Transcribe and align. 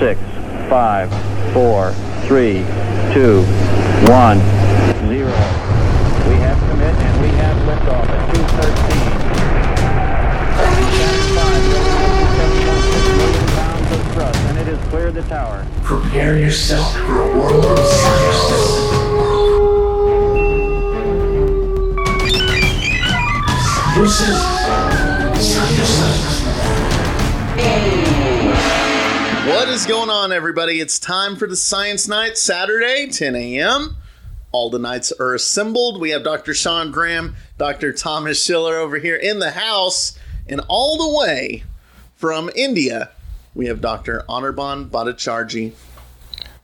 six, 0.00 0.18
five, 0.70 1.10
four, 1.52 1.92
three, 2.26 2.64
two, 3.12 3.44
one, 4.08 4.40
zero. 5.12 5.28
We 6.26 6.36
have 6.40 6.58
commit 6.70 6.94
and 6.94 7.20
we 7.20 7.28
have 7.36 7.54
liftoff 7.68 8.08
at 8.08 8.34
213. 8.34 9.10
pounds 13.54 13.92
of 13.92 14.12
thrust, 14.14 14.40
and 14.40 14.56
it 14.58 14.66
has 14.68 14.88
cleared 14.88 15.12
the 15.12 15.22
tower. 15.24 15.66
Prepare 15.82 16.38
yourself 16.38 16.94
for 16.94 17.20
a 17.20 17.38
world 17.38 17.66
of 17.66 17.78
science. 17.78 19.10
This 23.98 24.20
is 24.22 24.38
science. 25.54 26.39
What 29.50 29.68
is 29.68 29.84
going 29.86 30.10
on, 30.10 30.32
everybody? 30.32 30.80
It's 30.80 30.98
time 30.98 31.34
for 31.36 31.46
the 31.48 31.56
Science 31.56 32.06
Night, 32.06 32.38
Saturday, 32.38 33.08
10 33.10 33.34
a.m. 33.34 33.96
All 34.52 34.70
the 34.70 34.78
knights 34.78 35.12
are 35.12 35.34
assembled. 35.34 36.00
We 36.00 36.10
have 36.10 36.22
Dr. 36.22 36.54
Sean 36.54 36.90
Graham, 36.92 37.34
Dr. 37.58 37.92
Thomas 37.92 38.42
Schiller 38.44 38.76
over 38.76 38.98
here 38.98 39.16
in 39.16 39.38
the 39.40 39.50
house, 39.52 40.16
and 40.48 40.60
all 40.68 40.96
the 40.96 41.18
way 41.18 41.64
from 42.14 42.48
India, 42.54 43.10
we 43.54 43.66
have 43.66 43.80
Dr. 43.80 44.24
Anirban 44.28 44.88
Bhattacharjee. 44.88 45.72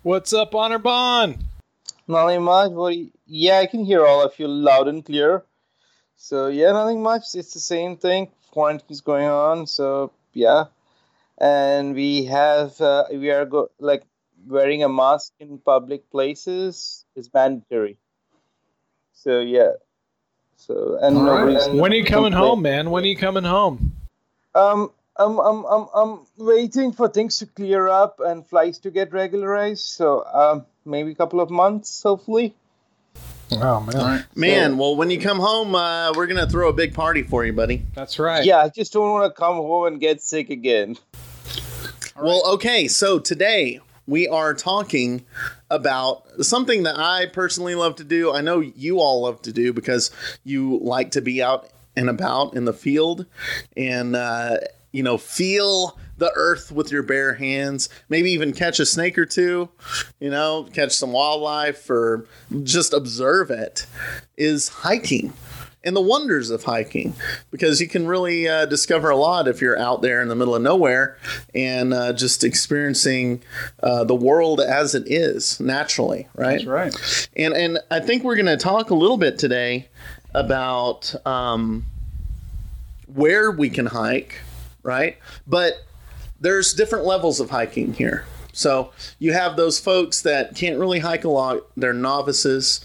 What's 0.02 0.32
up, 0.32 0.52
Anirban? 0.52 1.38
Nothing 2.06 2.42
much. 2.42 2.70
What? 2.70 2.96
you- 2.96 3.10
Yeah, 3.26 3.58
I 3.58 3.66
can 3.66 3.84
hear 3.84 4.06
all 4.06 4.22
of 4.22 4.38
you 4.38 4.46
loud 4.46 4.86
and 4.86 5.04
clear. 5.04 5.42
So 6.16 6.46
yeah, 6.46 6.70
nothing 6.72 7.02
much. 7.02 7.22
It's 7.34 7.52
the 7.52 7.60
same 7.60 7.96
thing. 7.96 8.30
Quarantine's 8.52 9.00
going 9.00 9.26
on. 9.26 9.66
So 9.66 10.12
yeah, 10.32 10.66
and 11.38 11.94
we 11.94 12.24
have 12.26 12.80
uh, 12.80 13.04
we 13.10 13.30
are 13.30 13.44
go- 13.44 13.70
like 13.78 14.04
wearing 14.46 14.82
a 14.82 14.88
mask 14.88 15.32
in 15.40 15.58
public 15.58 16.10
places 16.10 17.04
is 17.14 17.28
mandatory. 17.32 17.98
So 19.12 19.40
yeah. 19.40 19.72
So 20.56 20.98
and 21.00 21.16
nobody's 21.16 21.68
When 21.68 21.92
are 21.92 21.96
you 21.96 22.04
coming 22.04 22.32
complain- 22.32 22.48
home, 22.50 22.62
man? 22.62 22.90
When 22.90 23.04
are 23.04 23.06
you 23.06 23.16
coming 23.16 23.44
home? 23.44 23.92
Um, 24.54 24.90
I'm, 25.18 25.38
I'm, 25.38 25.64
I'm, 25.66 25.86
I'm 25.94 26.20
waiting 26.38 26.92
for 26.92 27.08
things 27.08 27.38
to 27.40 27.46
clear 27.46 27.88
up 27.88 28.20
and 28.20 28.46
flights 28.46 28.78
to 28.80 28.90
get 28.90 29.12
regularized. 29.12 29.84
So 29.84 30.24
um, 30.24 30.66
maybe 30.84 31.10
a 31.12 31.14
couple 31.14 31.40
of 31.40 31.50
months, 31.50 32.02
hopefully. 32.02 32.54
Oh 33.52 33.80
man, 33.80 34.24
Man, 34.34 34.76
well, 34.78 34.96
when 34.96 35.08
you 35.10 35.20
come 35.20 35.38
home, 35.38 35.74
uh, 35.74 36.12
we're 36.14 36.26
going 36.26 36.40
to 36.44 36.50
throw 36.50 36.68
a 36.68 36.72
big 36.72 36.94
party 36.94 37.22
for 37.22 37.44
you, 37.44 37.52
buddy. 37.52 37.82
that's 37.94 38.18
right. 38.18 38.44
Yeah, 38.44 38.58
I 38.58 38.68
just 38.70 38.92
don't 38.92 39.08
want 39.10 39.32
to 39.32 39.38
come 39.38 39.56
home 39.56 39.86
and 39.86 40.00
get 40.00 40.20
sick 40.20 40.50
again. 40.50 40.96
Well, 42.18 42.42
okay, 42.54 42.88
so 42.88 43.18
today 43.18 43.80
we 44.06 44.26
are 44.26 44.54
talking 44.54 45.26
about 45.70 46.22
something 46.40 46.84
that 46.84 46.98
I 46.98 47.26
personally 47.26 47.74
love 47.74 47.96
to 47.96 48.04
do. 48.04 48.32
I 48.32 48.40
know 48.40 48.60
you 48.60 49.00
all 49.00 49.22
love 49.22 49.42
to 49.42 49.52
do 49.52 49.74
because 49.74 50.10
you 50.42 50.78
like 50.78 51.10
to 51.10 51.20
be 51.20 51.42
out 51.42 51.68
and 51.94 52.08
about 52.08 52.54
in 52.54 52.64
the 52.64 52.72
field 52.72 53.26
and, 53.76 54.16
uh, 54.16 54.56
you 54.92 55.02
know, 55.02 55.18
feel 55.18 55.98
the 56.16 56.32
earth 56.34 56.72
with 56.72 56.90
your 56.90 57.02
bare 57.02 57.34
hands, 57.34 57.90
maybe 58.08 58.30
even 58.30 58.54
catch 58.54 58.80
a 58.80 58.86
snake 58.86 59.18
or 59.18 59.26
two, 59.26 59.68
you 60.18 60.30
know, 60.30 60.66
catch 60.72 60.92
some 60.92 61.12
wildlife 61.12 61.90
or 61.90 62.26
just 62.62 62.94
observe 62.94 63.50
it, 63.50 63.86
is 64.38 64.68
hiking 64.68 65.34
and 65.86 65.96
the 65.96 66.00
wonders 66.00 66.50
of 66.50 66.64
hiking 66.64 67.14
because 67.50 67.80
you 67.80 67.88
can 67.88 68.06
really 68.06 68.48
uh, 68.48 68.66
discover 68.66 69.08
a 69.08 69.16
lot 69.16 69.48
if 69.48 69.60
you're 69.60 69.78
out 69.78 70.02
there 70.02 70.20
in 70.20 70.28
the 70.28 70.34
middle 70.34 70.54
of 70.54 70.62
nowhere 70.62 71.16
and 71.54 71.94
uh, 71.94 72.12
just 72.12 72.44
experiencing 72.44 73.42
uh, 73.82 74.04
the 74.04 74.14
world 74.14 74.60
as 74.60 74.94
it 74.94 75.04
is 75.06 75.58
naturally 75.60 76.28
right? 76.34 76.64
That's 76.64 76.64
right. 76.66 77.28
and 77.36 77.54
and 77.54 77.78
i 77.90 78.00
think 78.00 78.24
we're 78.24 78.36
going 78.36 78.46
to 78.46 78.56
talk 78.56 78.90
a 78.90 78.94
little 78.94 79.16
bit 79.16 79.38
today 79.38 79.88
about 80.34 81.14
um, 81.26 81.86
where 83.06 83.50
we 83.50 83.70
can 83.70 83.86
hike 83.86 84.40
right? 84.86 85.18
But 85.46 85.84
there's 86.40 86.72
different 86.72 87.04
levels 87.04 87.40
of 87.40 87.50
hiking 87.50 87.92
here. 87.92 88.24
So 88.52 88.92
you 89.18 89.34
have 89.34 89.56
those 89.56 89.78
folks 89.78 90.22
that 90.22 90.54
can't 90.54 90.78
really 90.78 91.00
hike 91.00 91.24
a 91.24 91.28
lot. 91.28 91.64
They're 91.76 91.92
novices 91.92 92.82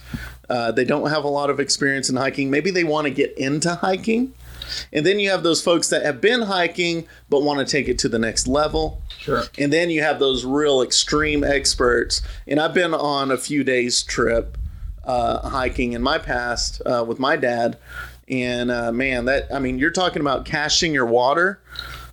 uh, 0.51 0.71
they 0.71 0.83
don't 0.85 1.09
have 1.09 1.23
a 1.23 1.29
lot 1.39 1.49
of 1.49 1.59
experience 1.59 2.09
in 2.09 2.15
hiking 2.15 2.49
maybe 2.49 2.69
they 2.71 2.83
want 2.83 3.05
to 3.05 3.11
get 3.21 3.35
into 3.37 3.73
hiking 3.75 4.33
and 4.93 5.05
then 5.05 5.19
you 5.19 5.29
have 5.29 5.43
those 5.43 5.61
folks 5.61 5.89
that 5.89 6.03
have 6.05 6.19
been 6.21 6.43
hiking 6.43 7.05
but 7.29 7.41
want 7.43 7.59
to 7.59 7.69
take 7.69 7.87
it 7.89 7.97
to 7.99 8.09
the 8.09 8.19
next 8.19 8.47
level 8.47 9.01
Sure. 9.17 9.43
and 9.59 9.71
then 9.71 9.89
you 9.91 10.01
have 10.01 10.17
those 10.19 10.45
real 10.45 10.81
extreme 10.81 11.43
experts. 11.43 12.23
And 12.47 12.59
I've 12.59 12.73
been 12.73 12.93
on 12.95 13.29
a 13.29 13.37
few 13.37 13.63
days 13.63 14.01
trip 14.01 14.57
uh, 15.03 15.47
hiking 15.47 15.93
in 15.93 16.01
my 16.01 16.17
past 16.17 16.81
uh, 16.87 17.05
with 17.07 17.19
my 17.19 17.35
dad. 17.35 17.77
And 18.27 18.71
uh, 18.71 18.91
man, 18.91 19.25
that 19.25 19.53
I 19.53 19.59
mean, 19.59 19.77
you're 19.77 19.91
talking 19.91 20.21
about 20.21 20.45
caching 20.45 20.91
your 20.91 21.05
water, 21.05 21.59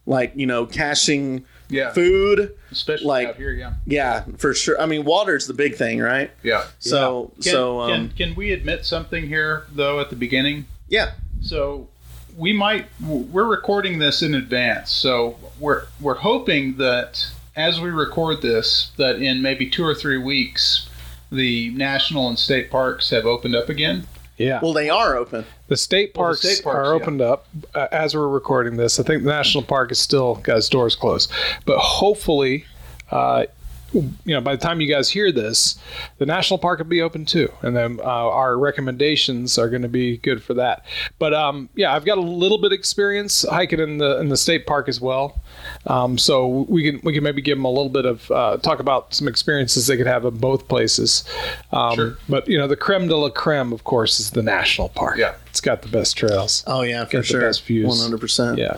like 0.04 0.32
you 0.34 0.46
know, 0.46 0.66
caching 0.66 1.46
Yeah. 1.68 1.92
food. 1.92 2.56
Especially 2.70 3.06
like- 3.06 3.28
out 3.28 3.36
here, 3.36 3.52
yeah. 3.52 3.74
Yeah, 3.86 4.24
for 4.38 4.54
sure. 4.54 4.80
I 4.80 4.86
mean, 4.86 5.04
water's 5.04 5.46
the 5.46 5.54
big 5.54 5.76
thing, 5.76 6.00
right? 6.00 6.30
Yeah. 6.42 6.64
So, 6.78 7.32
Can, 7.34 7.42
so 7.42 7.80
um, 7.80 7.90
can, 7.90 8.16
can 8.16 8.34
we 8.34 8.52
admit 8.52 8.84
something 8.86 9.26
here, 9.26 9.64
though, 9.72 10.00
at 10.00 10.10
the 10.10 10.16
beginning? 10.16 10.66
yeah, 10.88 11.12
So 11.42 11.88
we 12.36 12.52
might 12.52 12.86
we're 13.04 13.44
recording 13.46 13.98
this 13.98 14.22
in 14.22 14.34
advance, 14.34 14.90
so 14.92 15.36
we're 15.58 15.86
we're 16.00 16.14
hoping 16.14 16.76
that 16.76 17.26
as 17.56 17.80
we 17.80 17.90
record 17.90 18.40
this, 18.42 18.92
that 18.96 19.16
in 19.20 19.42
maybe 19.42 19.68
two 19.68 19.84
or 19.84 19.94
three 19.94 20.16
weeks, 20.18 20.88
the 21.32 21.70
national 21.70 22.28
and 22.28 22.38
state 22.38 22.70
parks 22.70 23.10
have 23.10 23.26
opened 23.26 23.56
up 23.56 23.68
again. 23.68 24.06
Yeah. 24.38 24.60
well, 24.62 24.72
they 24.72 24.88
are 24.88 25.16
open. 25.16 25.44
the 25.66 25.76
state 25.76 26.12
Well, 26.14 26.24
the 26.24 26.28
parks, 26.28 26.40
state 26.40 26.64
parks, 26.64 26.88
are 26.88 26.96
yeah. 26.96 27.02
opened 27.02 27.20
up 27.20 27.46
uh, 27.74 27.88
as 27.92 28.14
we're 28.14 28.28
recording 28.28 28.76
this. 28.76 28.98
I 28.98 29.02
think 29.02 29.24
the 29.24 29.30
national 29.30 29.64
park 29.64 29.92
is 29.92 29.98
still 29.98 30.36
got 30.36 30.56
its 30.56 30.68
doors 30.68 30.94
closed, 30.96 31.30
but 31.66 31.78
hopefully, 31.78 32.64
uh, 33.10 33.46
you 33.92 34.12
know, 34.26 34.40
by 34.40 34.54
the 34.54 34.60
time 34.60 34.80
you 34.80 34.92
guys 34.92 35.08
hear 35.08 35.32
this, 35.32 35.78
the 36.18 36.26
national 36.26 36.58
park 36.58 36.78
will 36.78 36.86
be 36.86 37.00
open 37.00 37.24
too, 37.24 37.50
and 37.62 37.74
then 37.74 37.98
uh, 38.00 38.04
our 38.04 38.58
recommendations 38.58 39.58
are 39.58 39.68
going 39.68 39.82
to 39.82 39.88
be 39.88 40.18
good 40.18 40.42
for 40.42 40.54
that. 40.54 40.84
But 41.18 41.34
um, 41.34 41.68
yeah, 41.74 41.94
I've 41.94 42.04
got 42.04 42.18
a 42.18 42.22
little 42.22 42.58
bit 42.58 42.72
of 42.72 42.78
experience 42.78 43.46
hiking 43.48 43.80
in 43.80 43.98
the 43.98 44.20
in 44.20 44.28
the 44.28 44.36
state 44.36 44.66
park 44.66 44.88
as 44.88 45.00
well, 45.00 45.40
um, 45.86 46.18
so 46.18 46.66
we 46.68 46.82
can 46.82 47.00
we 47.04 47.12
can 47.12 47.22
maybe 47.22 47.40
give 47.42 47.56
them 47.58 47.64
a 47.64 47.70
little 47.70 47.88
bit 47.88 48.04
of 48.04 48.30
uh, 48.30 48.56
talk 48.58 48.78
about 48.80 49.14
some 49.14 49.28
experiences 49.28 49.86
they 49.86 49.96
could 49.96 50.06
have 50.06 50.24
in 50.24 50.36
both 50.38 50.68
places. 50.68 51.24
Um, 51.72 51.94
Sure. 51.94 52.18
But 52.28 52.48
you 52.48 52.58
know, 52.58 52.66
the 52.66 52.76
creme 52.76 53.08
de 53.08 53.16
la 53.16 53.30
creme, 53.30 53.72
of 53.72 53.84
course, 53.84 54.20
is 54.20 54.30
the 54.32 54.42
national 54.42 54.90
park. 54.90 55.16
Yeah. 55.18 55.34
it's 55.50 55.60
got 55.60 55.82
the 55.82 55.88
best 55.88 56.16
trails. 56.16 56.62
Oh 56.66 56.82
yeah, 56.82 57.04
for 57.04 57.10
Get 57.12 57.18
the 57.18 57.24
sure. 57.24 57.40
best 57.40 57.64
views. 57.64 57.86
One 57.88 57.98
hundred 57.98 58.20
percent. 58.20 58.58
Yeah. 58.58 58.76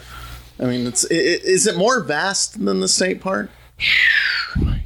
I 0.61 0.65
mean, 0.65 0.87
it's 0.87 1.05
i- 1.11 1.15
i- 1.15 1.41
is 1.45 1.67
it 1.67 1.77
more 1.77 2.01
vast 2.01 2.65
than 2.65 2.81
the 2.81 2.89
state 2.89 3.21
park? 3.21 3.51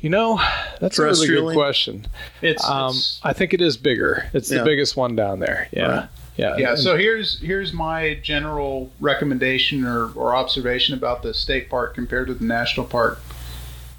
You 0.00 0.10
know, 0.10 0.40
that's 0.80 0.98
a 0.98 1.02
really 1.04 1.26
good 1.26 1.54
question. 1.54 2.06
It's, 2.42 2.62
Um, 2.64 2.90
it's- 2.90 3.20
I 3.24 3.32
think 3.32 3.54
it 3.54 3.60
is 3.62 3.76
bigger. 3.76 4.28
It's 4.34 4.50
Yeah. 4.50 4.58
the 4.58 4.64
biggest 4.64 4.96
one 4.96 5.16
down 5.16 5.40
there. 5.40 5.68
Yeah. 5.72 5.86
Right. 5.86 6.08
Yeah. 6.36 6.56
yeah. 6.56 6.74
So 6.74 6.96
here's 6.96 7.38
here's 7.40 7.72
my 7.72 8.18
general 8.22 8.90
recommendation 9.00 9.84
or, 9.84 10.10
or 10.12 10.34
observation 10.34 10.94
about 10.94 11.22
the 11.22 11.32
state 11.32 11.70
park 11.70 11.94
compared 11.94 12.26
to 12.28 12.34
the 12.34 12.44
national 12.44 12.86
park. 12.86 13.20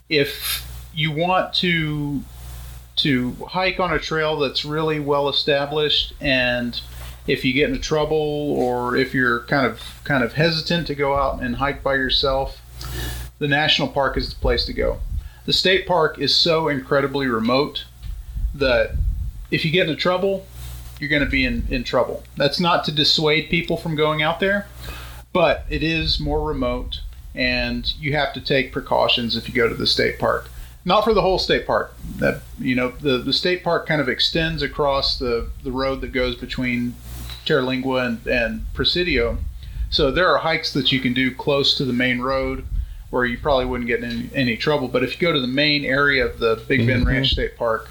If 0.09 0.65
you 0.93 1.11
want 1.11 1.53
to 1.55 2.23
to 2.97 3.33
hike 3.49 3.79
on 3.79 3.93
a 3.93 3.99
trail 3.99 4.37
that's 4.37 4.63
really 4.63 4.99
well 4.99 5.27
established 5.27 6.13
and 6.21 6.79
if 7.27 7.43
you 7.43 7.53
get 7.53 7.69
into 7.69 7.81
trouble 7.81 8.17
or 8.17 8.95
if 8.95 9.13
you're 9.13 9.41
kind 9.41 9.65
of 9.65 9.81
kind 10.03 10.23
of 10.23 10.33
hesitant 10.33 10.87
to 10.87 10.95
go 10.95 11.15
out 11.15 11.41
and 11.41 11.55
hike 11.55 11.83
by 11.83 11.95
yourself, 11.95 12.61
the 13.39 13.47
national 13.47 13.87
park 13.87 14.17
is 14.17 14.29
the 14.29 14.39
place 14.39 14.65
to 14.65 14.73
go. 14.73 14.99
The 15.45 15.53
state 15.53 15.87
park 15.87 16.19
is 16.19 16.35
so 16.35 16.67
incredibly 16.67 17.27
remote 17.27 17.85
that 18.53 18.95
if 19.51 19.65
you 19.65 19.71
get 19.71 19.87
into 19.87 19.99
trouble, 19.99 20.45
you're 20.99 21.09
going 21.09 21.23
to 21.23 21.29
be 21.29 21.45
in, 21.45 21.65
in 21.69 21.83
trouble. 21.83 22.23
That's 22.37 22.59
not 22.59 22.83
to 22.85 22.91
dissuade 22.91 23.49
people 23.49 23.77
from 23.77 23.95
going 23.95 24.21
out 24.21 24.39
there, 24.39 24.67
but 25.33 25.65
it 25.69 25.83
is 25.83 26.19
more 26.19 26.41
remote 26.45 27.01
and 27.35 27.93
you 27.99 28.13
have 28.13 28.33
to 28.33 28.41
take 28.41 28.71
precautions 28.71 29.35
if 29.35 29.47
you 29.47 29.53
go 29.53 29.67
to 29.67 29.75
the 29.75 29.87
state 29.87 30.17
park. 30.17 30.49
Not 30.85 31.03
for 31.03 31.13
the 31.13 31.21
whole 31.21 31.39
state 31.39 31.65
park. 31.65 31.95
That 32.17 32.41
you 32.59 32.75
know, 32.75 32.89
the, 32.89 33.17
the 33.17 33.33
state 33.33 33.63
park 33.63 33.87
kind 33.87 33.99
of 33.99 34.07
extends 34.07 34.61
across 34.61 35.19
the, 35.19 35.49
the 35.63 35.71
road 35.71 36.01
that 36.01 36.13
goes 36.13 36.35
between 36.35 36.95
Terlingua 37.45 38.05
and, 38.05 38.27
and 38.27 38.73
Presidio. 38.73 39.37
So 39.89 40.11
there 40.11 40.29
are 40.29 40.37
hikes 40.37 40.73
that 40.73 40.91
you 40.91 40.99
can 40.99 41.13
do 41.13 41.33
close 41.33 41.75
to 41.77 41.85
the 41.85 41.93
main 41.93 42.19
road 42.19 42.65
where 43.09 43.25
you 43.25 43.37
probably 43.37 43.65
wouldn't 43.65 43.87
get 43.87 44.03
in 44.03 44.29
any 44.33 44.57
trouble. 44.57 44.87
But 44.87 45.03
if 45.03 45.13
you 45.13 45.27
go 45.27 45.33
to 45.33 45.39
the 45.39 45.47
main 45.47 45.85
area 45.85 46.25
of 46.25 46.39
the 46.39 46.63
Big 46.67 46.85
Bend 46.85 47.01
mm-hmm. 47.01 47.09
Ranch 47.09 47.31
State 47.31 47.57
Park, 47.57 47.89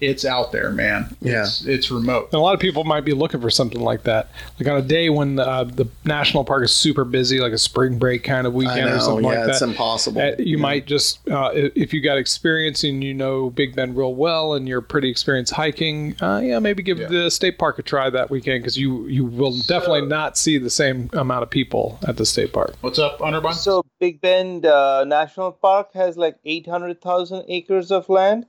it's 0.00 0.24
out 0.24 0.52
there, 0.52 0.70
man. 0.70 1.14
Yeah. 1.20 1.42
It's, 1.42 1.64
it's 1.66 1.90
remote. 1.90 2.24
And 2.32 2.34
a 2.34 2.38
lot 2.38 2.54
of 2.54 2.60
people 2.60 2.84
might 2.84 3.04
be 3.04 3.12
looking 3.12 3.40
for 3.40 3.50
something 3.50 3.80
like 3.80 4.04
that, 4.04 4.30
like 4.58 4.68
on 4.68 4.76
a 4.78 4.82
day 4.82 5.10
when 5.10 5.38
uh, 5.38 5.64
the 5.64 5.86
national 6.04 6.44
park 6.44 6.64
is 6.64 6.72
super 6.72 7.04
busy, 7.04 7.38
like 7.40 7.52
a 7.52 7.58
spring 7.58 7.98
break 7.98 8.24
kind 8.24 8.46
of 8.46 8.54
I 8.54 8.56
weekend 8.56 8.90
or 8.90 9.00
something 9.00 9.24
Yeah, 9.24 9.30
like 9.30 9.38
that. 9.40 9.48
it's 9.50 9.62
impossible. 9.62 10.20
Uh, 10.20 10.32
you 10.38 10.58
might 10.58 10.86
just, 10.86 11.26
uh, 11.28 11.50
if 11.54 11.92
you 11.92 12.00
got 12.00 12.18
experience 12.18 12.82
and 12.84 13.04
you 13.04 13.12
know 13.14 13.50
Big 13.50 13.76
Bend 13.76 13.96
real 13.96 14.14
well, 14.14 14.54
and 14.54 14.66
you're 14.68 14.80
pretty 14.80 15.10
experienced 15.10 15.52
hiking, 15.52 16.16
uh, 16.22 16.40
yeah, 16.42 16.58
maybe 16.58 16.82
give 16.82 16.98
Yeah. 16.98 17.08
the 17.08 17.30
state 17.30 17.58
park 17.58 17.78
a 17.78 17.82
try 17.82 18.08
that 18.10 18.30
weekend 18.30 18.62
because 18.62 18.76
you 18.78 19.06
you 19.06 19.24
will 19.24 19.58
definitely 19.66 20.06
not 20.06 20.36
see 20.38 20.58
the 20.58 20.70
same 20.70 21.10
amount 21.12 21.42
of 21.42 21.50
people 21.50 21.98
at 22.08 22.16
the 22.16 22.24
state 22.26 22.52
park. 22.52 22.74
What's 22.80 22.98
up, 22.98 23.18
Anirban? 23.18 23.54
So 23.54 23.84
Big 23.98 24.20
Bend 24.20 24.64
uh, 24.66 25.04
National 25.04 25.52
Park 25.52 25.92
has 25.94 26.16
like 26.16 26.36
800,000 26.44 27.44
acres 27.48 27.90
of 27.90 28.08
land, 28.08 28.46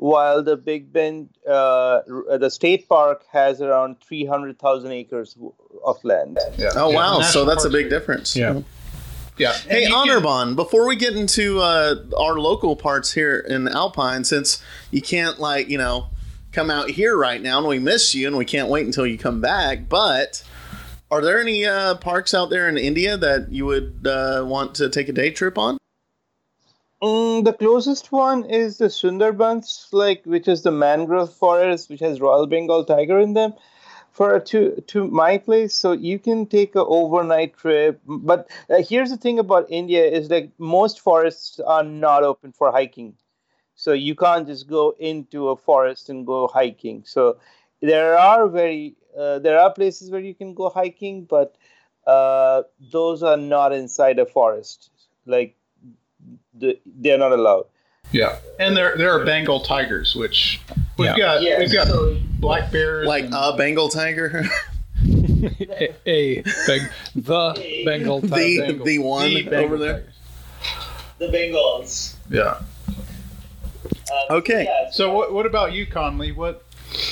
while 0.00 0.42
the 0.42 0.56
Big 0.56 0.90
Bend, 0.94 1.28
uh, 1.46 2.00
the 2.38 2.48
state 2.48 2.88
park 2.88 3.22
has 3.30 3.60
around 3.60 3.96
300,000 4.00 4.90
acres 4.92 5.36
of 5.84 6.02
land. 6.04 6.38
yeah. 6.56 6.70
oh 6.74 6.88
Yeah, 6.90 6.96
wow, 6.96 7.20
so 7.20 7.44
that's 7.44 7.66
a 7.66 7.70
big 7.70 7.86
are- 7.86 7.90
difference. 7.90 8.34
Yeah. 8.34 8.62
Yeah. 9.36 9.52
Hey, 9.52 9.84
And 9.84 9.92
you 9.92 9.94
can- 9.94 10.54
before 10.56 10.86
we 10.88 10.96
get 10.96 11.14
into 11.16 11.60
uh, 11.60 11.96
our 12.18 12.38
local 12.38 12.76
parts 12.76 13.12
here 13.12 13.38
in 13.46 13.68
Alpine, 13.68 14.24
since 14.24 14.62
you 14.90 15.02
can't, 15.02 15.38
like, 15.38 15.68
you 15.68 15.76
know, 15.76 16.06
come 16.52 16.70
out 16.70 16.90
here 16.90 17.14
right 17.16 17.40
now 17.42 17.58
and 17.58 17.66
we 17.68 17.78
miss 17.78 18.14
you 18.14 18.26
and 18.26 18.36
we 18.38 18.44
can't 18.46 18.68
wait 18.70 18.86
until 18.86 19.06
you 19.06 19.18
come 19.18 19.40
back, 19.42 19.88
but 19.88 20.42
are 21.10 21.20
there 21.20 21.38
any 21.40 21.66
uh, 21.66 21.94
parks 21.96 22.32
out 22.32 22.48
there 22.48 22.68
in 22.70 22.78
India 22.78 23.16
that 23.18 23.52
you 23.52 23.66
would 23.66 24.06
uh, 24.06 24.44
want 24.46 24.74
to 24.76 24.88
take 24.88 25.08
a 25.10 25.12
day 25.12 25.30
trip 25.30 25.58
on? 25.58 25.76
Mm, 27.02 27.44
the 27.44 27.52
closest 27.52 28.10
one 28.12 28.44
is 28.44 28.78
the 28.78 28.86
Sundarbans, 28.86 29.88
like 29.92 30.24
which 30.24 30.48
is 30.48 30.62
the 30.62 30.70
mangrove 30.70 31.32
forest, 31.32 31.88
which 31.90 32.00
has 32.00 32.20
Royal 32.20 32.46
Bengal 32.46 32.84
tiger 32.84 33.18
in 33.18 33.34
them. 33.34 33.54
For 34.12 34.40
to 34.40 34.80
to 34.88 35.06
my 35.08 35.38
place, 35.38 35.74
so 35.74 35.92
you 35.92 36.18
can 36.18 36.46
take 36.46 36.74
a 36.74 36.84
overnight 36.84 37.56
trip. 37.56 38.00
But 38.06 38.50
uh, 38.68 38.82
here's 38.82 39.10
the 39.10 39.16
thing 39.16 39.38
about 39.38 39.70
India 39.70 40.04
is 40.04 40.28
that 40.28 40.50
most 40.58 41.00
forests 41.00 41.60
are 41.60 41.84
not 41.84 42.24
open 42.24 42.52
for 42.52 42.72
hiking, 42.72 43.16
so 43.74 43.92
you 43.92 44.14
can't 44.14 44.46
just 44.46 44.68
go 44.68 44.94
into 44.98 45.48
a 45.50 45.56
forest 45.56 46.08
and 46.10 46.26
go 46.26 46.48
hiking. 46.48 47.04
So 47.06 47.38
there 47.80 48.18
are 48.18 48.48
very 48.48 48.96
uh, 49.18 49.38
there 49.40 49.60
are 49.60 49.72
places 49.72 50.10
where 50.10 50.20
you 50.20 50.34
can 50.34 50.54
go 50.54 50.68
hiking, 50.70 51.24
but 51.24 51.56
uh, 52.06 52.62
those 52.92 53.22
are 53.22 53.36
not 53.36 53.72
inside 53.72 54.18
a 54.18 54.26
forest. 54.26 54.90
Like 55.26 55.56
they're 56.54 57.18
not 57.18 57.32
allowed. 57.32 57.66
Yeah. 58.12 58.38
And 58.58 58.76
there 58.76 58.96
there 58.96 59.12
are 59.12 59.24
Bengal 59.24 59.60
tigers, 59.60 60.14
which 60.16 60.60
we've 60.98 61.08
Yeah. 61.08 61.16
got 61.16 61.42
Yeah, 61.42 61.58
we've 61.58 61.72
got 61.72 61.86
so- 61.88 62.16
black 62.38 62.70
bears 62.72 63.06
Like 63.06 63.24
and- 63.26 63.34
a 63.34 63.56
Bengal 63.56 63.88
tiger? 63.88 64.44
a, 65.04 65.94
a 66.06 66.42
beg, 66.66 66.82
the 67.14 67.82
Bengal 67.84 68.20
the, 68.20 68.28
tiger. 68.28 68.84
the 68.84 68.98
one 68.98 69.24
the 69.32 69.42
Bengal 69.44 69.64
over 69.64 69.78
there? 69.78 69.92
tigers. 70.00 70.14
The 71.18 71.26
Bengals. 71.28 72.14
Yeah. 72.30 72.60
Uh, 74.10 74.34
okay. 74.36 74.66
So 74.92 75.12
what 75.12 75.32
what 75.32 75.46
about 75.46 75.72
you, 75.72 75.86
Conley? 75.86 76.32
What 76.32 76.64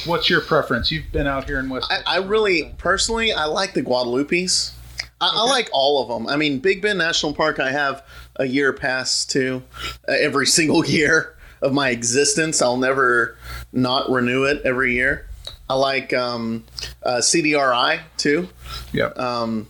what's 0.06 0.28
your 0.28 0.40
preference? 0.40 0.90
You've 0.90 1.12
been 1.12 1.26
out 1.26 1.44
here 1.44 1.58
in 1.61 1.69
West. 1.69 1.90
I, 1.90 2.16
I 2.16 2.19
really, 2.19 2.75
personally, 2.78 3.32
I 3.32 3.44
like 3.44 3.75
the 3.75 3.82
Guadalupes. 3.82 4.72
I, 5.20 5.32
I 5.34 5.44
like 5.44 5.68
all 5.72 6.02
of 6.02 6.08
them. 6.08 6.26
I 6.28 6.36
mean, 6.36 6.58
Big 6.60 6.82
Bend 6.82 6.98
National 6.98 7.32
Park, 7.34 7.58
I 7.60 7.70
have 7.72 8.04
a 8.36 8.44
year 8.46 8.72
pass 8.72 9.24
to 9.26 9.62
uh, 10.08 10.12
every 10.18 10.46
single 10.58 10.84
year 10.84 11.36
of 11.62 11.72
my 11.72 11.90
existence. 11.90 12.62
I'll 12.62 12.76
never 12.76 13.36
not 13.72 14.10
renew 14.10 14.44
it 14.44 14.62
every 14.64 14.94
year. 14.94 15.26
I 15.68 15.74
like 15.74 16.12
um, 16.14 16.64
uh, 17.02 17.16
CDRI 17.16 18.00
too. 18.16 18.48
yeah. 18.92 19.06
Um, 19.16 19.66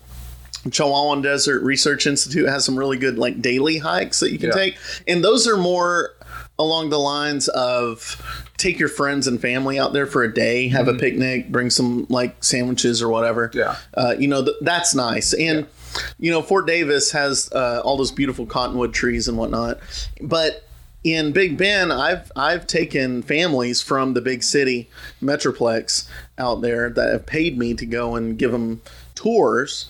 Chihuahuan 0.66 1.22
Desert 1.22 1.62
Research 1.62 2.06
Institute 2.06 2.48
has 2.48 2.64
some 2.64 2.76
really 2.78 2.98
good 2.98 3.16
like 3.18 3.40
daily 3.40 3.78
hikes 3.78 4.20
that 4.20 4.30
you 4.32 4.38
can 4.38 4.48
Yeah. 4.48 4.54
take, 4.54 4.76
and 5.06 5.24
those 5.24 5.46
are 5.48 5.56
more 5.56 6.14
along 6.58 6.90
the 6.90 6.98
lines 6.98 7.48
of 7.48 8.20
take 8.58 8.78
your 8.78 8.88
friends 8.88 9.26
and 9.26 9.40
family 9.40 9.78
out 9.78 9.92
there 9.92 10.06
for 10.06 10.22
a 10.22 10.32
day, 10.32 10.68
have 10.68 10.88
a 10.88 10.94
picnic, 10.94 11.50
bring 11.50 11.70
some 11.70 12.06
like 12.10 12.42
sandwiches 12.44 13.00
or 13.00 13.08
whatever. 13.08 13.50
Yeah. 13.54 13.76
uh, 13.94 14.14
you 14.18 14.28
know 14.28 14.44
th- 14.44 14.56
that's 14.60 14.94
nice, 14.94 15.32
and 15.32 15.66
you 16.18 16.30
know 16.30 16.42
Fort 16.42 16.66
Davis 16.66 17.12
has 17.12 17.50
uh, 17.52 17.80
all 17.84 17.96
those 17.96 18.12
beautiful 18.12 18.44
cottonwood 18.44 18.92
trees 18.92 19.28
and 19.28 19.38
whatnot, 19.38 19.78
but 20.20 20.68
in 21.04 21.32
Big 21.32 21.56
Bend, 21.56 21.92
I've 21.92 22.30
I've 22.36 22.66
taken 22.66 23.22
families 23.22 23.80
from 23.80 24.14
the 24.14 24.20
big 24.20 24.42
city 24.42 24.90
metroplex 25.22 26.08
out 26.36 26.60
there 26.60 26.90
that 26.90 27.12
have 27.12 27.26
paid 27.26 27.56
me 27.56 27.74
to 27.74 27.86
go 27.86 28.16
and 28.16 28.36
give 28.36 28.52
them 28.52 28.82
tours 29.14 29.86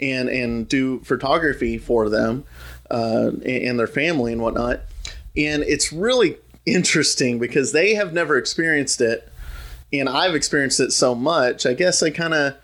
and 0.00 0.28
and 0.28 0.68
do 0.68 1.00
photography 1.00 1.78
for 1.78 2.08
them 2.08 2.44
uh, 2.90 3.30
and, 3.30 3.46
and 3.46 3.78
their 3.78 3.86
family 3.86 4.32
and 4.32 4.42
whatnot. 4.42 4.80
And 5.36 5.62
it's 5.62 5.92
really 5.92 6.38
interesting 6.74 7.38
because 7.38 7.72
they 7.72 7.94
have 7.94 8.12
never 8.12 8.36
experienced 8.36 9.00
it, 9.00 9.28
and 9.92 10.08
I've 10.08 10.34
experienced 10.34 10.80
it 10.80 10.92
so 10.92 11.14
much. 11.14 11.66
I 11.66 11.74
guess 11.74 12.02
I 12.02 12.10
kind 12.10 12.34
of 12.34 12.56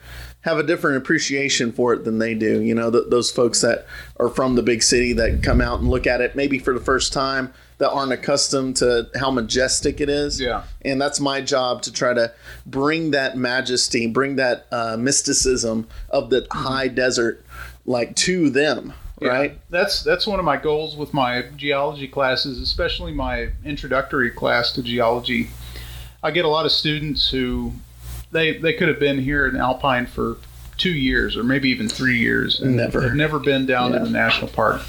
have 0.44 0.58
a 0.58 0.62
different 0.62 0.98
appreciation 0.98 1.72
for 1.72 1.94
it 1.94 2.04
than 2.04 2.18
they 2.18 2.34
do. 2.34 2.60
You 2.60 2.74
know, 2.74 2.90
th- 2.90 3.04
those 3.08 3.30
folks 3.30 3.62
that 3.62 3.86
are 4.20 4.28
from 4.28 4.56
the 4.56 4.62
big 4.62 4.82
city 4.82 5.14
that 5.14 5.42
come 5.42 5.60
out 5.60 5.80
and 5.80 5.88
look 5.88 6.06
at 6.06 6.20
it 6.20 6.36
maybe 6.36 6.58
for 6.58 6.74
the 6.74 6.84
first 6.84 7.14
time 7.14 7.52
that 7.78 7.90
aren't 7.90 8.12
accustomed 8.12 8.76
to 8.76 9.08
how 9.16 9.30
majestic 9.30 10.00
it 10.00 10.08
is. 10.10 10.40
Yeah. 10.40 10.64
And 10.82 11.00
that's 11.00 11.18
my 11.18 11.40
job 11.40 11.82
to 11.82 11.92
try 11.92 12.12
to 12.12 12.32
bring 12.66 13.12
that 13.12 13.38
majesty, 13.38 14.06
bring 14.06 14.36
that 14.36 14.66
uh, 14.70 14.96
mysticism 14.98 15.88
of 16.10 16.28
the 16.28 16.46
high 16.52 16.88
desert, 16.88 17.44
like 17.86 18.14
to 18.16 18.50
them. 18.50 18.92
Yeah, 19.24 19.30
Right. 19.30 19.58
That's 19.70 20.02
that's 20.02 20.26
one 20.26 20.38
of 20.38 20.44
my 20.44 20.56
goals 20.56 20.96
with 20.96 21.14
my 21.14 21.46
geology 21.56 22.06
classes, 22.08 22.60
especially 22.60 23.12
my 23.12 23.48
introductory 23.64 24.30
class 24.30 24.72
to 24.72 24.82
geology. 24.82 25.50
I 26.22 26.30
get 26.30 26.44
a 26.44 26.48
lot 26.48 26.66
of 26.66 26.72
students 26.72 27.30
who 27.30 27.72
they 28.32 28.58
they 28.58 28.72
could 28.74 28.88
have 28.88 28.98
been 29.00 29.18
here 29.20 29.46
in 29.46 29.56
Alpine 29.56 30.06
for 30.06 30.36
two 30.76 30.92
years 30.92 31.36
or 31.36 31.44
maybe 31.44 31.68
even 31.70 31.88
three 31.88 32.18
years 32.18 32.60
and 32.60 32.76
Never. 32.76 33.00
have 33.02 33.14
never 33.14 33.38
been 33.38 33.64
down 33.64 33.92
Yeah. 33.92 34.00
to 34.00 34.04
the 34.06 34.10
national 34.10 34.48
park. 34.48 34.82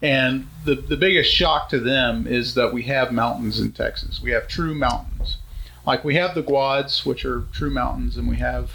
And 0.00 0.46
the 0.64 0.74
the 0.76 0.96
biggest 0.96 1.32
shock 1.32 1.68
to 1.70 1.78
them 1.78 2.26
is 2.26 2.54
that 2.54 2.72
we 2.72 2.82
have 2.84 3.12
mountains 3.12 3.60
in 3.60 3.72
Texas. 3.72 4.20
We 4.22 4.30
have 4.30 4.48
true 4.48 4.74
mountains. 4.74 5.36
Like 5.86 6.04
we 6.04 6.14
have 6.16 6.34
the 6.34 6.42
Guads, 6.42 7.04
which 7.06 7.24
are 7.24 7.44
true 7.52 7.70
mountains, 7.70 8.16
and 8.16 8.28
we 8.28 8.36
have 8.36 8.70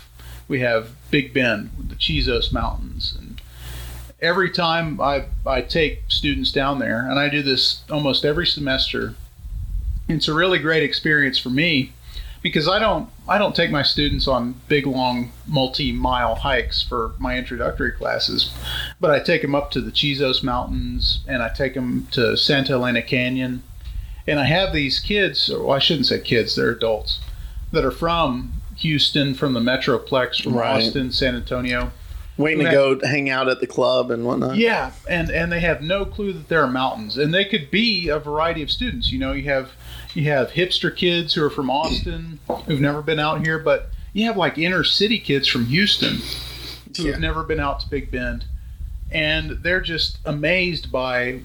we 0.47 0.59
have 0.59 0.89
Big 1.11 1.33
Bend, 1.33 1.71
the 1.89 1.95
Chisos 1.95 2.51
Mountains, 2.51 3.15
and 3.17 3.32
every 4.23 4.49
time 4.49 4.99
I, 5.01 5.25
I 5.45 5.61
take 5.61 6.03
students 6.07 6.51
down 6.51 6.79
there, 6.79 7.07
and 7.07 7.19
I 7.19 7.29
do 7.29 7.43
this 7.43 7.83
almost 7.91 8.23
every 8.23 8.47
semester, 8.47 9.13
it's 10.07 10.27
a 10.27 10.33
really 10.33 10.57
great 10.57 10.81
experience 10.81 11.37
for 11.37 11.49
me 11.49 11.91
because 12.41 12.67
I 12.67 12.79
don't 12.79 13.09
I 13.27 13.37
don't 13.37 13.55
take 13.55 13.71
my 13.71 13.83
students 13.83 14.27
on 14.27 14.55
big 14.67 14.85
long 14.85 15.31
multi-mile 15.47 16.35
hikes 16.35 16.81
for 16.81 17.13
my 17.17 17.37
introductory 17.37 17.91
classes, 17.91 18.51
but 18.99 19.11
I 19.11 19.19
take 19.19 19.41
them 19.41 19.55
up 19.55 19.71
to 19.71 19.81
the 19.81 19.91
Chisos 19.91 20.43
Mountains 20.43 21.21
and 21.27 21.41
I 21.43 21.49
take 21.49 21.73
them 21.73 22.07
to 22.11 22.35
Santa 22.35 22.73
Elena 22.73 23.01
Canyon, 23.01 23.63
and 24.25 24.39
I 24.39 24.45
have 24.45 24.73
these 24.73 24.99
kids, 24.99 25.49
or 25.49 25.63
well, 25.65 25.75
I 25.75 25.79
shouldn't 25.79 26.07
say 26.07 26.19
kids, 26.19 26.55
they're 26.55 26.71
adults 26.71 27.19
that 27.71 27.85
are 27.85 27.91
from 27.91 28.53
Houston, 28.77 29.33
from 29.33 29.53
the 29.53 29.59
Metroplex, 29.59 30.41
from 30.41 30.55
Right. 30.55 30.83
Austin, 30.83 31.11
San 31.11 31.35
Antonio. 31.35 31.91
Waiting 32.35 32.65
to 32.65 32.71
go 32.71 32.99
hang 33.03 33.29
out 33.29 33.47
at 33.47 33.59
the 33.59 33.67
club 33.67 34.09
and 34.09 34.25
whatnot. 34.25 34.55
Yeah, 34.55 34.91
and 35.07 35.29
and 35.29 35.51
they 35.51 35.59
have 35.59 35.81
no 35.83 36.03
clue 36.03 36.33
that 36.33 36.49
there 36.49 36.63
are 36.63 36.67
mountains, 36.67 37.17
and 37.17 37.31
they 37.33 37.45
could 37.45 37.69
be 37.69 38.09
a 38.09 38.17
variety 38.17 38.63
of 38.63 38.71
students. 38.71 39.11
You 39.11 39.19
know, 39.19 39.33
you 39.33 39.43
have 39.43 39.71
you 40.15 40.23
have 40.31 40.49
hipster 40.49 40.95
kids 40.95 41.35
who 41.35 41.43
are 41.43 41.49
from 41.51 41.69
Austin 41.69 42.39
who've 42.65 42.81
never 42.81 43.01
been 43.03 43.19
out 43.19 43.45
here, 43.45 43.59
but 43.59 43.89
you 44.13 44.25
have 44.25 44.35
like 44.35 44.57
inner 44.57 44.83
city 44.83 45.19
kids 45.19 45.47
from 45.47 45.65
Houston 45.67 46.17
who 46.97 47.03
Yeah. 47.03 47.11
have 47.11 47.21
never 47.21 47.43
been 47.43 47.59
out 47.59 47.79
to 47.81 47.89
Big 47.89 48.09
Bend, 48.09 48.45
and 49.11 49.59
they're 49.61 49.81
just 49.81 50.17
amazed 50.25 50.91
by 50.91 51.41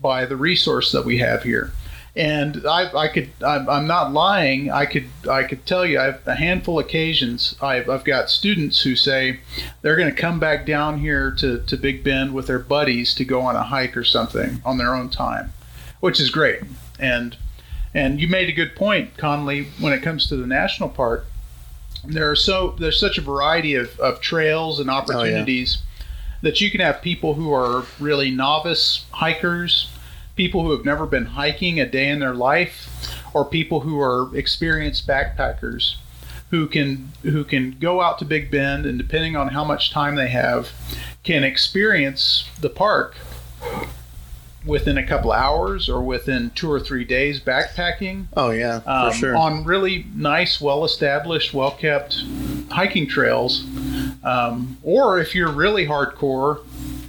by 0.00 0.26
the 0.26 0.36
resource 0.36 0.90
that 0.90 1.04
we 1.04 1.18
have 1.18 1.44
here. 1.44 1.72
And 2.14 2.66
I, 2.66 2.94
I 2.94 3.08
could, 3.08 3.30
I'm, 3.42 3.68
I'm 3.70 3.86
not 3.86 4.12
lying. 4.12 4.70
I 4.70 4.84
could, 4.84 5.08
I 5.30 5.44
could 5.44 5.64
tell 5.64 5.86
you, 5.86 5.98
I've 5.98 6.26
a 6.26 6.34
handful 6.34 6.78
of 6.78 6.84
occasions. 6.84 7.56
I've, 7.62 7.88
I've 7.88 8.04
got 8.04 8.28
students 8.28 8.82
who 8.82 8.96
say 8.96 9.40
they're 9.80 9.96
going 9.96 10.14
to 10.14 10.20
come 10.20 10.38
back 10.38 10.66
down 10.66 10.98
here 10.98 11.30
to, 11.38 11.60
to 11.62 11.76
Big 11.76 12.04
Bend 12.04 12.34
with 12.34 12.46
their 12.48 12.58
buddies 12.58 13.14
to 13.14 13.24
go 13.24 13.40
on 13.40 13.56
a 13.56 13.62
hike 13.62 13.96
or 13.96 14.04
something 14.04 14.60
on 14.62 14.76
their 14.76 14.94
own 14.94 15.08
time, 15.08 15.54
which 16.00 16.20
is 16.20 16.28
great. 16.28 16.60
And, 16.98 17.36
and 17.94 18.20
you 18.20 18.28
made 18.28 18.50
a 18.50 18.52
good 18.52 18.76
point, 18.76 19.16
Conley, 19.16 19.68
when 19.80 19.94
it 19.94 20.02
comes 20.02 20.28
to 20.28 20.36
the 20.36 20.46
national 20.46 20.90
park. 20.90 21.24
There 22.04 22.30
are 22.30 22.36
so 22.36 22.74
there's 22.78 22.98
such 22.98 23.16
a 23.16 23.20
variety 23.20 23.74
of, 23.74 23.98
of 24.00 24.20
trails 24.20 24.80
and 24.80 24.90
oh, 24.90 24.94
opportunities 24.94 25.78
that 26.42 26.60
you 26.60 26.70
can 26.70 26.80
have 26.80 27.00
people 27.00 27.34
who 27.34 27.52
are 27.52 27.84
really 28.00 28.30
novice 28.30 29.06
hikers, 29.12 29.88
people 30.36 30.62
who 30.64 30.70
have 30.72 30.84
never 30.84 31.06
been 31.06 31.26
hiking 31.26 31.80
a 31.80 31.86
day 31.88 32.08
in 32.08 32.20
their 32.20 32.34
life, 32.34 32.88
or 33.34 33.44
people 33.44 33.80
who 33.80 34.00
are 34.00 34.34
experienced 34.36 35.06
backpackers 35.06 35.96
who 36.52 36.66
can 36.66 37.10
who 37.22 37.42
can 37.44 37.74
go 37.80 38.02
out 38.02 38.18
to 38.18 38.26
Big 38.26 38.50
Bend 38.50 38.84
and 38.84 38.98
depending 38.98 39.34
on 39.36 39.48
how 39.48 39.64
much 39.64 39.90
time 39.90 40.16
they 40.16 40.28
have 40.28 40.70
can 41.24 41.42
experience 41.42 42.48
the 42.60 42.68
park 42.68 43.16
within 44.66 44.98
a 44.98 45.06
couple 45.06 45.32
hours 45.32 45.88
or 45.88 46.02
within 46.02 46.50
two 46.50 46.70
or 46.70 46.78
three 46.78 47.04
days 47.04 47.40
backpacking 47.40 48.26
Oh 48.36 48.50
yeah, 48.50 48.82
um, 48.86 49.10
for 49.10 49.16
sure. 49.16 49.36
on 49.36 49.64
really 49.64 50.06
nice, 50.14 50.60
well 50.60 50.84
established, 50.84 51.54
well 51.54 51.72
kept 51.72 52.22
hiking 52.70 53.08
trails. 53.08 53.64
Um, 54.22 54.76
or 54.82 55.18
if 55.18 55.34
you're 55.34 55.50
really 55.50 55.86
hardcore, 55.86 56.64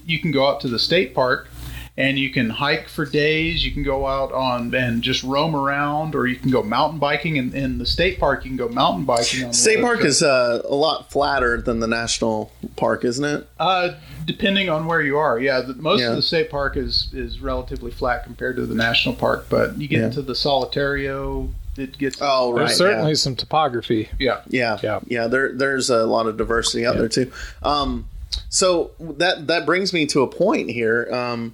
you 0.06 0.20
can 0.20 0.32
go 0.32 0.48
out 0.48 0.62
to 0.62 0.70
the 0.70 0.80
state 0.80 1.14
park 1.14 1.50
and 1.96 2.18
you 2.18 2.32
can 2.32 2.50
hike 2.50 2.88
for 2.90 3.06
days. 3.06 3.64
You 3.64 3.72
can 3.72 3.84
go 3.84 4.08
out 4.08 4.32
on 4.32 4.74
and 4.74 5.04
just 5.04 5.22
roam 5.24 5.56
around, 5.56 6.16
or 6.16 6.26
you 6.26 6.36
can 6.36 6.50
go 6.50 6.64
mountain 6.64 6.98
biking. 7.00 7.36
In, 7.36 7.54
in 7.56 7.78
the 7.78 7.86
state 7.86 8.20
park, 8.20 8.44
you 8.46 8.50
can 8.50 8.58
go 8.58 8.68
mountain 8.68 9.06
biking. 9.06 9.44
On 9.44 9.50
the 9.50 9.54
State 9.54 9.78
West 9.84 9.86
Park 9.86 10.06
is 10.06 10.24
uh, 10.24 10.64
a 10.68 10.74
lot 10.74 11.12
flatter 11.12 11.62
than 11.62 11.80
the 11.82 11.88
national 11.88 12.52
park, 12.78 13.06
isn't 13.06 13.24
it? 13.24 13.48
Uh, 13.60 13.92
depending 14.26 14.70
on 14.70 14.88
where 14.88 15.02
you 15.04 15.18
are, 15.18 15.40
yeah. 15.40 15.62
The, 15.62 15.76
most 15.76 16.00
Yeah. 16.02 16.10
of 16.10 16.16
the 16.16 16.22
state 16.24 16.50
park 16.50 16.78
is 16.78 17.10
is 17.14 17.40
relatively 17.42 17.92
flat 17.92 18.24
compared 18.24 18.56
to 18.56 18.66
the 18.66 18.74
national 18.76 19.14
park, 19.16 19.46
but 19.50 19.78
you 19.78 19.88
get 19.88 20.00
Yeah. 20.00 20.06
into 20.08 20.24
the 20.24 20.34
Solitario, 20.34 21.50
it 21.78 21.98
gets 22.00 22.18
Oh, 22.22 22.54
right. 22.54 22.66
There's 22.66 22.78
certainly 22.78 23.14
some 23.16 23.36
topography. 23.36 24.10
yeah. 24.20 24.42
Yeah, 24.48 24.80
Yeah. 24.82 25.00
yeah. 25.08 25.28
There, 25.28 25.52
there's 25.54 25.90
a 25.92 26.06
lot 26.06 26.26
of 26.28 26.38
diversity 26.38 26.86
out 26.88 26.98
there 26.98 27.08
too. 27.10 27.32
Um, 27.62 28.08
so 28.50 28.92
that 29.00 29.46
that 29.48 29.66
brings 29.68 29.94
me 29.94 30.06
to 30.08 30.22
a 30.22 30.28
point 30.28 30.72
here. 30.72 31.08
Um, 31.12 31.54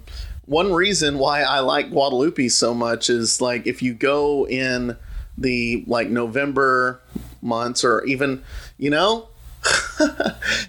one 0.50 0.72
reason 0.72 1.16
why 1.18 1.42
I 1.42 1.60
like 1.60 1.90
Guadalupe 1.90 2.48
so 2.48 2.74
much 2.74 3.08
is 3.08 3.40
like 3.40 3.68
if 3.68 3.82
you 3.82 3.94
go 3.94 4.48
in 4.48 4.96
the 5.38 5.84
like 5.86 6.08
November 6.08 7.00
months 7.40 7.84
or 7.84 8.04
even 8.04 8.42
you 8.76 8.90
know 8.90 9.28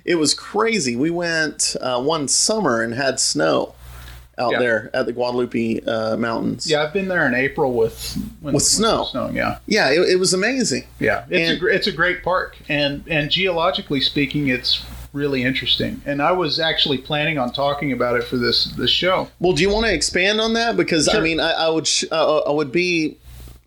it 0.06 0.16
was 0.16 0.34
crazy. 0.34 0.96
We 0.96 1.10
went 1.10 1.76
uh, 1.82 2.02
one 2.02 2.28
summer 2.28 2.82
and 2.82 2.94
had 2.94 3.20
snow 3.20 3.74
out 4.38 4.52
Yeah. 4.54 4.60
there 4.60 4.90
at 4.94 5.06
the 5.08 5.14
Guadalupe 5.14 5.82
uh, 5.86 6.16
mountains. 6.18 6.70
Yeah, 6.70 6.84
I've 6.84 6.94
been 6.94 7.08
there 7.08 7.26
in 7.28 7.34
April 7.34 7.74
with 7.74 8.16
when, 8.42 8.54
With 8.54 8.64
snow. 8.64 9.06
Snowing, 9.06 9.36
yeah, 9.36 9.58
yeah, 9.66 9.90
it, 9.92 10.02
it 10.10 10.20
was 10.20 10.34
amazing. 10.34 10.86
yeah. 11.00 11.26
It's 11.30 11.50
And- 11.52 11.62
a 11.64 11.66
it's 11.74 11.88
a 11.88 11.92
great 11.92 12.22
park, 12.24 12.58
and 12.70 13.04
and 13.08 13.32
geologically 13.32 14.02
speaking, 14.02 14.48
it's 14.48 14.84
really 15.14 15.44
interesting. 15.44 16.02
And 16.06 16.22
I 16.22 16.32
was 16.32 16.60
actually 16.60 16.98
planning 16.98 17.38
on 17.38 17.52
talking 17.52 17.92
about 17.92 18.16
it 18.16 18.24
for 18.24 18.38
this 18.38 18.66
this 18.78 18.92
show. 18.92 19.30
Well, 19.40 19.54
do 19.54 19.62
you 19.62 19.70
want 19.70 19.86
to 19.86 19.94
expand 19.94 20.40
on 20.42 20.54
that? 20.54 20.78
Because 20.78 21.14
I 21.14 21.20
mean, 21.20 21.40
I, 21.40 21.52
I 21.52 21.70
would, 21.70 21.88
sh- 21.88 22.06
uh, 22.12 22.40
I 22.40 22.52
would 22.52 22.72
be, 22.72 23.18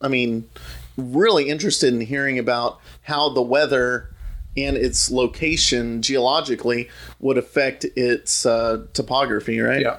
I 0.00 0.08
mean, 0.08 0.48
really 0.96 1.48
interested 1.48 1.92
in 1.92 2.00
hearing 2.00 2.38
about 2.38 2.80
how 3.02 3.28
the 3.28 3.42
weather 3.42 4.08
and 4.56 4.76
its 4.76 5.10
location 5.10 6.00
geologically 6.00 6.88
would 7.20 7.36
affect 7.36 7.84
its 7.96 8.46
uh, 8.46 8.84
topography, 8.92 9.58
right? 9.60 9.80
Yeah. 9.82 9.98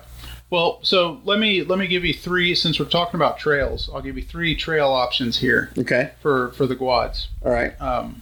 Well, 0.50 0.80
so 0.84 1.20
let 1.25 1.40
me 1.40 1.64
let 1.64 1.80
me 1.80 1.88
give 1.88 2.06
you 2.06 2.14
three. 2.14 2.56
Since 2.56 2.80
we're 2.80 2.86
talking 2.86 3.16
about 3.18 3.38
trails, 3.38 3.90
I'll 3.94 4.02
give 4.02 4.16
you 4.16 4.24
three 4.24 4.56
trail 4.56 4.88
options 4.90 5.38
here 5.40 5.72
Okay. 5.78 6.12
for 6.22 6.52
for 6.52 6.66
the 6.66 6.75
Guads. 6.75 7.28
All 7.44 7.52
right. 7.52 7.80
Um, 7.82 8.22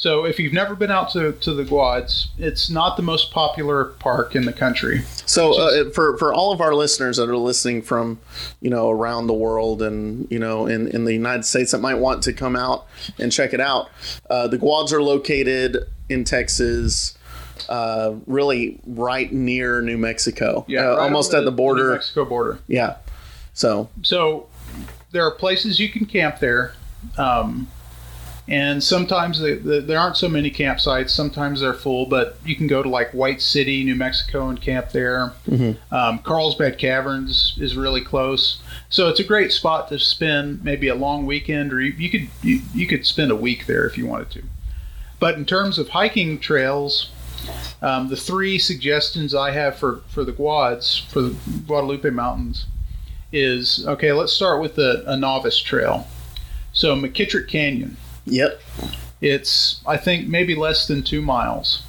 so 0.00 0.24
if 0.24 0.40
you've 0.40 0.54
never 0.54 0.74
been 0.74 0.90
out 0.90 1.10
to, 1.10 1.32
to 1.32 1.52
the 1.52 1.62
Guads, 1.62 2.28
it's 2.38 2.70
not 2.70 2.96
the 2.96 3.02
most 3.02 3.30
popular 3.30 3.84
park 3.84 4.34
in 4.34 4.46
the 4.46 4.52
country. 4.52 5.02
So 5.26 5.52
uh, 5.60 5.90
for 5.90 6.16
for 6.16 6.32
all 6.32 6.52
of 6.52 6.62
our 6.62 6.74
listeners 6.74 7.18
that 7.18 7.28
are 7.28 7.36
listening 7.36 7.82
from, 7.82 8.18
you 8.62 8.70
know, 8.70 8.88
around 8.88 9.26
the 9.26 9.34
world 9.34 9.82
and 9.82 10.26
you 10.30 10.38
know 10.38 10.66
in 10.66 10.88
in 10.88 11.04
the 11.04 11.12
United 11.12 11.44
States 11.44 11.72
that 11.72 11.82
might 11.82 11.96
want 11.96 12.22
to 12.22 12.32
come 12.32 12.56
out 12.56 12.86
and 13.18 13.30
check 13.30 13.52
it 13.52 13.60
out, 13.60 13.90
uh, 14.30 14.48
the 14.48 14.56
Guads 14.56 14.90
are 14.90 15.02
located 15.02 15.76
in 16.08 16.24
Texas. 16.24 17.18
Uh, 17.68 18.14
really, 18.26 18.80
right 18.86 19.30
near 19.34 19.82
New 19.82 19.98
Mexico, 19.98 20.64
uh, 20.70 20.74
right 20.74 20.98
almost 20.98 21.34
at 21.34 21.44
the 21.44 21.50
New 21.50 21.56
border. 21.58 21.92
Mexico 21.92 22.24
border. 22.24 22.58
Yeah. 22.68 22.96
So 23.52 23.90
So 24.00 24.48
there 25.12 25.24
are 25.26 25.30
places 25.30 25.78
you 25.78 25.90
can 25.90 26.06
camp 26.06 26.38
there, 26.38 26.74
um, 27.18 27.68
and 28.50 28.82
sometimes 28.82 29.38
the, 29.38 29.54
there 29.86 29.98
aren't 29.98 30.16
so 30.16 30.28
many 30.28 30.50
campsites. 30.50 31.10
Sometimes 31.10 31.60
they're 31.60 31.72
full, 31.72 32.06
but 32.06 32.36
you 32.44 32.56
can 32.56 32.66
go 32.66 32.82
to 32.82 32.88
like 32.88 33.12
White 33.12 33.40
City, 33.40 33.84
New 33.84 33.94
Mexico, 33.94 34.48
and 34.48 34.60
camp 34.60 34.90
there. 34.90 35.32
Um, 35.92 36.18
Carlsbad 36.18 36.76
Caverns 36.76 37.56
is 37.60 37.76
really 37.76 38.00
close, 38.00 38.60
so 38.88 39.08
it's 39.08 39.20
a 39.20 39.24
great 39.24 39.52
spot 39.52 39.88
to 39.88 39.98
spend 39.98 40.64
maybe 40.64 40.88
a 40.88 40.94
long 40.96 41.26
weekend, 41.26 41.72
or 41.72 41.80
you, 41.80 41.92
you 41.92 42.10
could 42.10 42.28
you, 42.42 42.60
you 42.74 42.86
could 42.86 43.06
spend 43.06 43.30
a 43.30 43.36
week 43.36 43.66
there 43.66 43.86
if 43.86 43.96
you 43.96 44.06
wanted 44.06 44.30
to. 44.32 44.42
But 45.20 45.36
in 45.36 45.44
terms 45.44 45.78
of 45.78 45.90
hiking 45.90 46.40
trails, 46.40 47.10
um, 47.82 48.08
the 48.08 48.16
three 48.16 48.58
suggestions 48.58 49.34
I 49.34 49.52
have 49.52 49.76
for, 49.76 50.02
for 50.08 50.24
the 50.24 50.32
Guads, 50.32 51.06
for 51.08 51.20
the 51.22 51.36
Guadalupe 51.66 52.10
Mountains, 52.10 52.66
is 53.32 53.86
okay, 53.86 54.12
let's 54.12 54.32
start 54.32 54.60
with 54.60 54.76
a, 54.78 55.04
a 55.06 55.16
novice 55.16 55.58
trail. 55.58 56.08
So, 56.72 56.96
McKittrick 56.96 57.48
Canyon. 57.48 57.96
Yep. 58.24 58.60
It's, 59.20 59.80
I 59.86 59.96
think, 59.96 60.28
maybe 60.28 60.54
less 60.54 60.86
than 60.86 61.02
two 61.02 61.20
miles. 61.20 61.82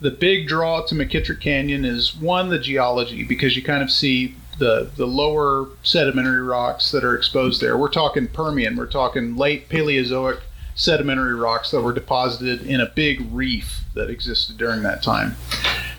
The 0.00 0.10
big 0.10 0.46
draw 0.46 0.84
to 0.86 0.94
McKittrick 0.94 1.40
Canyon 1.40 1.84
is 1.84 2.16
one, 2.16 2.48
the 2.48 2.58
geology, 2.58 3.24
because 3.24 3.56
you 3.56 3.62
kind 3.62 3.82
of 3.82 3.90
see 3.90 4.34
the, 4.58 4.90
the 4.96 5.06
lower 5.06 5.68
sedimentary 5.82 6.42
rocks 6.42 6.90
that 6.90 7.04
are 7.04 7.14
exposed 7.14 7.60
there. 7.60 7.76
We're 7.76 7.88
talking 7.88 8.26
Permian, 8.28 8.76
we're 8.76 8.86
talking 8.86 9.36
late 9.36 9.68
Paleozoic 9.68 10.40
sedimentary 10.74 11.34
rocks 11.34 11.70
that 11.72 11.80
were 11.80 11.92
deposited 11.92 12.64
in 12.66 12.80
a 12.80 12.86
big 12.86 13.26
reef 13.32 13.84
that 13.94 14.10
existed 14.10 14.56
during 14.56 14.82
that 14.82 15.02
time. 15.02 15.36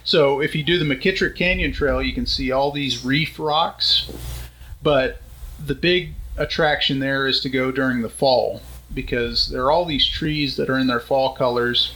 So 0.06 0.42
if 0.42 0.56
you 0.56 0.64
do 0.64 0.80
the 0.80 0.86
McKittrick 0.86 1.36
Canyon 1.36 1.74
Trail, 1.74 2.02
you 2.02 2.14
can 2.14 2.26
see 2.26 2.52
all 2.52 2.72
these 2.72 3.04
reef 3.04 3.38
rocks, 3.38 4.10
but 4.82 5.22
the 5.64 5.76
big 5.76 6.14
attraction 6.38 7.00
there 7.00 7.28
is 7.28 7.42
to 7.42 7.50
go 7.50 7.72
during 7.72 8.02
the 8.02 8.10
fall 8.10 8.62
because 8.94 9.50
there 9.50 9.62
are 9.64 9.72
all 9.72 9.86
these 9.86 10.08
trees 10.08 10.56
that 10.58 10.70
are 10.70 10.78
in 10.78 10.88
their 10.88 11.00
fall 11.00 11.34
colors 11.36 11.94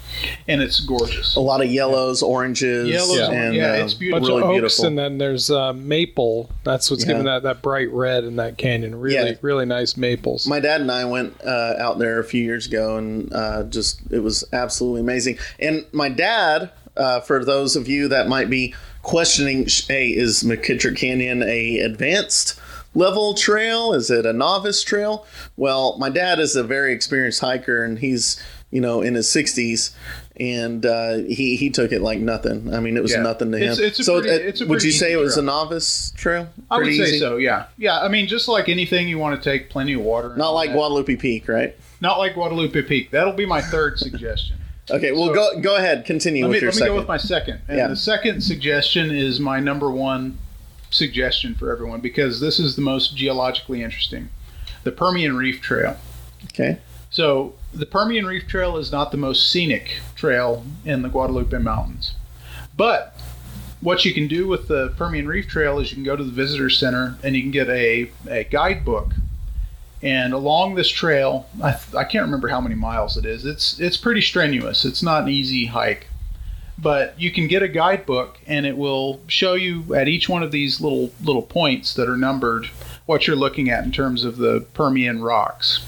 and 0.47 0.61
it's 0.61 0.79
gorgeous. 0.79 1.35
A 1.35 1.39
lot 1.39 1.61
of 1.61 1.71
yellows, 1.71 2.21
oranges, 2.21 2.87
Yellows, 2.89 3.29
and 3.29 3.55
yeah, 3.55 3.71
uh, 3.71 3.75
it's 3.83 3.93
beautiful. 3.95 4.19
bunch 4.19 4.29
really 4.29 4.41
of 4.43 4.49
oaks, 4.49 4.53
beautiful. 4.77 4.85
and 4.85 4.97
then 4.99 5.17
there's 5.17 5.49
uh, 5.49 5.73
maple. 5.73 6.49
That's 6.63 6.91
what's 6.91 7.03
Yeah. 7.03 7.09
giving 7.13 7.25
that, 7.25 7.43
that 7.43 7.61
bright 7.61 7.91
red 7.91 8.23
in 8.23 8.35
that 8.35 8.57
canyon. 8.57 8.95
Really, 8.99 9.31
Yeah. 9.31 9.35
really 9.41 9.65
nice 9.65 9.97
maples. 9.97 10.45
My 10.47 10.59
dad 10.59 10.81
and 10.81 10.91
I 10.91 11.05
went 11.05 11.33
uh, 11.43 11.73
out 11.79 11.97
there 11.97 12.19
a 12.19 12.23
few 12.23 12.43
years 12.43 12.67
ago, 12.67 12.97
and 12.97 13.33
uh, 13.33 13.63
just 13.63 13.99
it 14.11 14.19
was 14.19 14.43
absolutely 14.53 15.01
amazing. 15.01 15.37
And 15.59 15.85
my 15.91 16.09
dad, 16.09 16.69
uh, 16.95 17.21
for 17.21 17.43
those 17.43 17.75
of 17.75 17.87
you 17.87 18.07
that 18.09 18.27
might 18.27 18.49
be 18.51 18.75
questioning, 19.01 19.67
hey, 19.87 20.09
is 20.09 20.43
McKittrick 20.43 20.95
Canyon 20.97 21.41
a 21.43 21.79
advanced 21.79 22.59
level 22.95 23.33
trail? 23.33 23.93
Is 23.93 24.09
it 24.09 24.25
a 24.25 24.33
novice 24.33 24.83
trail? 24.83 25.25
Well, 25.57 25.97
my 25.97 26.09
dad 26.09 26.39
is 26.39 26.55
a 26.55 26.63
very 26.63 26.93
experienced 26.93 27.39
hiker, 27.41 27.83
and 27.83 27.99
he's 27.99 28.41
you 28.71 28.81
know 28.81 29.01
in 29.01 29.15
his 29.15 29.29
sixties. 29.29 29.95
And 30.39 30.83
uh, 30.83 31.17
he 31.17 31.55
he 31.57 31.69
took 31.69 31.91
it 31.91 32.01
like 32.01 32.17
nothing. 32.17 32.73
I 32.73 32.79
mean, 32.79 32.97
it 32.97 33.03
was 33.03 33.11
Yeah. 33.11 33.21
nothing 33.21 33.51
to 33.51 33.57
him. 33.59 33.73
It's- 33.73 33.77
it's 33.99 34.03
so, 34.03 34.19
pretty- 34.19 34.63
uh, 34.63 34.65
would 34.67 34.81
you 34.81 34.91
say 34.91 35.11
it 35.13 35.17
was 35.17 35.35
trail. 35.35 35.43
a 35.43 35.45
novice 35.45 36.11
trail? 36.17 36.49
I 36.71 36.77
would 36.79 36.87
say 36.87 36.91
easy? 36.93 37.19
so, 37.19 37.37
yeah. 37.37 37.65
Yeah, 37.77 37.99
I 37.99 38.07
mean, 38.07 38.27
just 38.27 38.47
like 38.47 38.67
anything, 38.67 39.07
you 39.07 39.19
want 39.19 39.39
to 39.39 39.47
take 39.47 39.69
plenty 39.69 39.93
of 39.93 40.01
water. 40.01 40.35
Not 40.35 40.49
like 40.55 40.71
that. 40.71 40.75
Guadalupe 40.75 41.17
Peak, 41.17 41.47
right? 41.47 41.75
Not 42.01 42.17
like 42.17 42.33
Guadalupe 42.33 42.81
Peak. 42.81 43.11
That'll 43.11 43.33
be 43.33 43.45
my 43.45 43.61
third 43.61 43.99
suggestion. 43.99 44.57
Okay, 44.89 45.11
well, 45.11 45.27
So- 45.27 45.33
go 45.35 45.59
go 45.61 45.75
ahead. 45.75 46.03
Continue 46.03 46.45
Let 46.45 46.49
with 46.49 46.55
me, 46.55 46.61
your 46.61 46.71
let 46.71 46.75
me 46.75 46.79
second. 46.79 46.93
go 46.93 46.97
with 46.99 47.07
my 47.07 47.17
second. 47.17 47.59
And 47.67 47.77
Yeah. 47.77 47.87
the 47.89 47.95
second 47.95 48.41
suggestion 48.41 49.11
is 49.11 49.39
my 49.39 49.59
number 49.59 49.91
one 49.91 50.39
suggestion 50.93 51.55
for 51.55 51.71
everyone 51.71 51.99
because 51.99 52.39
this 52.39 52.59
is 52.59 52.75
the 52.75 52.81
most 52.81 53.15
geologically 53.15 53.83
interesting 53.83 54.29
the 54.83 54.91
Permian 54.91 55.35
Reef 55.37 55.61
Trail. 55.61 55.97
okay. 56.45 56.77
So, 57.09 57.53
the 57.73 57.85
Permian 57.85 58.25
Reef 58.25 58.47
Trail 58.47 58.75
is 58.77 58.91
not 58.91 59.11
the 59.11 59.17
most 59.17 59.49
scenic 59.49 59.99
trail 60.15 60.65
in 60.83 61.03
the 61.03 61.09
Guadalupe 61.09 61.57
Mountains. 61.59 62.15
But 62.75 63.15
what 63.81 64.03
you 64.03 64.13
can 64.13 64.27
do 64.27 64.47
with 64.47 64.67
the 64.67 64.93
Permian 64.97 65.27
Reef 65.27 65.47
Trail 65.47 65.79
is 65.79 65.91
you 65.91 65.95
can 65.95 66.03
go 66.03 66.15
to 66.15 66.23
the 66.23 66.31
visitor 66.31 66.69
center 66.69 67.17
and 67.23 67.35
you 67.35 67.41
can 67.41 67.51
get 67.51 67.69
a, 67.69 68.09
a 68.27 68.45
guidebook. 68.45 69.11
And 70.01 70.33
along 70.33 70.75
this 70.75 70.89
trail, 70.89 71.47
I, 71.61 71.75
I 71.95 72.03
can't 72.03 72.25
remember 72.25 72.47
how 72.47 72.59
many 72.59 72.75
miles 72.75 73.15
it 73.15 73.25
is. 73.25 73.45
It's 73.45 73.79
it's 73.79 73.95
pretty 73.95 74.21
strenuous. 74.21 74.83
It's 74.83 75.01
not 75.01 75.23
an 75.23 75.29
easy 75.29 75.67
hike. 75.67 76.07
But 76.77 77.19
you 77.19 77.31
can 77.31 77.47
get 77.47 77.61
a 77.61 77.67
guidebook 77.67 78.39
and 78.47 78.65
it 78.65 78.77
will 78.77 79.21
show 79.27 79.53
you 79.53 79.93
at 79.95 80.07
each 80.07 80.27
one 80.27 80.43
of 80.43 80.51
these 80.51 80.81
little 80.81 81.11
little 81.23 81.41
points 81.41 81.93
that 81.93 82.09
are 82.09 82.17
numbered 82.17 82.67
what 83.05 83.27
you're 83.27 83.35
looking 83.35 83.69
at 83.69 83.83
in 83.83 83.91
terms 83.91 84.23
of 84.23 84.37
the 84.37 84.65
Permian 84.73 85.21
rocks. 85.21 85.85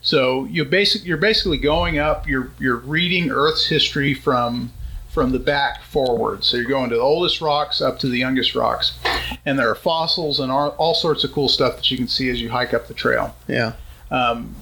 So 0.00 0.44
you 0.44 0.64
basic 0.64 1.04
you're 1.04 1.16
basically 1.16 1.58
going 1.58 1.98
up. 1.98 2.28
You're 2.28 2.50
you're 2.58 2.76
reading 2.76 3.30
Earth's 3.30 3.66
history 3.66 4.14
from 4.14 4.72
from 5.16 5.32
the 5.32 5.38
back 5.38 5.82
forward. 5.82 6.44
So 6.44 6.58
you're 6.58 6.68
going 6.68 6.90
to 6.90 6.96
the 6.96 7.00
oldest 7.00 7.40
rocks 7.40 7.80
up 7.80 7.98
to 8.00 8.08
the 8.08 8.18
youngest 8.18 8.54
rocks, 8.54 8.98
and 9.46 9.58
there 9.58 9.70
are 9.70 9.74
fossils 9.74 10.40
and 10.40 10.52
all, 10.52 10.70
all 10.76 10.94
sorts 10.94 11.24
of 11.24 11.32
cool 11.32 11.48
stuff 11.48 11.76
that 11.76 11.90
you 11.90 11.96
can 11.96 12.06
see 12.06 12.28
as 12.28 12.40
you 12.40 12.50
hike 12.50 12.74
up 12.74 12.86
the 12.86 12.94
trail. 12.94 13.34
Yeah. 13.48 13.72
Um, 14.10 14.54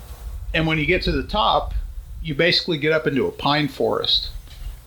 and 0.55 0.67
when 0.67 0.79
you 0.79 0.87
get 0.87 1.03
to 1.03 1.13
the 1.13 1.25
top, 1.25 1.75
you 2.23 2.35
basically 2.35 2.79
get 2.79 2.93
up 2.93 3.07
into 3.07 3.27
a 3.27 3.33
pine 3.33 3.67
forest. 3.67 4.31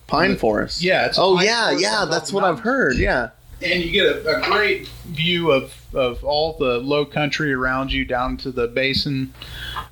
Pine 0.08 0.36
forest. 0.36 0.82
Yeah, 0.82 1.06
it's 1.06 1.18
Oh 1.18 1.40
yeah, 1.40 1.70
yeah. 1.70 2.04
That's 2.10 2.32
what 2.32 2.42
I've 2.42 2.60
heard. 2.60 2.96
Yeah. 2.96 3.30
and 3.62 3.82
you 3.82 3.90
get 3.92 4.06
a, 4.06 4.38
a 4.38 4.42
great 4.42 4.88
view 5.06 5.50
of, 5.52 5.74
of 5.94 6.24
all 6.24 6.54
the 6.58 6.78
low 6.78 7.04
country 7.04 7.52
around 7.52 7.92
you 7.92 8.04
down 8.04 8.36
to 8.38 8.50
the 8.50 8.66
basin. 8.66 9.32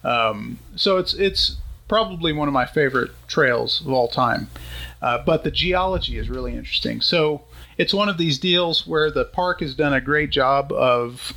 Um, 0.03 0.59
so 0.75 0.97
it's 0.99 1.15
it's 1.15 1.57
probably 1.89 2.33
one 2.33 2.49
of 2.49 2.55
my 2.55 2.67
favorite 2.67 3.11
trails 3.29 3.81
of 3.83 3.89
all 3.93 4.09
time. 4.09 4.49
Uh, 5.03 5.19
but 5.25 5.45
the 5.45 5.51
geology 5.51 6.19
is 6.19 6.29
really 6.29 6.53
interesting. 6.57 7.01
So 7.01 7.43
it's 7.79 7.93
one 7.93 8.09
of 8.09 8.19
these 8.19 8.39
deals 8.39 8.87
where 8.87 9.11
the 9.11 9.25
park 9.25 9.61
has 9.61 9.75
done 9.75 9.93
a 9.93 10.01
great 10.01 10.31
job 10.31 10.73
of 10.73 11.33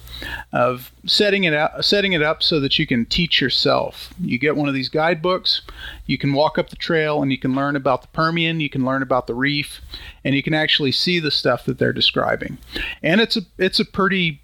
of 0.52 0.92
setting 1.06 1.46
it 1.46 1.54
out, 1.54 1.84
setting 1.86 2.14
it 2.14 2.22
up 2.22 2.44
so 2.44 2.60
that 2.60 2.78
you 2.78 2.86
can 2.86 3.06
teach 3.06 3.40
yourself. 3.40 4.14
You 4.20 4.38
get 4.38 4.56
one 4.56 4.68
of 4.68 4.74
these 4.74 4.90
guidebooks, 4.90 5.62
you 6.06 6.18
can 6.18 6.34
walk 6.34 6.58
up 6.58 6.70
the 6.70 6.76
trail 6.76 7.22
and 7.22 7.32
you 7.32 7.38
can 7.38 7.56
learn 7.56 7.76
about 7.76 8.02
the 8.02 8.08
Permian, 8.10 8.60
you 8.60 8.70
can 8.70 8.84
learn 8.86 9.02
about 9.02 9.28
the 9.28 9.34
reef, 9.36 9.82
and 10.24 10.36
you 10.36 10.44
can 10.44 10.54
actually 10.54 10.92
see 10.92 11.20
the 11.20 11.32
stuff 11.32 11.66
that 11.66 11.78
they're 11.78 11.94
describing. 11.94 12.58
And 13.02 13.22
it's 13.22 13.38
a 13.38 13.42
it's 13.58 13.80
a 13.80 13.86
pretty 13.86 14.42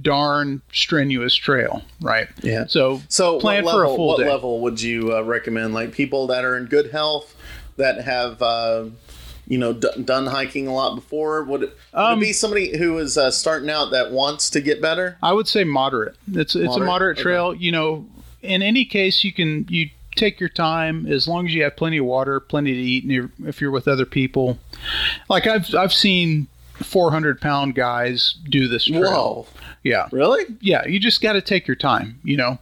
darn 0.00 0.62
strenuous 0.72 1.34
trail, 1.34 1.82
right? 2.00 2.28
Yeah. 2.42 2.66
So 2.66 3.02
So 3.08 3.40
plan 3.40 3.64
what 3.64 3.72
for 3.72 3.78
level, 3.80 3.92
a 3.92 3.96
full 3.96 4.08
what 4.08 4.18
day. 4.18 4.28
level 4.28 4.60
would 4.60 4.80
you 4.80 5.14
uh, 5.14 5.22
recommend? 5.22 5.74
Like 5.74 5.92
people 5.92 6.26
that 6.28 6.44
are 6.44 6.56
in 6.56 6.66
good 6.66 6.90
health, 6.92 7.34
that 7.76 8.02
have 8.04 8.40
uh, 8.40 8.86
you 9.50 9.58
know 9.58 9.72
d- 9.74 9.88
done 10.04 10.26
hiking 10.26 10.66
a 10.66 10.72
lot 10.72 10.94
before. 10.94 11.42
Would 11.44 11.64
it, 11.64 11.76
would 11.92 12.00
Um, 12.00 12.18
it 12.18 12.22
be 12.22 12.32
somebody 12.32 12.78
who 12.78 12.96
is 12.98 13.18
uh, 13.18 13.30
starting 13.30 13.68
out 13.68 13.90
that 13.90 14.10
wants 14.12 14.48
to 14.50 14.60
get 14.62 14.80
better? 14.80 15.18
I 15.22 15.32
would 15.34 15.46
say 15.48 15.64
moderate. 15.64 16.14
It's 16.32 16.54
it's 16.54 16.64
Moderate? 16.66 16.82
a 16.82 16.86
moderate 16.86 17.16
Okay. 17.18 17.22
trail. 17.22 17.54
You 17.54 17.72
know, 17.72 18.06
in 18.42 18.62
any 18.62 18.84
case, 18.86 19.22
you 19.24 19.32
can 19.32 19.66
you 19.68 19.90
take 20.16 20.40
your 20.40 20.48
time 20.48 21.06
as 21.06 21.28
long 21.28 21.46
as 21.46 21.54
you 21.54 21.62
have 21.64 21.76
plenty 21.76 21.98
of 21.98 22.04
water, 22.06 22.40
plenty 22.40 22.72
to 22.72 22.80
eat, 22.80 23.02
and 23.04 23.12
you're, 23.12 23.30
if 23.46 23.60
you're 23.60 23.70
with 23.70 23.86
other 23.88 24.06
people. 24.06 24.58
Like 25.28 25.46
I've 25.46 25.74
I've 25.74 25.92
seen 25.92 26.46
400 26.76 27.40
pound 27.40 27.74
guys 27.74 28.36
do 28.48 28.66
this 28.68 28.84
trail. 28.86 29.02
Whoa, 29.02 29.46
Yeah, 29.82 30.08
really? 30.12 30.46
yeah. 30.60 30.86
You 30.86 30.98
just 30.98 31.20
got 31.20 31.34
to 31.34 31.40
take 31.42 31.66
your 31.66 31.74
time. 31.76 32.18
You 32.24 32.36
know. 32.38 32.58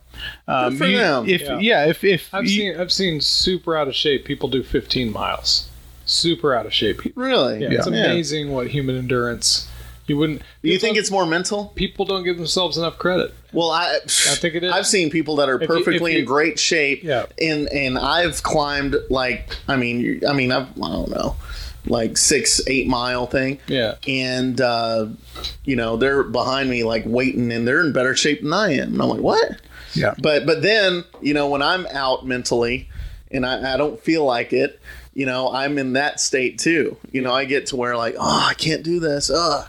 Um, 0.48 0.76
for 0.76 0.86
you- 0.86 0.96
them. 0.98 1.28
If 1.28 1.42
Yeah. 1.42 1.58
yeah, 1.60 1.84
if 1.86 2.02
if 2.02 2.34
I've 2.34 2.44
you- 2.44 2.72
seen 2.72 2.80
I've 2.80 2.92
seen 2.92 3.20
super 3.20 3.76
out 3.76 3.86
of 3.88 3.94
shape 3.94 4.24
people 4.24 4.48
do 4.48 4.62
15 4.64 5.12
miles. 5.12 5.67
Super 6.10 6.54
out 6.54 6.66
of 6.66 6.72
shape. 6.74 7.02
Really? 7.14 7.60
Yeah, 7.62 7.68
it's 7.72 7.86
Yeah. 7.86 7.92
amazing 8.06 8.50
what 8.50 8.68
human 8.68 8.96
endurance. 8.96 9.68
You 10.06 10.16
wouldn't. 10.16 10.40
Do 10.62 10.70
you 10.70 10.78
think 10.78 10.96
it's 10.96 11.10
more 11.10 11.26
mental? 11.26 11.70
people 11.74 12.06
don't 12.06 12.24
give 12.24 12.38
themselves 12.38 12.78
enough 12.78 12.96
credit? 12.98 13.34
Well, 13.52 13.70
I 13.70 13.96
I 14.04 14.34
think 14.36 14.54
it 14.54 14.64
is. 14.64 14.72
I've 14.72 14.86
seen 14.86 15.10
people 15.10 15.36
that 15.36 15.50
are 15.50 15.56
If 15.60 15.68
you- 15.68 15.76
if 15.76 15.84
perfectly 15.84 16.18
in 16.18 16.24
great 16.24 16.58
shape, 16.58 17.04
Yeah. 17.04 17.26
and 17.40 17.68
and 17.70 17.98
I've 17.98 18.42
climbed 18.42 18.96
like 19.10 19.54
I 19.68 19.76
mean 19.76 20.22
I 20.26 20.32
mean 20.32 20.50
I've 20.50 20.68
I 20.82 20.88
don't 20.88 21.10
know 21.10 21.36
like 21.86 22.16
six 22.16 22.60
eight 22.66 22.86
mile 22.86 23.26
thing, 23.26 23.58
Yeah. 23.66 23.96
and 24.06 24.58
uh, 24.62 25.06
you 25.66 25.76
know 25.76 25.96
they're 25.98 26.22
behind 26.22 26.70
me 26.70 26.84
like 26.84 27.02
waiting, 27.06 27.52
and 27.52 27.68
they're 27.68 27.80
in 27.82 27.92
better 27.92 28.16
shape 28.16 28.42
than 28.42 28.52
I 28.54 28.72
am, 28.76 28.94
and 28.94 29.02
I'm 29.02 29.10
like 29.10 29.20
what? 29.20 29.56
Yeah. 29.94 30.14
But 30.18 30.46
but 30.46 30.62
then 30.62 31.04
you 31.20 31.34
know 31.34 31.48
when 31.50 31.60
I'm 31.60 31.86
out 31.92 32.26
mentally, 32.26 32.88
and 33.30 33.44
I, 33.44 33.74
I 33.74 33.76
don't 33.76 34.00
feel 34.00 34.24
like 34.24 34.54
it, 34.54 34.80
you 35.18 35.26
know 35.26 35.52
I'm 35.52 35.78
in 35.78 35.94
that 35.94 36.20
state 36.20 36.58
too. 36.60 36.96
You 37.10 37.20
know 37.22 37.32
I 37.34 37.44
get 37.44 37.66
to 37.66 37.76
where 37.76 37.96
like 37.96 38.14
oh 38.18 38.46
I 38.50 38.54
can't 38.54 38.84
do 38.84 39.00
this, 39.00 39.30
ugh. 39.30 39.66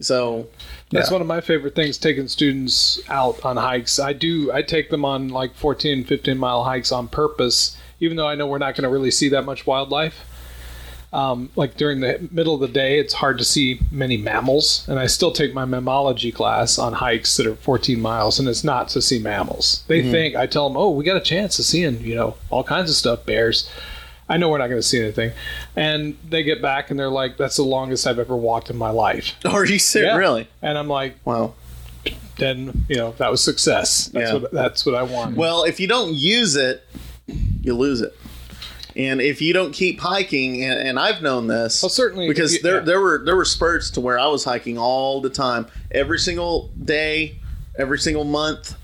So 0.00 0.48
That's 0.90 1.08
Yeah. 1.10 1.12
one 1.12 1.20
of 1.20 1.26
my 1.28 1.40
favorite 1.40 1.74
things 1.74 1.98
taking 1.98 2.26
students 2.28 3.00
out 3.08 3.44
on 3.44 3.56
hikes. 3.56 3.98
I 3.98 4.12
do 4.14 4.50
I 4.52 4.62
take 4.62 4.88
them 4.90 5.04
on 5.04 5.28
like 5.28 5.54
14 5.54 6.04
15 6.04 6.38
mile 6.38 6.64
hikes 6.64 6.90
on 6.90 7.08
purpose 7.08 7.76
even 8.00 8.16
though 8.16 8.26
I 8.26 8.34
know 8.34 8.46
we're 8.48 8.58
not 8.58 8.74
going 8.74 8.82
to 8.82 8.88
really 8.88 9.10
see 9.12 9.28
that 9.28 9.42
much 9.44 9.64
wildlife. 9.66 10.24
Um, 11.12 11.50
like 11.56 11.76
during 11.76 12.00
the 12.00 12.26
middle 12.32 12.54
of 12.54 12.60
the 12.60 12.68
day, 12.68 12.98
it's 12.98 13.12
hard 13.12 13.36
to 13.38 13.44
see 13.44 13.78
many 13.90 14.16
mammals, 14.16 14.84
and 14.88 14.98
I 14.98 15.06
still 15.06 15.30
take 15.30 15.52
my 15.52 15.66
mammalogy 15.66 16.34
class 16.34 16.78
on 16.78 16.94
hikes 16.94 17.36
that 17.36 17.46
are 17.46 17.54
14 17.54 18.00
miles, 18.00 18.40
and 18.40 18.48
it's 18.48 18.64
not 18.64 18.88
to 18.88 19.02
see 19.02 19.18
mammals. 19.18 19.84
They 19.88 20.00
think 20.10 20.34
I 20.34 20.46
tell 20.46 20.66
them, 20.68 20.76
"Oh, 20.78 20.88
we 20.90 21.04
got 21.04 21.18
a 21.18 21.20
chance 21.20 21.58
of 21.58 21.66
seeing 21.66 22.00
you 22.00 22.14
know 22.14 22.36
all 22.48 22.64
kinds 22.64 22.88
of 22.90 22.96
stuff, 22.96 23.26
bears." 23.26 23.68
I 24.32 24.36
know 24.38 24.48
we're 24.48 24.58
not 24.58 24.68
going 24.68 24.80
to 24.80 24.86
see 24.86 25.00
anything, 25.00 25.32
and 25.76 26.16
they 26.28 26.42
get 26.42 26.62
back 26.62 26.90
and 26.90 26.98
they're 26.98 27.08
like, 27.10 27.36
"That's 27.36 27.56
the 27.56 27.62
longest 27.64 28.06
I've 28.06 28.18
ever 28.18 28.34
walked 28.36 28.70
in 28.70 28.76
my 28.76 28.90
life." 28.90 29.34
are 29.44 29.64
you 29.64 29.78
serious? 29.78 30.10
Yeah. 30.12 30.16
Really? 30.16 30.48
And 30.62 30.78
I'm 30.78 30.88
like, 30.88 31.16
Wow. 31.24 31.54
then 32.38 32.84
you 32.88 32.96
know 32.96 33.12
that 33.18 33.30
was 33.30 33.42
success. 33.44 34.06
That's 34.06 34.32
Yeah. 34.32 34.38
what 34.38 34.52
that's 34.52 34.86
what 34.86 34.94
I 34.94 35.02
want. 35.02 35.36
Well, 35.36 35.64
if 35.64 35.78
you 35.80 35.86
don't 35.86 36.14
use 36.14 36.56
it, 36.56 36.82
you 37.26 37.74
lose 37.74 38.00
it. 38.00 38.14
And 38.94 39.20
if 39.22 39.40
you 39.40 39.54
don't 39.54 39.72
keep 39.72 40.00
hiking, 40.00 40.62
and, 40.64 40.78
and 40.78 40.98
I've 40.98 41.22
known 41.22 41.46
this, 41.46 41.82
Well, 41.82 41.88
certainly, 41.88 42.28
because 42.28 42.54
you- 42.54 42.62
there 42.62 42.76
yeah. 42.78 42.84
there 42.84 43.00
were 43.00 43.22
there 43.24 43.36
were 43.36 43.44
spurts 43.44 43.90
to 43.92 44.00
where 44.00 44.18
I 44.18 44.26
was 44.26 44.44
hiking 44.44 44.76
all 44.78 45.20
the 45.20 45.30
time, 45.30 45.66
every 45.90 46.18
single 46.18 46.70
day, 46.82 47.36
every 47.78 47.98
single 47.98 48.24
month. 48.24 48.74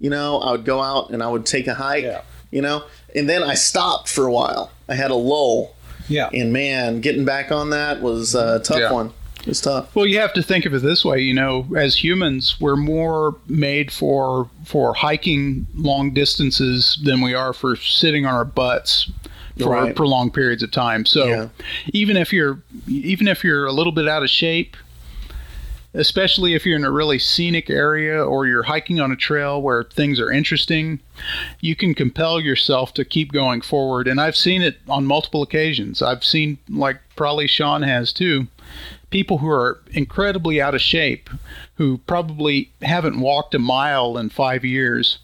You 0.00 0.10
know, 0.10 0.38
I 0.38 0.52
would 0.52 0.64
go 0.64 0.80
out 0.80 1.10
and 1.10 1.22
I 1.22 1.28
would 1.28 1.44
take 1.44 1.66
a 1.66 1.74
hike. 1.74 2.04
Yeah. 2.04 2.22
You 2.50 2.62
know, 2.62 2.84
and 3.14 3.28
then 3.28 3.42
I 3.42 3.54
stopped 3.54 4.08
for 4.08 4.26
a 4.26 4.32
while. 4.32 4.70
I 4.88 4.94
had 4.94 5.10
a 5.10 5.14
lull, 5.16 5.74
yeah, 6.08 6.28
and 6.32 6.52
man, 6.52 7.00
getting 7.00 7.24
back 7.24 7.50
on 7.52 7.70
that 7.70 8.00
was 8.00 8.34
a 8.34 8.60
tough 8.60 8.78
Yeah. 8.80 8.92
one. 8.92 9.12
It 9.40 9.46
was 9.46 9.60
tough. 9.60 9.94
Well, 9.94 10.06
you 10.06 10.18
have 10.18 10.32
to 10.34 10.42
think 10.42 10.66
of 10.66 10.74
it 10.74 10.82
this 10.82 11.04
way. 11.04 11.20
You 11.20 11.32
know, 11.32 11.66
as 11.76 12.02
humans, 12.02 12.56
we're 12.60 12.76
more 12.76 13.36
made 13.48 13.90
for 13.92 14.50
for 14.64 14.94
hiking 14.94 15.66
long 15.76 16.12
distances 16.12 16.98
than 17.04 17.20
we 17.20 17.34
are 17.34 17.52
for 17.52 17.76
sitting 17.76 18.26
on 18.26 18.34
our 18.34 18.44
butts 18.44 19.10
for 19.58 19.70
Right. 19.70 19.94
prolonged 19.96 20.34
periods 20.34 20.62
of 20.62 20.70
time. 20.70 21.04
So, 21.06 21.26
Yeah. 21.26 21.48
even 21.92 22.16
if 22.16 22.32
you're 22.32 22.60
even 22.88 23.26
if 23.28 23.42
you're 23.44 23.66
a 23.66 23.72
little 23.72 23.92
bit 23.92 24.06
out 24.08 24.22
of 24.22 24.30
shape, 24.30 24.76
especially 25.94 26.54
if 26.54 26.66
you're 26.66 26.76
in 26.76 26.84
a 26.84 26.90
really 26.90 27.18
scenic 27.18 27.70
area 27.70 28.22
or 28.22 28.46
you're 28.46 28.64
hiking 28.64 29.00
on 29.00 29.10
a 29.10 29.16
trail 29.16 29.60
where 29.60 29.84
things 29.84 30.20
are 30.20 30.30
interesting, 30.30 31.00
you 31.60 31.74
can 31.74 31.94
compel 31.94 32.40
yourself 32.40 32.92
to 32.94 33.04
keep 33.04 33.32
going 33.32 33.60
forward. 33.60 34.06
And 34.06 34.20
I've 34.20 34.36
seen 34.36 34.62
it 34.62 34.78
on 34.88 35.06
multiple 35.06 35.42
occasions. 35.42 36.02
I've 36.02 36.24
seen, 36.24 36.58
like 36.68 37.00
probably 37.16 37.46
Sean 37.46 37.82
has 37.82 38.12
too, 38.12 38.48
people 39.10 39.38
who 39.38 39.48
are 39.48 39.80
incredibly 39.90 40.60
out 40.60 40.74
of 40.74 40.80
shape, 40.80 41.30
who 41.76 41.98
probably 42.06 42.70
haven't 42.82 43.20
walked 43.20 43.54
a 43.54 43.58
mile 43.58 44.18
in 44.18 44.28
five 44.28 44.64
years, 44.64 45.18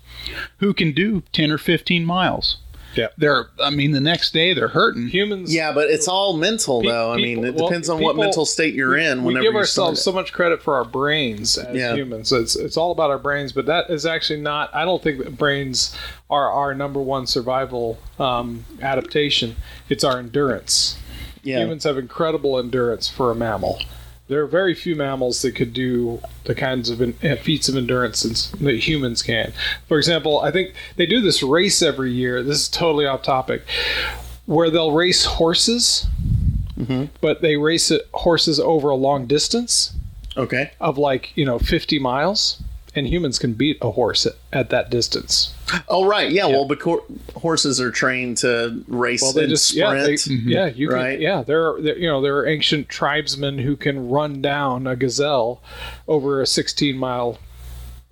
who 0.59 0.73
can 0.73 0.93
do 0.93 1.23
10 1.33 1.51
or 1.51 1.59
15 1.59 2.05
miles. 2.05 2.57
Yeah. 2.97 3.09
They're, 3.19 3.49
I 3.63 3.71
mean, 3.71 3.93
the 3.93 4.01
next 4.01 4.33
day 4.33 4.55
they're 4.55 4.69
hurting. 4.69 5.09
humans. 5.09 5.55
Yeah, 5.55 5.73
but 5.73 5.91
it's 5.91 6.07
all 6.09 6.37
mental, 6.37 6.81
Pe- 6.83 6.89
though. 6.89 7.13
I 7.13 7.17
people- 7.17 7.43
mean, 7.43 7.45
it 7.45 7.55
well, 7.55 7.69
depends 7.69 7.89
on 7.89 8.01
what 8.01 8.13
people- 8.13 8.25
mental 8.25 8.47
state 8.47 8.75
you're 8.75 8.97
in. 8.97 9.19
whenever 9.19 9.21
we 9.23 9.27
Whenever 9.35 9.43
give 9.45 9.53
you 9.55 9.59
ourselves 9.59 10.03
so 10.03 10.13
much 10.13 10.33
credit 10.33 10.63
for 10.63 10.75
our 10.77 10.85
brains 10.85 11.59
as 11.59 11.77
Yeah. 11.77 11.95
humans. 11.95 12.33
It's 12.33 12.57
it's 12.57 12.77
all 12.77 12.93
about 12.93 13.11
our 13.11 13.19
brains, 13.19 13.53
but 13.53 13.67
that 13.67 13.91
is 13.91 14.07
actually 14.07 14.41
not. 14.41 14.71
I 14.75 14.85
don't 14.85 15.03
think 15.03 15.19
that 15.23 15.37
brains 15.37 15.95
are 16.31 16.51
our 16.51 16.75
number 16.75 17.01
one 17.01 17.27
survival 17.27 17.99
um, 18.19 18.65
adaptation. 18.81 19.57
It's 19.89 20.05
our 20.05 20.19
endurance. 20.19 20.97
yeah. 21.43 21.59
Humans 21.61 21.85
have 21.85 21.99
incredible 21.99 22.59
endurance 22.59 23.09
for 23.09 23.31
a 23.31 23.35
mammal. 23.35 23.79
There 24.35 24.43
are 24.43 24.49
very 24.49 24.75
few 24.75 24.97
mammals 24.97 25.43
that 25.43 25.55
could 25.55 25.73
do 25.73 26.21
the 26.43 26.57
kinds 26.57 26.91
of 26.91 27.01
uh, 27.01 27.37
feats 27.37 27.69
of 27.69 27.77
endurance 27.77 28.51
that 28.51 28.75
humans 28.89 29.23
can. 29.23 29.53
For 29.87 29.97
example, 29.97 30.41
I 30.41 30.51
think 30.51 30.75
they 30.97 31.07
do 31.07 31.21
this 31.21 31.41
race 31.41 31.81
every 31.83 32.11
year. 32.11 32.43
This 32.43 32.63
is 32.63 32.69
totally 32.69 33.07
off 33.07 33.23
topic, 33.23 33.63
where 34.47 34.71
they'll 34.71 34.91
race 34.91 35.25
horses, 35.25 36.07
Mm-hmm. 36.77 37.05
but 37.21 37.43
they 37.43 37.57
race 37.57 37.93
it, 37.93 38.09
horses 38.13 38.59
over 38.59 38.89
a 38.89 38.97
long 38.97 39.27
distance 39.27 39.93
Okay. 40.37 40.73
of 40.81 40.99
like 40.99 41.31
you 41.37 41.45
know 41.45 41.61
50 41.61 42.01
miles, 42.01 42.61
and 42.97 43.07
humans 43.07 43.39
can 43.39 43.55
beat 43.55 43.79
a 43.83 43.91
horse 43.93 44.25
at, 44.27 44.35
at 44.53 44.71
that 44.71 44.91
distance. 44.91 45.55
Oh 45.89 46.07
right, 46.07 46.31
yeah. 46.31 46.47
Well, 46.47 46.67
because 46.69 47.01
horses 47.35 47.81
are 47.81 47.91
trained 47.91 48.37
to 48.39 48.83
race 48.89 49.23
Well, 49.23 49.33
they 49.33 49.43
and 49.43 49.51
just 49.51 49.75
yeah, 49.75 49.89
sprint. 49.91 50.25
they, 50.27 50.35
yeah, 50.53 50.67
you 50.67 50.89
can, 50.89 50.97
Right. 50.97 51.21
yeah. 51.21 51.43
There 51.43 51.67
are 51.75 51.81
there, 51.81 51.99
you 51.99 52.07
know 52.09 52.21
there 52.23 52.37
are 52.39 52.47
ancient 52.47 52.89
tribesmen 52.89 53.59
who 53.59 53.77
can 53.77 54.09
run 54.09 54.41
down 54.43 54.87
a 54.87 54.95
gazelle 54.97 55.63
over 56.07 56.41
a 56.43 56.47
16 56.47 56.97
mile 56.97 57.39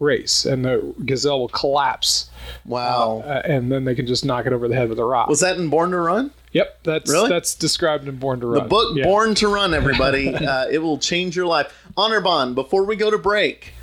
race, 0.00 0.44
and 0.44 0.64
the 0.64 0.94
gazelle 1.04 1.38
will 1.38 1.48
collapse, 1.48 2.28
wow. 2.64 3.22
uh, 3.24 3.42
and 3.44 3.70
then 3.70 3.84
they 3.84 3.94
can 3.94 4.06
just 4.06 4.24
knock 4.24 4.46
it 4.46 4.52
over 4.52 4.66
the 4.66 4.74
head 4.74 4.88
with 4.88 4.98
a 4.98 5.04
rock. 5.04 5.28
Was 5.28 5.40
that 5.40 5.56
in 5.58 5.68
Born 5.68 5.90
to 5.92 5.98
Run? 5.98 6.32
yep, 6.50 6.80
that's 6.82 7.08
Really? 7.10 7.28
that's 7.28 7.54
described 7.54 8.08
in 8.08 8.16
Born 8.16 8.40
to 8.40 8.46
Run. 8.46 8.62
The 8.64 8.68
book 8.68 8.96
Yeah. 8.96 9.04
Born 9.04 9.34
to 9.36 9.46
Run, 9.48 9.72
everybody. 9.80 10.34
uh, 10.34 10.66
it 10.68 10.78
will 10.78 10.98
change 10.98 11.36
your 11.36 11.46
life. 11.46 11.72
Anirban, 11.96 12.54
before 12.56 12.84
we 12.84 12.96
go 12.96 13.10
to 13.12 13.18
break, 13.18 13.74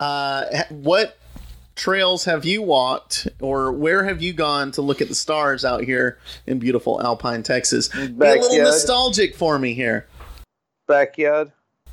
uh, 0.00 0.64
what 0.70 1.18
trails 1.76 2.24
have 2.24 2.44
you 2.44 2.62
walked 2.62 3.28
or 3.40 3.72
where 3.72 4.04
have 4.04 4.22
you 4.22 4.32
gone 4.32 4.70
to 4.72 4.82
look 4.82 5.00
at 5.00 5.08
the 5.08 5.14
stars 5.14 5.64
out 5.64 5.82
here 5.84 6.18
in 6.46 6.58
beautiful 6.58 7.02
Alpine, 7.02 7.42
Texas? 7.42 7.88
Be 7.88 8.04
a 8.04 8.34
little 8.34 8.58
nostalgic 8.58 9.34
for 9.34 9.58
me 9.58 9.74
here. 9.74 10.06
Backyard. 10.86 11.52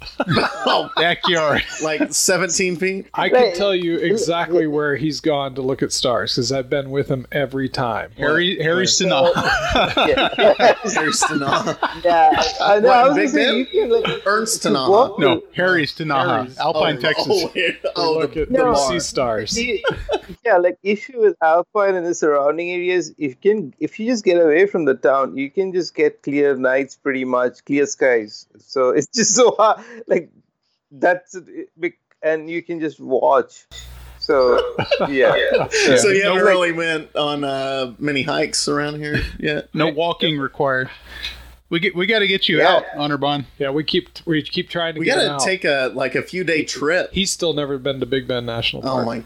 oh, 0.65 0.89
Backyard. 0.95 1.63
like 1.83 2.13
17 2.13 2.75
feet. 2.77 3.07
I 3.13 3.29
can 3.29 3.55
tell 3.55 3.75
you 3.75 3.97
exactly 3.97 4.67
where 4.67 4.95
he's 4.95 5.19
gone 5.19 5.55
to 5.55 5.61
look 5.61 5.81
at 5.83 5.91
stars 5.91 6.35
because 6.35 6.51
I've 6.51 6.69
been 6.69 6.89
with 6.91 7.07
him 7.07 7.27
every 7.31 7.69
time. 7.69 8.11
Harry 8.17 8.57
Harry 8.61 8.85
Stana. 8.85 9.31
yeah, 10.07 10.73
There's 10.83 11.21
Tinaja. 11.21 12.03
yeah. 12.03 12.43
I, 12.61 12.79
know, 12.79 12.89
I 12.89 13.07
was 13.07 13.15
Big 13.15 13.27
gonna 13.27 13.29
say 13.29 13.45
Ben? 13.45 13.57
you 13.57 13.65
can 13.65 13.89
like 13.89 14.21
Ernst 14.25 14.63
to 14.63 14.69
Tinaja. 14.69 14.89
walk 14.89 15.19
no, 15.19 15.43
Harry's 15.53 15.93
Tinaja, 15.95 16.37
Harry's- 16.43 16.57
Alpine, 16.57 16.97
oh, 16.97 17.01
Texas. 17.01 17.27
Oh, 17.29 17.51
yeah. 17.55 17.69
oh 17.95 18.17
look 18.17 18.33
the, 18.33 18.41
at 18.43 18.47
the 18.49 18.53
No. 18.57 18.73
bar. 18.73 18.89
sea 18.89 18.99
stars. 18.99 19.51
See, 19.51 19.83
yeah, 20.45 20.57
like 20.57 20.77
issue 20.83 21.19
with 21.21 21.35
Alpine 21.41 21.95
and 21.95 22.05
the 22.05 22.13
surrounding 22.13 22.69
areas. 22.71 23.09
If 23.17 23.31
you 23.31 23.35
can, 23.35 23.73
if 23.79 23.99
you 23.99 24.05
just 24.07 24.23
get 24.23 24.41
away 24.41 24.65
from 24.67 24.85
the 24.85 24.95
town, 24.95 25.37
you 25.37 25.49
can 25.51 25.71
just 25.73 25.95
get 25.95 26.21
clear 26.23 26.55
nights, 26.55 26.95
pretty 26.95 27.25
much 27.25 27.63
clear 27.65 27.85
skies. 27.85 28.47
So 28.59 28.89
it's 28.97 29.07
just 29.07 29.35
so 29.35 29.51
hard. 29.51 29.81
Like 30.07 30.29
that's 30.91 31.37
big, 31.79 31.97
and 32.21 32.49
you 32.49 32.61
can 32.61 32.79
just 32.79 32.99
watch. 32.99 33.65
So 34.19 34.75
yeah, 35.09 35.35
Yeah. 35.35 35.67
So 35.97 36.09
you 36.09 36.23
No 36.23 36.33
haven't 36.33 36.43
wa- 36.43 36.49
really 36.49 36.71
went 36.71 37.15
on 37.15 37.43
uh, 37.43 37.93
many 37.97 38.21
hikes 38.21 38.67
around 38.67 38.95
here 38.95 39.19
yet? 39.39 39.73
No 39.73 39.87
walking 39.89 40.37
required. 40.37 40.89
We 41.69 41.79
get 41.79 41.95
we 41.95 42.05
got 42.05 42.19
to 42.19 42.27
get 42.27 42.49
you 42.49 42.57
Yeah. 42.59 42.67
out, 42.75 42.83
Anirban. 42.97 43.45
Yeah, 43.57 43.71
we 43.71 43.83
keep 43.85 44.09
we 44.25 44.41
keep 44.43 44.69
trying 44.69 44.93
to 44.95 44.99
We 44.99 45.05
get 45.05 45.17
him 45.17 45.23
gotta 45.27 45.35
out. 45.35 45.39
take 45.41 45.63
a 45.63 45.89
like 45.95 46.15
a 46.15 46.21
few 46.21 46.43
day 46.43 46.65
trip. 46.65 47.11
He's 47.13 47.31
still 47.31 47.53
never 47.53 47.77
been 47.77 47.99
to 48.01 48.05
Big 48.05 48.27
Bend 48.27 48.45
National 48.45 48.81
Park. 48.81 49.03
Oh 49.03 49.05
my! 49.05 49.23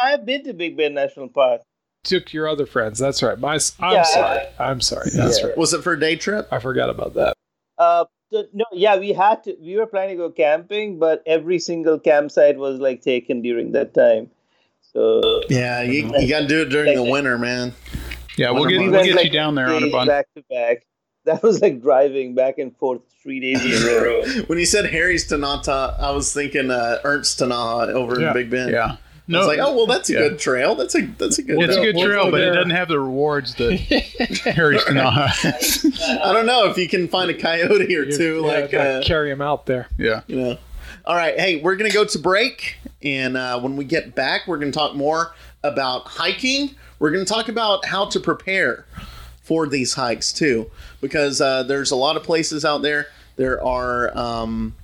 I 0.00 0.10
have 0.10 0.24
been 0.24 0.44
to 0.44 0.52
Big 0.52 0.76
Bend 0.76 0.94
National 0.94 1.28
Park. 1.28 1.62
Took 2.04 2.32
your 2.32 2.48
other 2.48 2.66
friends. 2.66 2.98
That's 2.98 3.22
right. 3.22 3.38
My, 3.38 3.58
I'm 3.80 3.92
Yeah, 3.92 4.02
sorry. 4.04 4.40
I'm 4.58 4.80
sorry. 4.80 5.10
That's 5.14 5.40
Yeah. 5.40 5.48
right. 5.48 5.58
Was 5.58 5.74
it 5.74 5.82
for 5.82 5.92
a 5.94 6.00
day 6.00 6.16
trip? 6.16 6.46
I 6.52 6.58
forgot 6.60 6.90
about 6.90 7.14
that. 7.14 7.34
Uh, 7.76 8.04
th- 8.30 8.46
no, 8.52 8.64
yeah, 8.72 8.96
we 8.98 9.12
had 9.12 9.42
to. 9.44 9.56
We 9.60 9.76
were 9.76 9.86
planning 9.86 10.16
to 10.16 10.22
go 10.24 10.30
camping, 10.30 10.98
but 10.98 11.22
every 11.26 11.58
single 11.58 11.98
campsite 11.98 12.56
was 12.56 12.78
like 12.80 13.02
taken 13.02 13.42
during 13.42 13.72
that 13.72 13.94
time. 13.94 14.30
So 14.92 15.42
Yeah, 15.48 15.82
you, 15.82 16.10
you 16.18 16.28
got 16.28 16.40
to 16.40 16.46
do 16.48 16.62
it 16.62 16.70
during 16.70 16.94
the 16.94 17.02
winter, 17.02 17.36
man. 17.38 17.74
Yeah, 18.36 18.52
we'll 18.52 18.66
get 18.66 18.78
We 18.80 18.88
we'll 18.88 19.04
get 19.04 19.16
like, 19.16 19.24
you 19.26 19.30
down 19.30 19.54
there, 19.56 19.66
days 19.68 19.82
Anirban. 19.92 20.06
back 20.06 20.26
to 20.36 20.42
back. 20.50 20.84
That 21.24 21.42
was 21.42 21.60
like 21.60 21.82
driving 21.82 22.34
back 22.34 22.56
and 22.58 22.74
forth 22.78 23.02
three 23.22 23.38
days 23.40 23.62
in 23.62 23.86
a 23.86 24.00
row. 24.00 24.22
When 24.46 24.58
you 24.58 24.64
said 24.64 24.86
Harry's 24.86 25.28
Tinaja, 25.30 25.98
I 26.00 26.10
was 26.12 26.32
thinking 26.32 26.70
uh, 26.70 27.00
Ernst 27.04 27.38
Tinaja 27.40 27.88
over 27.92 28.18
Yeah. 28.18 28.28
in 28.28 28.32
Big 28.34 28.48
Bend. 28.50 28.70
Yeah. 28.70 28.96
I 29.34 29.38
was 29.38 29.46
like, 29.46 29.58
oh 29.58 29.74
well, 29.76 29.86
that's 29.86 30.08
a 30.08 30.14
yeah. 30.14 30.18
good 30.20 30.38
trail. 30.38 30.74
That's 30.74 30.94
a 30.94 31.02
that's 31.02 31.38
a 31.38 31.42
good. 31.42 31.62
It's 31.62 31.76
a 31.76 31.80
good 31.80 31.96
We'll 31.96 32.06
trail, 32.06 32.24
go 32.24 32.30
but 32.30 32.40
it 32.40 32.52
doesn't 32.52 32.70
have 32.70 32.88
the 32.88 32.98
rewards 32.98 33.54
that 33.56 33.78
Harry's 34.44 34.82
Tinaja 34.84 35.28
has. 35.28 36.02
I 36.22 36.32
don't 36.32 36.46
know 36.46 36.66
if 36.66 36.78
you 36.78 36.88
can 36.88 37.08
find 37.08 37.30
a 37.30 37.34
coyote 37.34 37.94
or 37.94 38.10
two, 38.10 38.40
Yeah, 38.44 38.46
like 38.46 38.74
uh, 38.74 39.02
carry 39.02 39.30
him 39.30 39.42
out 39.42 39.66
there. 39.66 39.88
Yeah. 39.98 40.22
you 40.26 40.36
know. 40.36 40.58
All 41.04 41.14
right, 41.16 41.38
hey, 41.38 41.60
we're 41.60 41.76
gonna 41.76 41.90
go 41.90 42.04
to 42.04 42.18
break, 42.18 42.76
and 43.02 43.36
uh, 43.36 43.58
when 43.60 43.76
we 43.76 43.84
get 43.84 44.14
back, 44.14 44.46
we're 44.46 44.58
gonna 44.58 44.72
talk 44.72 44.94
more 44.94 45.34
about 45.62 46.06
hiking. 46.06 46.74
We're 46.98 47.10
gonna 47.10 47.24
talk 47.24 47.48
about 47.48 47.84
how 47.86 48.06
to 48.06 48.20
prepare 48.20 48.84
for 49.42 49.66
these 49.66 49.94
hikes 49.94 50.32
too, 50.32 50.70
because 51.00 51.40
uh, 51.40 51.62
there's 51.62 51.90
a 51.90 51.96
lot 51.96 52.16
of 52.16 52.22
places 52.24 52.64
out 52.64 52.82
there. 52.82 53.06
There 53.36 53.64
are, 53.64 54.16
um, 54.18 54.74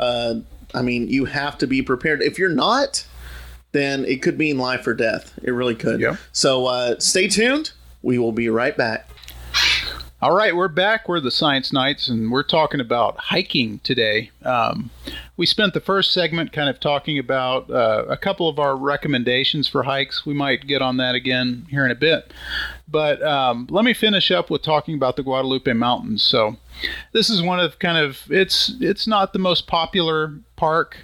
uh, 0.00 0.36
I 0.74 0.82
mean, 0.82 1.08
you 1.08 1.26
have 1.26 1.58
to 1.58 1.66
be 1.66 1.82
prepared. 1.82 2.22
If 2.22 2.38
you're 2.38 2.48
not, 2.48 3.06
then 3.72 4.04
it 4.04 4.22
could 4.22 4.38
mean 4.38 4.58
life 4.58 4.86
or 4.86 4.94
death. 4.94 5.38
It 5.42 5.50
really 5.50 5.74
could. 5.74 6.00
Yep. 6.00 6.16
So 6.32 6.66
uh, 6.66 6.98
stay 6.98 7.28
tuned. 7.28 7.72
We 8.02 8.18
will 8.18 8.32
be 8.32 8.48
right 8.48 8.76
back. 8.76 9.08
All 10.20 10.34
right, 10.34 10.56
we're 10.56 10.66
back. 10.66 11.08
We're 11.08 11.20
the 11.20 11.30
Science 11.30 11.72
Knights, 11.72 12.08
and 12.08 12.32
we're 12.32 12.42
talking 12.42 12.80
about 12.80 13.16
hiking 13.18 13.78
today. 13.84 14.32
Um, 14.42 14.90
we 15.36 15.46
spent 15.46 15.74
the 15.74 15.80
first 15.80 16.12
segment 16.12 16.52
kind 16.52 16.68
of 16.68 16.80
talking 16.80 17.20
about 17.20 17.70
uh, 17.70 18.04
a 18.08 18.16
couple 18.16 18.48
of 18.48 18.58
our 18.58 18.74
recommendations 18.74 19.68
for 19.68 19.84
hikes. 19.84 20.26
We 20.26 20.34
might 20.34 20.66
get 20.66 20.82
on 20.82 20.96
that 20.96 21.14
again 21.14 21.68
here 21.70 21.84
in 21.84 21.92
a 21.92 21.94
bit. 21.94 22.32
But 22.88 23.22
um, 23.22 23.68
let 23.70 23.84
me 23.84 23.94
finish 23.94 24.32
up 24.32 24.50
with 24.50 24.62
talking 24.62 24.96
about 24.96 25.14
the 25.14 25.22
Guadalupe 25.22 25.72
Mountains. 25.72 26.24
So, 26.24 26.56
this 27.12 27.30
is 27.30 27.40
one 27.40 27.60
of 27.60 27.78
kind 27.78 27.98
of 27.98 28.22
it's 28.28 28.74
it's 28.80 29.06
not 29.06 29.32
the 29.32 29.38
most 29.38 29.68
popular 29.68 30.34
park 30.56 30.96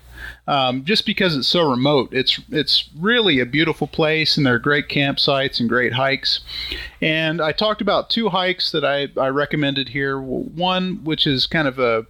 um, 0.46 0.85
just 0.85 1.07
because 1.07 1.37
it's 1.37 1.48
so 1.48 1.68
remote. 1.68 2.12
It's 2.12 2.40
it's 2.50 2.88
really 2.98 3.40
a 3.40 3.46
beautiful 3.46 3.87
place, 3.87 4.37
and 4.37 4.46
there 4.46 4.55
are 4.55 4.59
great 4.59 4.88
campsites 4.88 5.61
and 5.61 5.68
great 5.68 5.94
hikes. 5.94 6.40
And 7.00 7.40
I 7.40 7.53
talked 7.53 7.81
about 7.81 8.11
two 8.11 8.29
hikes 8.31 8.72
that 8.72 8.85
I, 8.85 9.09
I 9.20 9.29
recommended 9.29 9.90
here. 9.90 10.20
One, 10.20 11.05
which 11.05 11.27
is 11.27 11.46
kind 11.46 11.68
of 11.68 11.79
a, 11.79 12.07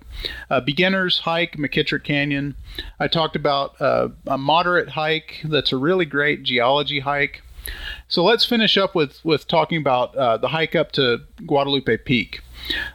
a 0.51 0.61
beginner's 0.61 1.21
hike, 1.21 1.57
McKittrick 1.57 2.05
Canyon. 2.05 2.55
I 3.01 3.09
talked 3.09 3.37
about 3.37 3.81
uh, 3.81 4.09
a 4.27 4.39
moderate 4.39 4.91
hike 4.91 5.41
that's 5.45 5.73
a 5.73 5.77
really 5.77 6.05
great 6.05 6.43
geology 6.43 7.01
hike. 7.01 7.43
So 8.09 8.23
let's 8.23 8.45
finish 8.45 8.77
up 8.77 8.95
with, 8.95 9.25
with 9.25 9.49
talking 9.49 9.79
about 9.79 10.15
uh, 10.15 10.37
the 10.37 10.49
hike 10.49 10.75
up 10.75 10.93
to 10.93 11.23
Guadalupe 11.47 11.97
Peak. 11.99 12.43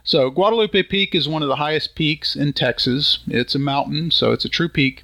So 0.03 0.29
Guadalupe 0.29 0.84
Peak 0.84 1.13
is 1.13 1.27
one 1.27 1.43
of 1.43 1.49
the 1.49 1.58
highest 1.58 1.95
peaks 1.95 2.36
in 2.36 2.53
Texas. 2.53 3.19
It's 3.27 3.55
a 3.55 3.60
mountain, 3.60 4.12
so 4.12 4.32
it's 4.32 4.45
a 4.45 4.49
true 4.49 4.69
peak, 4.69 5.03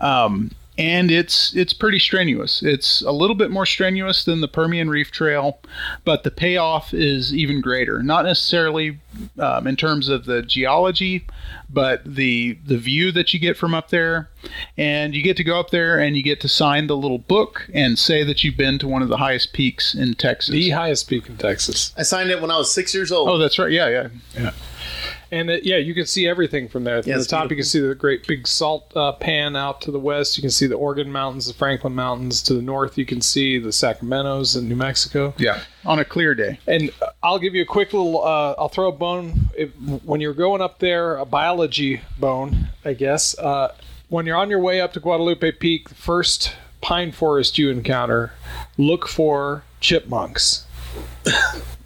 um, 0.00 0.50
and 0.78 1.10
it's 1.10 1.54
it's 1.54 1.72
pretty 1.72 1.98
strenuous. 1.98 2.62
It's 2.62 3.02
a 3.02 3.12
little 3.12 3.36
bit 3.36 3.50
more 3.50 3.66
strenuous 3.66 4.24
than 4.24 4.40
the 4.40 4.48
Permian 4.48 4.90
Reef 4.90 5.10
Trail, 5.10 5.58
but 6.04 6.22
the 6.22 6.30
payoff 6.30 6.92
is 6.92 7.34
even 7.34 7.60
greater. 7.60 8.02
Not 8.02 8.24
necessarily 8.24 8.98
um, 9.38 9.66
in 9.66 9.76
terms 9.76 10.08
of 10.08 10.26
the 10.26 10.42
geology, 10.42 11.26
but 11.70 12.02
the 12.04 12.58
the 12.66 12.76
view 12.76 13.10
that 13.12 13.32
you 13.32 13.40
get 13.40 13.56
from 13.56 13.74
up 13.74 13.88
there, 13.88 14.28
and 14.76 15.14
you 15.14 15.22
get 15.22 15.36
to 15.38 15.44
go 15.44 15.58
up 15.58 15.70
there 15.70 15.98
and 15.98 16.16
you 16.16 16.22
get 16.22 16.40
to 16.42 16.48
sign 16.48 16.86
the 16.86 16.96
little 16.96 17.18
book 17.18 17.68
and 17.72 17.98
say 17.98 18.22
that 18.24 18.44
you've 18.44 18.56
been 18.56 18.78
to 18.78 18.88
one 18.88 19.02
of 19.02 19.08
the 19.08 19.16
highest 19.16 19.52
peaks 19.52 19.94
in 19.94 20.14
Texas. 20.14 20.52
The 20.52 20.70
highest 20.70 21.08
peak 21.08 21.28
in 21.28 21.36
Texas. 21.36 21.94
I 21.96 22.02
signed 22.02 22.30
it 22.30 22.40
when 22.40 22.50
I 22.50 22.58
was 22.58 22.72
six 22.72 22.94
years 22.94 23.10
old. 23.10 23.28
Oh, 23.28 23.38
that's 23.38 23.58
right. 23.58 23.70
Yeah, 23.70 23.88
yeah, 23.88 24.08
yeah. 24.34 24.52
And 25.32 25.50
it, 25.50 25.64
yeah, 25.64 25.76
you 25.76 25.94
can 25.94 26.06
see 26.06 26.28
everything 26.28 26.68
from 26.68 26.84
there. 26.84 27.02
From 27.02 27.10
Yeah, 27.10 27.16
the 27.16 27.22
it's 27.22 27.30
top, 27.30 27.50
you 27.50 27.56
can 27.56 27.64
see 27.64 27.80
the 27.80 27.94
great 27.94 28.26
big 28.26 28.46
salt 28.46 28.92
uh, 28.96 29.12
pan 29.12 29.56
out 29.56 29.80
to 29.82 29.90
the 29.90 29.98
west. 29.98 30.36
You 30.36 30.42
can 30.42 30.50
see 30.50 30.66
the 30.66 30.76
Organ 30.76 31.10
Mountains, 31.10 31.46
the 31.46 31.54
Franklin 31.54 31.94
Mountains. 31.94 32.42
To 32.44 32.54
the 32.54 32.62
north, 32.62 32.96
you 32.96 33.06
can 33.06 33.20
see 33.20 33.58
the 33.58 33.72
Sacramento's 33.72 34.54
and 34.56 34.68
New 34.68 34.76
Mexico. 34.76 35.34
Yeah. 35.38 35.60
On 35.84 35.98
a 35.98 36.04
clear 36.04 36.34
day. 36.34 36.58
And 36.66 36.90
uh, 37.02 37.10
I'll 37.22 37.38
give 37.38 37.54
you 37.54 37.62
a 37.62 37.66
quick 37.66 37.92
little. 37.92 38.22
Uh, 38.22 38.54
I'll 38.58 38.68
throw 38.68 38.88
a 38.88 38.92
bone. 38.92 39.50
If, 39.56 39.70
when 40.04 40.20
you're 40.20 40.34
going 40.34 40.60
up 40.60 40.78
there, 40.78 41.16
a 41.16 41.24
biology 41.24 42.02
bone, 42.18 42.68
I 42.84 42.92
guess. 42.92 43.36
Uh, 43.38 43.74
when 44.08 44.26
you're 44.26 44.36
on 44.36 44.50
your 44.50 44.60
way 44.60 44.80
up 44.80 44.92
to 44.92 45.00
Guadalupe 45.00 45.52
Peak, 45.52 45.88
the 45.88 45.94
first 45.94 46.54
pine 46.80 47.10
forest 47.10 47.58
you 47.58 47.70
encounter, 47.70 48.32
look 48.78 49.08
for 49.08 49.64
chipmunks. 49.80 50.65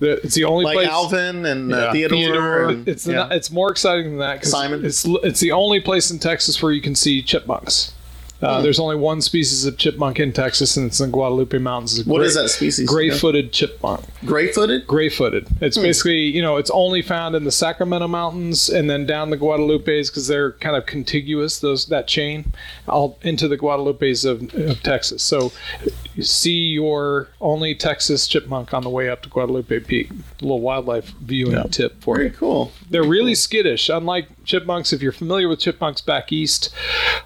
It's 0.02 0.34
the 0.34 0.44
only 0.44 0.64
like 0.64 0.76
place. 0.76 0.88
Alvin 0.88 1.44
and 1.44 1.72
uh, 1.74 1.76
Yeah. 1.76 1.92
Theodore. 1.92 2.18
Theodore. 2.18 2.68
and- 2.70 2.88
It's 2.88 3.06
yeah. 3.06 3.26
the, 3.28 3.36
it's 3.36 3.50
more 3.50 3.70
exciting 3.70 4.04
than 4.10 4.18
that 4.18 4.34
because 4.36 4.50
Simon. 4.50 4.84
it's 4.84 5.04
it's 5.06 5.40
the 5.40 5.52
only 5.52 5.80
place 5.80 6.10
in 6.10 6.18
Texas 6.18 6.62
where 6.62 6.72
you 6.72 6.80
can 6.80 6.94
see 6.94 7.22
chipmunks. 7.22 7.92
Uh, 8.42 8.56
Hmm. 8.56 8.62
There's 8.62 8.78
only 8.80 8.96
one 8.96 9.20
species 9.20 9.66
of 9.66 9.76
chipmunk 9.76 10.18
in 10.18 10.32
Texas, 10.32 10.74
and 10.78 10.86
it's 10.86 10.98
in 10.98 11.10
Guadalupe 11.10 11.58
Mountains. 11.58 12.02
What 12.06 12.20
gray- 12.20 12.26
is 12.28 12.34
that 12.36 12.48
species? 12.48 12.88
Gray-footed 12.88 13.52
chipmunk. 13.52 14.00
Gray-footed. 14.24 14.86
Gray-footed. 14.86 15.46
It's 15.60 15.76
Hmm. 15.76 15.82
basically 15.82 16.20
you 16.22 16.40
know 16.40 16.56
it's 16.56 16.70
only 16.70 17.02
found 17.02 17.34
in 17.36 17.44
the 17.44 17.52
Sacramento 17.52 18.08
Mountains 18.08 18.70
and 18.70 18.88
then 18.88 19.04
down 19.04 19.28
the 19.28 19.36
Guadalupes 19.36 20.06
because 20.08 20.26
they're 20.26 20.52
kind 20.52 20.74
of 20.74 20.86
contiguous. 20.86 21.58
Those 21.58 21.84
that 21.88 22.06
chain 22.08 22.54
all 22.88 23.18
into 23.20 23.46
the 23.46 23.58
Guadalupes 23.58 24.24
of, 24.24 24.54
of 24.54 24.82
Texas. 24.82 25.22
So 25.22 25.52
you 26.14 26.22
see 26.22 26.68
your 26.68 27.28
only 27.40 27.74
Texas 27.74 28.26
chipmunk 28.26 28.74
on 28.74 28.82
the 28.82 28.90
way 28.90 29.08
up 29.08 29.22
to 29.22 29.28
Guadalupe 29.28 29.80
Peak. 29.80 30.10
A 30.10 30.14
little 30.42 30.60
wildlife 30.60 31.10
viewing 31.20 31.68
tip 31.70 32.00
for 32.02 32.16
you. 32.16 32.24
Very 32.28 32.36
cool. 32.36 32.72
They're 32.88 33.02
really 33.02 33.34
skittish. 33.34 33.88
Unlike 33.88 34.39
chipmunks, 34.50 34.92
if 34.92 35.00
you're 35.02 35.12
familiar 35.12 35.48
with 35.48 35.60
chipmunks 35.60 36.00
back 36.00 36.32
east, 36.32 36.70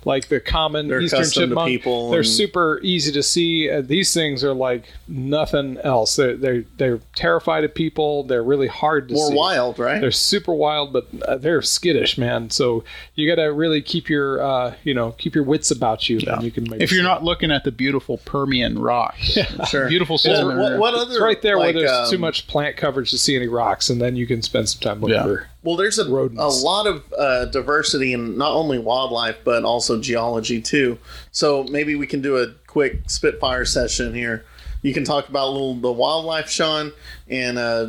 like 0.04 0.28
the 0.28 0.40
common 0.40 0.88
They're 0.88 1.00
eastern 1.00 1.20
accustomed 1.20 1.42
to 1.44 1.48
chipmunk, 1.50 1.68
people 1.68 2.10
they're 2.10 2.20
and- 2.20 2.28
super 2.28 2.80
easy 2.82 3.10
to 3.12 3.22
see. 3.22 3.70
Uh, 3.70 3.80
these 3.80 4.12
things 4.12 4.44
are 4.44 4.52
like 4.54 4.84
nothing 5.08 5.78
else. 5.78 6.16
They're, 6.16 6.36
they're 6.36 6.64
they're 6.76 7.00
terrified 7.14 7.64
of 7.64 7.74
people. 7.74 8.22
They're 8.24 8.42
really 8.42 8.66
hard 8.68 9.08
to 9.08 9.14
see. 9.14 9.20
More 9.20 9.30
see. 9.30 9.36
wild, 9.36 9.78
right? 9.78 10.00
They're 10.00 10.10
super 10.10 10.52
wild, 10.54 10.92
but 10.92 11.06
uh, 11.26 11.36
they're 11.38 11.62
skittish, 11.62 12.18
man. 12.18 12.50
So 12.50 12.84
you 13.14 13.28
got 13.28 13.40
to 13.42 13.52
really 13.52 13.80
keep 13.82 14.08
your 14.08 14.42
uh, 14.42 14.74
you 14.84 14.94
know 14.94 15.12
keep 15.12 15.34
your 15.34 15.44
wits 15.44 15.70
about 15.70 16.08
you. 16.08 16.20
And 16.26 16.42
you 16.42 16.50
can 16.50 16.64
maybe 16.64 16.82
If 16.84 16.92
you're 16.92 17.00
see. 17.02 17.08
not 17.08 17.24
looking 17.24 17.50
at 17.50 17.64
the 17.64 17.72
beautiful 17.72 18.18
Permian 18.18 18.78
rocks, 18.78 19.38
sure. 19.68 19.88
beautiful 19.88 20.14
Well, 20.24 20.36
sediment. 20.36 20.58
what, 20.58 20.78
what 20.78 20.94
other? 20.94 21.10
it's 21.12 21.20
right 21.20 21.40
there 21.40 21.56
like, 21.58 21.74
where 21.74 21.84
there's 21.86 22.06
um, 22.06 22.10
too 22.10 22.18
much 22.18 22.46
plant 22.46 22.76
coverage 22.76 23.10
to 23.10 23.18
see 23.18 23.36
any 23.36 23.48
rocks, 23.48 23.88
and 23.90 24.00
then 24.00 24.16
you 24.16 24.26
can 24.26 24.42
spend 24.42 24.68
some 24.68 24.80
time 24.80 25.00
looking 25.00 25.14
Yeah. 25.16 25.22
for. 25.22 25.48
Well, 25.64 25.76
there's 25.76 25.98
a, 25.98 26.04
a 26.04 26.48
lot 26.52 26.86
of 26.86 27.02
uh, 27.18 27.46
diversity 27.46 28.12
in 28.12 28.36
not 28.38 28.52
only 28.52 28.78
wildlife 28.78 29.38
but 29.44 29.64
also 29.64 30.00
geology 30.00 30.60
too. 30.60 30.98
So 31.32 31.64
maybe 31.64 31.94
we 31.94 32.06
can 32.06 32.20
do 32.20 32.36
a 32.36 32.48
quick 32.66 33.08
spitfire 33.08 33.64
session 33.64 34.14
here. 34.14 34.44
You 34.82 34.92
can 34.94 35.04
talk 35.04 35.28
about 35.28 35.48
a 35.48 35.50
little 35.50 35.74
the 35.74 35.90
wildlife, 35.92 36.48
Sean, 36.50 36.92
and 37.28 37.56
uh, 37.58 37.86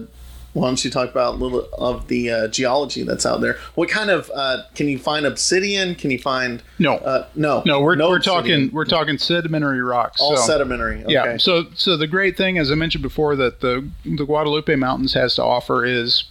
Why 0.54 0.68
don't 0.68 0.86
you 0.86 0.90
talk 0.90 1.10
about 1.12 1.34
a 1.36 1.38
little 1.38 1.68
of 1.78 2.08
the 2.08 2.32
uh, 2.32 2.48
geology 2.48 3.04
that's 3.04 3.26
out 3.26 3.42
there? 3.42 3.58
What 3.76 3.90
kind 3.90 4.10
of 4.10 4.32
uh, 4.34 4.64
can 4.76 4.88
you 4.88 4.98
find 4.98 5.26
obsidian? 5.26 5.96
Can 5.96 6.12
you 6.12 6.18
find 6.20 6.64
No, 6.80 6.94
uh, 6.96 7.28
no 7.36 7.62
no, 7.66 7.82
we're, 7.82 7.98
we're 7.98 8.16
obsidian. 8.16 8.22
talking 8.70 8.72
we're 8.72 8.86
talking 8.86 9.18
sedimentary 9.18 9.82
rocks. 9.82 10.22
all 10.22 10.38
so- 10.38 10.48
sedimentary. 10.48 11.04
Okay. 11.04 11.12
Yeah. 11.12 11.36
So 11.36 11.66
so 11.76 11.98
the 11.98 12.08
great 12.08 12.38
thing, 12.38 12.58
as 12.58 12.72
I 12.72 12.76
mentioned 12.76 13.02
before, 13.02 13.36
that 13.36 13.60
the 13.60 13.86
the 14.06 14.24
Guadalupe 14.26 14.74
Mountains 14.78 15.14
has 15.16 15.36
to 15.36 15.44
offer 15.44 15.84
is 15.84 16.24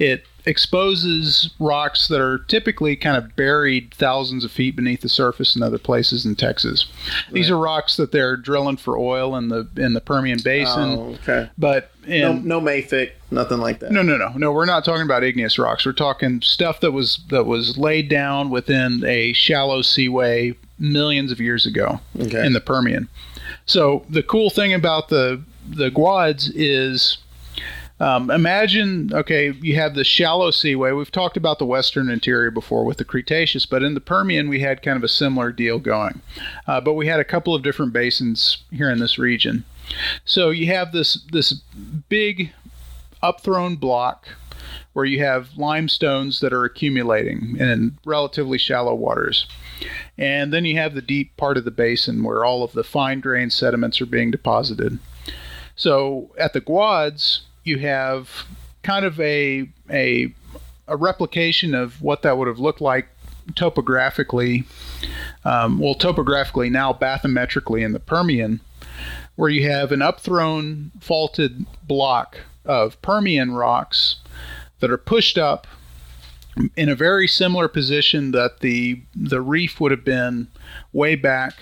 it 0.00 0.24
exposes 0.46 1.50
rocks 1.58 2.08
that 2.08 2.20
are 2.20 2.38
typically 2.48 2.96
kind 2.96 3.16
of 3.16 3.34
buried 3.36 3.92
thousands 3.94 4.44
of 4.44 4.50
feet 4.50 4.76
beneath 4.76 5.00
the 5.00 5.08
surface 5.08 5.56
in 5.56 5.62
other 5.62 5.78
places 5.78 6.26
in 6.26 6.34
Texas. 6.36 6.86
These 7.32 7.50
are 7.50 7.58
rocks 7.58 7.96
that 7.96 8.12
they're 8.12 8.36
drilling 8.36 8.76
for 8.76 8.98
oil 8.98 9.34
in 9.36 9.48
the 9.48 9.68
in 9.76 9.94
the 9.94 10.00
Permian 10.00 10.38
Basin. 10.42 10.90
Oh, 10.98 11.16
okay. 11.22 11.50
But 11.56 11.90
No, 12.06 12.32
no 12.34 12.60
mafic, 12.60 13.12
nothing 13.30 13.58
like 13.58 13.80
that. 13.80 13.92
no, 13.92 14.02
no, 14.02 14.16
no, 14.16 14.30
no. 14.36 14.52
We're 14.52 14.64
not 14.66 14.84
talking 14.84 15.02
about 15.04 15.22
igneous 15.24 15.58
rocks. 15.58 15.86
We're 15.86 15.92
talking 15.92 16.40
stuff 16.42 16.80
that 16.80 16.92
was 16.92 17.20
that 17.30 17.44
was 17.44 17.78
laid 17.78 18.08
down 18.08 18.50
within 18.50 19.02
a 19.06 19.32
shallow 19.32 19.82
seaway 19.82 20.54
millions 20.78 21.32
of 21.32 21.40
years 21.40 21.66
ago 21.66 22.00
Okay. 22.20 22.44
in 22.46 22.52
the 22.52 22.60
Permian. 22.60 23.08
So 23.66 24.04
the 24.08 24.22
cool 24.22 24.50
thing 24.50 24.72
about 24.74 25.08
the 25.08 25.42
the 25.70 25.90
Guads 25.90 26.50
is, 26.54 27.18
um, 28.00 28.30
imagine 28.30 29.10
okay, 29.12 29.52
you 29.60 29.74
have 29.76 29.94
the 29.94 30.04
shallow 30.04 30.50
seaway. 30.50 30.92
We've 30.92 31.10
talked 31.10 31.36
about 31.36 31.58
the 31.58 31.66
western 31.66 32.10
interior 32.10 32.50
before 32.50 32.84
with 32.84 32.98
the 32.98 33.04
Cretaceous, 33.04 33.66
but 33.66 33.82
in 33.82 33.94
the 33.94 34.00
Permian 34.00 34.48
we 34.48 34.60
had 34.60 34.82
kind 34.82 34.96
of 34.96 35.04
a 35.04 35.08
similar 35.08 35.52
deal 35.52 35.78
going, 35.78 36.20
uh, 36.66 36.80
but 36.80 36.94
we 36.94 37.06
had 37.06 37.20
a 37.20 37.24
couple 37.24 37.54
of 37.54 37.62
different 37.62 37.92
basins 37.92 38.58
here 38.70 38.90
in 38.90 38.98
this 38.98 39.18
region. 39.18 39.64
So 40.24 40.50
you 40.50 40.66
have 40.66 40.92
this 40.92 41.20
this 41.32 41.52
big 42.08 42.52
upthrown 43.22 43.78
block 43.78 44.28
where 44.92 45.04
you 45.04 45.22
have 45.22 45.56
limestones 45.56 46.40
that 46.40 46.52
are 46.52 46.64
accumulating 46.64 47.56
in 47.58 47.96
relatively 48.04 48.58
shallow 48.58 48.94
waters. 48.94 49.46
And 50.16 50.52
then 50.52 50.64
you 50.64 50.76
have 50.76 50.94
the 50.94 51.02
deep 51.02 51.36
part 51.36 51.56
of 51.56 51.64
the 51.64 51.70
basin 51.70 52.24
where 52.24 52.44
all 52.44 52.64
of 52.64 52.72
the 52.72 52.82
fine 52.82 53.20
grained 53.20 53.52
sediments 53.52 54.00
are 54.00 54.06
being 54.06 54.30
deposited. 54.30 54.98
So 55.76 56.30
at 56.36 56.52
the 56.52 56.60
Guads, 56.60 57.42
you 57.68 57.78
have 57.78 58.46
kind 58.82 59.04
of 59.04 59.20
a, 59.20 59.68
a, 59.90 60.34
a 60.88 60.96
replication 60.96 61.74
of 61.74 62.02
what 62.02 62.22
that 62.22 62.36
would 62.38 62.48
have 62.48 62.58
looked 62.58 62.80
like 62.80 63.08
topographically. 63.54 64.64
Um, 65.44 65.78
well, 65.78 65.94
topographically, 65.94 66.70
now 66.70 66.92
bathymetrically 66.92 67.84
in 67.84 67.92
the 67.92 68.00
Permian, 68.00 68.60
where 69.36 69.50
you 69.50 69.68
have 69.68 69.92
an 69.92 70.00
upthrown 70.00 70.90
faulted 71.00 71.66
block 71.86 72.38
of 72.64 73.00
Permian 73.02 73.52
rocks 73.52 74.16
that 74.80 74.90
are 74.90 74.98
pushed 74.98 75.38
up 75.38 75.66
in 76.76 76.88
a 76.88 76.94
very 76.94 77.28
similar 77.28 77.68
position 77.68 78.32
that 78.32 78.60
the 78.60 79.00
the 79.14 79.40
reef 79.40 79.80
would 79.80 79.92
have 79.92 80.04
been 80.04 80.48
way 80.92 81.14
back 81.14 81.54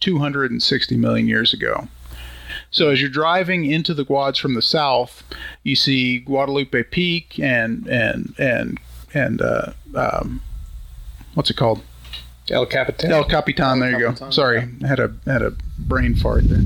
260 0.00 0.96
million 0.96 1.26
years 1.26 1.52
ago. 1.52 1.88
So 2.74 2.88
as 2.90 3.00
you're 3.00 3.08
driving 3.08 3.64
into 3.64 3.94
the 3.94 4.04
Guads 4.04 4.36
from 4.36 4.54
the 4.54 4.62
south, 4.62 5.22
you 5.62 5.76
see 5.76 6.18
Guadalupe 6.18 6.82
Peak 6.90 7.38
and 7.38 7.86
and 7.86 8.34
and 8.36 8.80
and 9.14 9.40
uh, 9.40 9.72
um, 9.94 10.42
what's 11.34 11.50
it 11.50 11.56
called? 11.56 11.82
El 12.50 12.66
Capitan. 12.66 13.12
El 13.12 13.22
Capitan. 13.24 13.78
There 13.78 13.92
you 13.92 14.12
go. 14.12 14.30
Sorry, 14.30 14.68
I 14.82 14.86
had 14.88 14.98
a 14.98 15.14
had 15.24 15.42
a 15.42 15.52
brain 15.78 16.16
fart 16.16 16.48
there. 16.48 16.64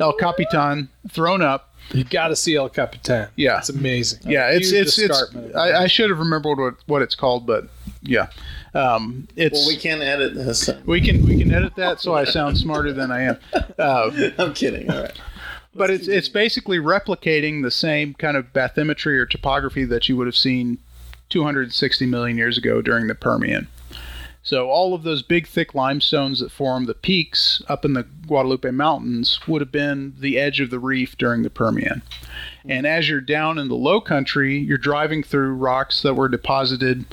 El 0.00 0.14
Capitan 0.14 0.88
thrown 1.10 1.42
up. 1.42 1.68
You 1.92 2.04
got 2.04 2.28
to 2.28 2.36
see 2.36 2.56
El 2.56 2.70
Capitan. 2.70 3.28
Yeah. 3.36 3.58
It's 3.58 3.68
amazing. 3.68 4.22
Yeah, 4.24 4.48
it's 4.48 4.70
Huge 4.70 4.86
it's 4.86 4.98
it's. 4.98 5.36
I, 5.54 5.82
I 5.82 5.86
should 5.86 6.08
have 6.08 6.18
remembered 6.18 6.58
what 6.58 6.76
what 6.86 7.02
it's 7.02 7.14
called, 7.14 7.46
but 7.46 7.68
yeah, 8.00 8.28
um, 8.72 9.28
it's. 9.36 9.52
Well, 9.58 9.68
we 9.68 9.76
can't 9.76 10.00
edit 10.00 10.34
this. 10.34 10.70
we 10.86 11.02
can 11.02 11.26
we 11.26 11.38
can 11.38 11.52
edit 11.52 11.76
that 11.76 12.00
so 12.00 12.14
I 12.14 12.24
sound 12.24 12.56
smarter 12.56 12.94
than 12.94 13.12
I 13.12 13.22
am. 13.24 13.38
Uh, 13.78 14.30
I'm 14.38 14.54
kidding. 14.54 14.90
All 14.90 15.02
right. 15.02 15.20
But 15.74 15.90
it's 15.90 16.08
it's 16.08 16.28
basically 16.28 16.78
replicating 16.78 17.62
the 17.62 17.70
same 17.70 18.14
kind 18.14 18.36
of 18.36 18.52
bathymetry 18.52 19.18
or 19.18 19.26
topography 19.26 19.84
that 19.84 20.08
you 20.08 20.16
would 20.16 20.26
have 20.26 20.36
seen 20.36 20.78
260 21.30 22.06
million 22.06 22.36
years 22.36 22.58
ago 22.58 22.82
during 22.82 23.06
the 23.06 23.14
Permian. 23.14 23.68
So 24.44 24.68
all 24.68 24.92
of 24.92 25.04
those 25.04 25.22
big 25.22 25.46
thick 25.46 25.72
limestones 25.72 26.40
that 26.40 26.50
form 26.50 26.86
the 26.86 26.94
peaks 26.94 27.62
up 27.68 27.84
in 27.84 27.92
the 27.92 28.02
Guadalupe 28.26 28.72
Mountains 28.72 29.38
would 29.46 29.60
have 29.60 29.70
been 29.70 30.14
the 30.18 30.36
edge 30.36 30.60
of 30.60 30.70
the 30.70 30.80
reef 30.80 31.16
during 31.16 31.42
the 31.42 31.50
Permian. 31.50 32.02
And 32.64 32.84
as 32.84 33.08
you're 33.08 33.20
down 33.20 33.56
in 33.56 33.68
the 33.68 33.76
low 33.76 34.00
country, 34.00 34.58
you're 34.58 34.78
driving 34.78 35.22
through 35.22 35.54
rocks 35.54 36.02
that 36.02 36.14
were 36.14 36.28
deposited 36.28 37.04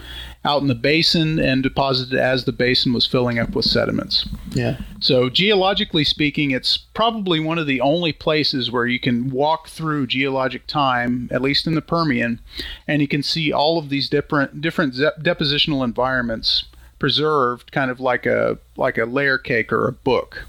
out 0.45 0.61
in 0.61 0.67
the 0.67 0.75
basin 0.75 1.37
and 1.37 1.61
deposited 1.61 2.17
as 2.17 2.45
the 2.45 2.51
basin 2.51 2.93
was 2.93 3.05
filling 3.05 3.37
up 3.37 3.49
with 3.51 3.65
sediments. 3.65 4.27
Yeah. 4.51 4.77
So, 5.01 5.29
geologically 5.29 6.05
speaking, 6.05 6.51
it's 6.51 6.77
probably 6.77 7.39
one 7.39 7.57
of 7.57 7.67
the 7.67 7.81
only 7.81 8.13
places 8.13 8.71
where 8.71 8.85
you 8.85 8.99
can 8.99 9.29
walk 9.31 9.67
through 9.67 10.07
geologic 10.07 10.65
time, 10.65 11.27
at 11.31 11.41
least 11.41 11.67
in 11.67 11.75
the 11.75 11.81
Permian, 11.81 12.39
and 12.87 13.01
you 13.01 13.07
can 13.07 13.21
see 13.21 13.51
all 13.51 13.77
of 13.77 13.89
these 13.89 14.09
different 14.09 14.61
different 14.61 14.93
depositional 14.93 15.83
environments 15.83 16.65
preserved, 16.99 17.71
kind 17.71 17.91
of 17.91 17.99
like 17.99 18.25
a 18.25 18.57
like 18.77 18.97
a 18.97 19.05
layer 19.05 19.37
cake 19.37 19.73
or 19.73 19.87
a 19.87 19.93
book. 19.93 20.45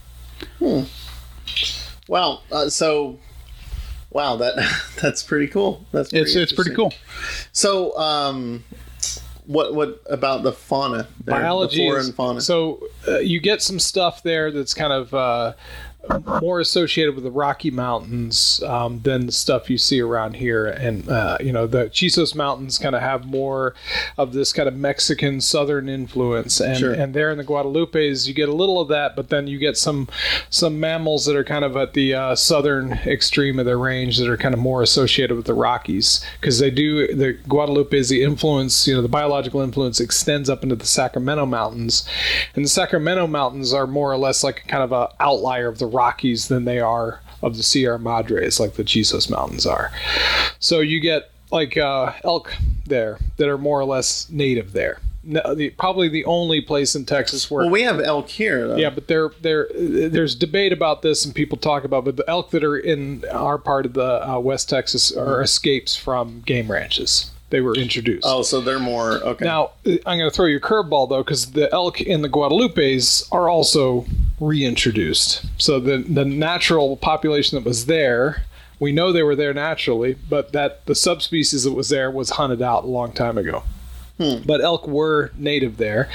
Wow. 2.09 2.43
Uh, 2.51 2.69
so, 2.69 3.19
wow 4.11 4.37
that 4.37 4.55
that's 5.03 5.23
pretty 5.25 5.49
cool. 5.49 5.85
That's 5.91 6.13
It's 6.13 6.37
it's 6.37 6.53
pretty 6.53 6.75
cool. 6.75 6.93
So, 7.53 7.97
um, 7.99 8.63
what 9.51 9.75
what 9.75 10.01
about 10.07 10.45
the 10.45 10.53
fauna? 10.53 11.09
there, 11.25 11.35
biology 11.41 11.91
the 11.91 12.13
fauna. 12.13 12.41
so 12.41 12.87
uh, 13.09 13.19
you 13.19 13.41
get 13.41 13.61
some 13.61 13.81
stuff 13.81 14.23
there 14.23 14.53
that's 14.53 14.73
kind 14.73 14.93
of 14.93 15.13
uh, 15.13 15.53
more 16.41 16.61
associated 16.61 17.15
with 17.15 17.25
the 17.25 17.31
Rocky 17.31 17.71
Mountains 17.71 18.63
um, 18.65 19.01
than 19.03 19.27
the 19.27 19.33
stuff 19.33 19.69
you 19.69 19.79
see 19.79 20.01
around 20.01 20.35
here, 20.37 20.67
and 20.67 21.09
uh, 21.09 21.37
you 21.41 21.53
know 21.53 21.67
the 21.67 21.91
Chisos 21.91 22.35
Mountains 22.35 22.79
kind 22.79 22.95
of 22.95 23.03
have 23.03 23.27
more 23.27 23.75
of 24.17 24.33
this 24.33 24.53
kind 24.53 24.69
of 24.69 24.75
Mexican 24.75 25.41
Southern 25.41 25.89
influence, 25.89 26.61
and 26.61 26.79
Sure. 26.79 26.93
and 26.93 27.15
there 27.15 27.31
in 27.31 27.39
the 27.39 27.45
Guadalupes 27.45 28.27
you 28.27 28.35
get 28.35 28.49
a 28.49 28.55
little 28.55 28.81
of 28.81 28.89
that, 28.89 29.15
but 29.15 29.29
then 29.29 29.47
you 29.47 29.59
get 29.59 29.77
some 29.77 30.09
some 30.49 30.81
mammals 30.81 31.27
that 31.27 31.37
are 31.37 31.45
kind 31.45 31.65
of 31.65 31.77
at 31.77 31.93
the 31.93 32.15
uh, 32.15 32.35
southern 32.35 32.93
extreme 33.07 33.59
of 33.59 33.67
their 33.67 33.79
range 33.79 34.19
that 34.19 34.29
are 34.29 34.37
kind 34.37 34.55
of 34.55 34.61
more 34.61 34.83
associated 34.83 35.37
with 35.37 35.47
the 35.47 35.55
Rockies. 35.55 36.25
Because 36.41 36.59
they 36.59 36.71
do 36.71 37.15
the 37.15 37.35
Guadalupe 37.49 37.97
is 37.97 38.09
the 38.09 38.23
influence, 38.23 38.87
you 38.87 38.95
know, 38.95 39.03
the 39.03 39.09
biological 39.09 39.61
influence 39.61 40.01
extends 40.01 40.49
up 40.49 40.63
into 40.63 40.77
the 40.77 40.87
Sacramento 40.87 41.47
Mountains, 41.47 42.05
and 42.55 42.65
the 42.65 42.69
Sacramento 42.69 43.27
Mountains 43.27 43.73
are 43.73 43.87
more 43.87 44.11
or 44.13 44.17
less 44.19 44.43
like 44.43 44.67
kind 44.67 44.83
of 44.83 44.93
a 44.93 45.13
outlier 45.21 45.69
of 45.69 45.79
the 45.79 45.87
Rockies 45.91 46.49
than 46.49 46.65
they 46.65 46.81
are 46.81 47.21
of 47.43 47.57
the 47.57 47.63
Sierra 47.63 47.99
Madres, 47.99 48.61
like 48.61 48.75
the 48.75 48.85
Chisos 48.85 49.31
Mountains 49.31 49.67
are. 49.67 49.91
So 50.59 50.81
you 50.81 51.01
get 51.01 51.31
like 51.51 51.77
uh, 51.77 52.13
elk 52.25 52.55
there 52.87 53.19
that 53.37 53.49
are 53.49 53.59
more 53.59 53.81
or 53.81 53.85
less 53.85 54.29
native 54.31 54.73
there. 54.73 55.01
No, 55.23 55.55
the, 55.55 55.71
probably 55.71 56.09
the 56.09 56.25
only 56.25 56.63
place 56.63 56.95
in 56.95 57.05
Texas 57.05 57.51
where 57.51 57.65
well, 57.65 57.71
we 57.71 57.83
have 57.83 58.01
elk 58.01 58.29
here. 58.29 58.69
Though. 58.69 58.77
yeah, 58.77 58.89
but 58.89 59.07
there, 59.07 59.31
there, 59.43 59.69
there's 59.75 60.35
debate 60.35 60.73
about 60.73 61.03
this, 61.03 61.27
and 61.27 61.35
people 61.35 61.59
talk 61.59 61.85
about. 61.85 62.07
But 62.07 62.17
the 62.17 62.25
elk 62.27 62.51
that 62.51 62.65
are 62.65 62.77
in 62.77 63.25
our 63.31 63.59
part 63.59 63.85
of 63.85 63.93
the 63.93 64.27
uh, 64.27 64.39
West 64.39 64.71
Texas 64.71 65.13
are 65.15 65.43
escapes 65.43 65.95
from 65.95 66.41
game 66.47 66.71
ranches. 66.71 67.31
They 67.51 67.61
were 67.61 67.75
introduced. 67.75 68.25
Oh, 68.27 68.43
so 68.43 68.61
they're 68.61 68.79
more 68.79 69.15
okay. 69.15 69.45
Now 69.45 69.73
I'm 69.85 70.19
going 70.19 70.21
to 70.21 70.31
throw 70.31 70.47
you 70.47 70.59
a 70.59 70.61
curveball 70.61 71.09
though, 71.09 71.23
because 71.23 71.53
the 71.53 71.73
elk 71.73 72.01
in 72.01 72.23
the 72.23 72.29
Guadalupes 72.29 73.29
are 73.33 73.49
also 73.49 74.07
reintroduced. 74.39 75.45
So 75.59 75.81
the 75.81 75.99
the 75.99 76.25
natural 76.25 76.97
population 76.97 77.57
that 77.57 77.69
was 77.69 77.87
there, 77.87 78.45
we 78.79 78.93
know 78.93 79.13
they 79.13 79.25
were 79.25 79.37
there 79.37 79.53
naturally, 79.53 80.17
but 80.29 80.53
that 80.53 80.87
the 80.87 80.95
subspecies 80.95 81.65
that 81.65 81.73
was 81.73 81.89
there 81.89 82.11
was 82.11 82.31
hunted 82.31 82.63
out 82.63 82.85
a 82.85 82.87
long 82.87 83.13
time 83.13 83.37
ago. 83.37 83.65
But 84.47 84.61
elk 84.61 84.87
were 84.87 85.31
native 85.37 85.77
there. 85.79 86.09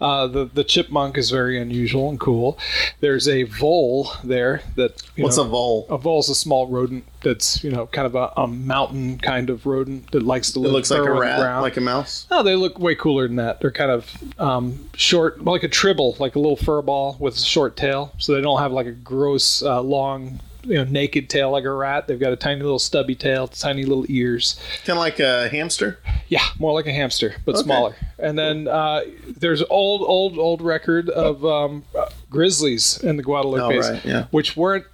Uh, 0.00 0.26
the 0.26 0.44
the 0.44 0.62
chipmunk 0.64 1.16
is 1.16 1.30
very 1.30 1.58
unusual 1.60 2.10
and 2.10 2.20
cool. 2.20 2.58
There's 3.00 3.26
a 3.28 3.44
vole 3.44 4.10
there 4.22 4.60
that 4.76 5.02
What's 5.16 5.36
know, 5.38 5.44
a 5.44 5.48
vole? 5.48 5.86
a 5.88 5.96
vole 5.98 6.20
is 6.20 6.28
a 6.28 6.34
small 6.34 6.66
rodent 6.68 7.04
that's 7.22 7.64
you 7.64 7.70
know 7.70 7.86
kind 7.86 8.06
of 8.06 8.14
a, 8.14 8.30
a 8.36 8.46
mountain 8.46 9.18
kind 9.18 9.48
of 9.50 9.64
rodent 9.66 10.10
that 10.12 10.22
likes 10.22 10.52
to 10.52 10.58
It 10.60 10.62
live 10.64 10.72
looks 10.72 10.90
like 10.90 11.00
a 11.00 11.04
burrow 11.04 11.12
in 11.14 11.16
the 11.20 11.22
rat, 11.22 11.40
ground. 11.40 11.62
like 11.62 11.76
a 11.76 11.80
mouse. 11.80 12.26
No, 12.30 12.42
they 12.42 12.56
look 12.56 12.78
way 12.78 12.94
cooler 12.94 13.26
than 13.26 13.36
that. 13.36 13.60
They're 13.60 13.72
kind 13.72 13.90
of 13.90 14.10
um, 14.38 14.88
short, 14.94 15.42
like 15.44 15.62
a 15.62 15.68
tribble, 15.68 16.16
like 16.18 16.34
a 16.36 16.38
little 16.38 16.56
fur 16.56 16.82
ball 16.82 17.16
with 17.18 17.36
a 17.36 17.40
short 17.40 17.76
tail. 17.76 18.12
So 18.18 18.34
they 18.34 18.40
don't 18.42 18.58
have 18.60 18.72
like 18.72 18.86
a 18.86 18.92
gross, 18.92 19.62
uh, 19.62 19.80
long, 19.80 20.40
you 20.66 20.74
know, 20.74 20.84
naked 20.84 21.28
tail 21.30 21.50
like 21.50 21.64
a 21.64 21.70
rat. 21.72 22.06
They've 22.06 22.18
got 22.20 22.32
a 22.32 22.36
tiny 22.36 22.60
little 22.62 22.78
stubby 22.78 23.14
tail, 23.14 23.48
tiny 23.48 23.84
little 23.84 24.04
ears. 24.08 24.58
Kind 24.84 24.98
of 24.98 25.00
like 25.00 25.20
a 25.20 25.48
hamster. 25.48 25.98
Yeah, 26.28 26.44
more 26.58 26.72
like 26.72 26.86
a 26.86 26.92
hamster, 26.92 27.34
but 27.44 27.54
Okay. 27.54 27.64
smaller. 27.64 27.96
And 28.18 28.38
then 28.38 28.66
uh, 28.68 29.02
there's 29.38 29.62
old, 29.70 30.02
old, 30.02 30.38
old 30.38 30.60
record 30.62 31.08
of 31.10 31.44
um, 31.44 31.84
uh, 31.96 32.06
grizzlies 32.30 32.98
in 33.02 33.16
the 33.16 33.22
Guadalupe, 33.22 33.76
Oh, 33.76 33.80
right, 33.92 34.04
yeah. 34.04 34.24
which 34.30 34.56
weren't 34.56 34.84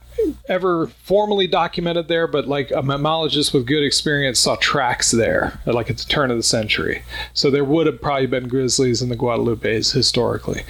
ever 0.47 0.89
formally 0.89 1.47
documented 1.47 2.07
there, 2.07 2.27
but 2.27 2.47
like 2.47 2.71
a 2.71 2.83
mammalogist 2.83 3.55
with 3.55 3.67
good 3.67 3.83
experience 3.83 4.39
saw 4.39 4.57
tracks 4.57 5.11
there, 5.11 5.59
like 5.65 5.89
at 5.89 5.97
the 5.97 6.05
turn 6.05 6.31
of 6.31 6.37
the 6.37 6.43
century. 6.43 7.03
So 7.33 7.51
there 7.51 7.65
would 7.65 7.87
have 7.87 8.01
probably 8.01 8.27
been 8.27 8.47
grizzlies 8.47 9.01
in 9.01 9.09
the 9.09 9.17
Guadalupes 9.17 9.93
historically, 9.95 10.63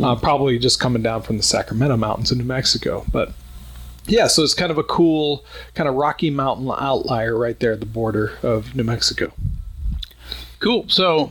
uh, 0.00 0.14
probably 0.16 0.60
just 0.60 0.78
coming 0.78 1.02
down 1.02 1.22
from 1.22 1.38
the 1.38 1.42
Sacramento 1.42 1.96
Mountains 1.96 2.30
in 2.30 2.38
New 2.38 2.44
Mexico. 2.44 3.04
But 3.10 3.32
yeah, 4.06 4.26
so 4.26 4.42
it's 4.42 4.54
kind 4.54 4.70
of 4.70 4.78
a 4.78 4.82
cool, 4.84 5.44
kind 5.74 5.88
of 5.88 5.94
Rocky 5.94 6.30
Mountain 6.30 6.70
outlier 6.78 7.36
right 7.38 7.58
there 7.60 7.72
at 7.72 7.80
the 7.80 7.86
border 7.86 8.38
of 8.42 8.74
New 8.74 8.84
Mexico. 8.84 9.32
Cool. 10.60 10.88
So 10.88 11.30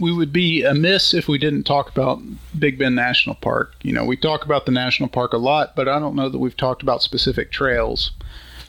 we 0.00 0.12
would 0.12 0.32
be 0.32 0.62
amiss 0.62 1.14
if 1.14 1.28
we 1.28 1.38
didn't 1.38 1.64
talk 1.64 1.90
about 1.90 2.20
Big 2.58 2.78
Bend 2.78 2.94
National 2.94 3.34
Park. 3.36 3.74
You 3.82 3.92
know, 3.92 4.04
we 4.04 4.16
talk 4.16 4.44
about 4.44 4.66
the 4.66 4.72
national 4.72 5.08
park 5.08 5.32
a 5.32 5.38
lot, 5.38 5.74
but 5.76 5.88
I 5.88 5.98
don't 5.98 6.14
know 6.16 6.28
that 6.28 6.38
we've 6.38 6.56
talked 6.56 6.82
about 6.82 7.02
specific 7.02 7.50
trails. 7.52 8.10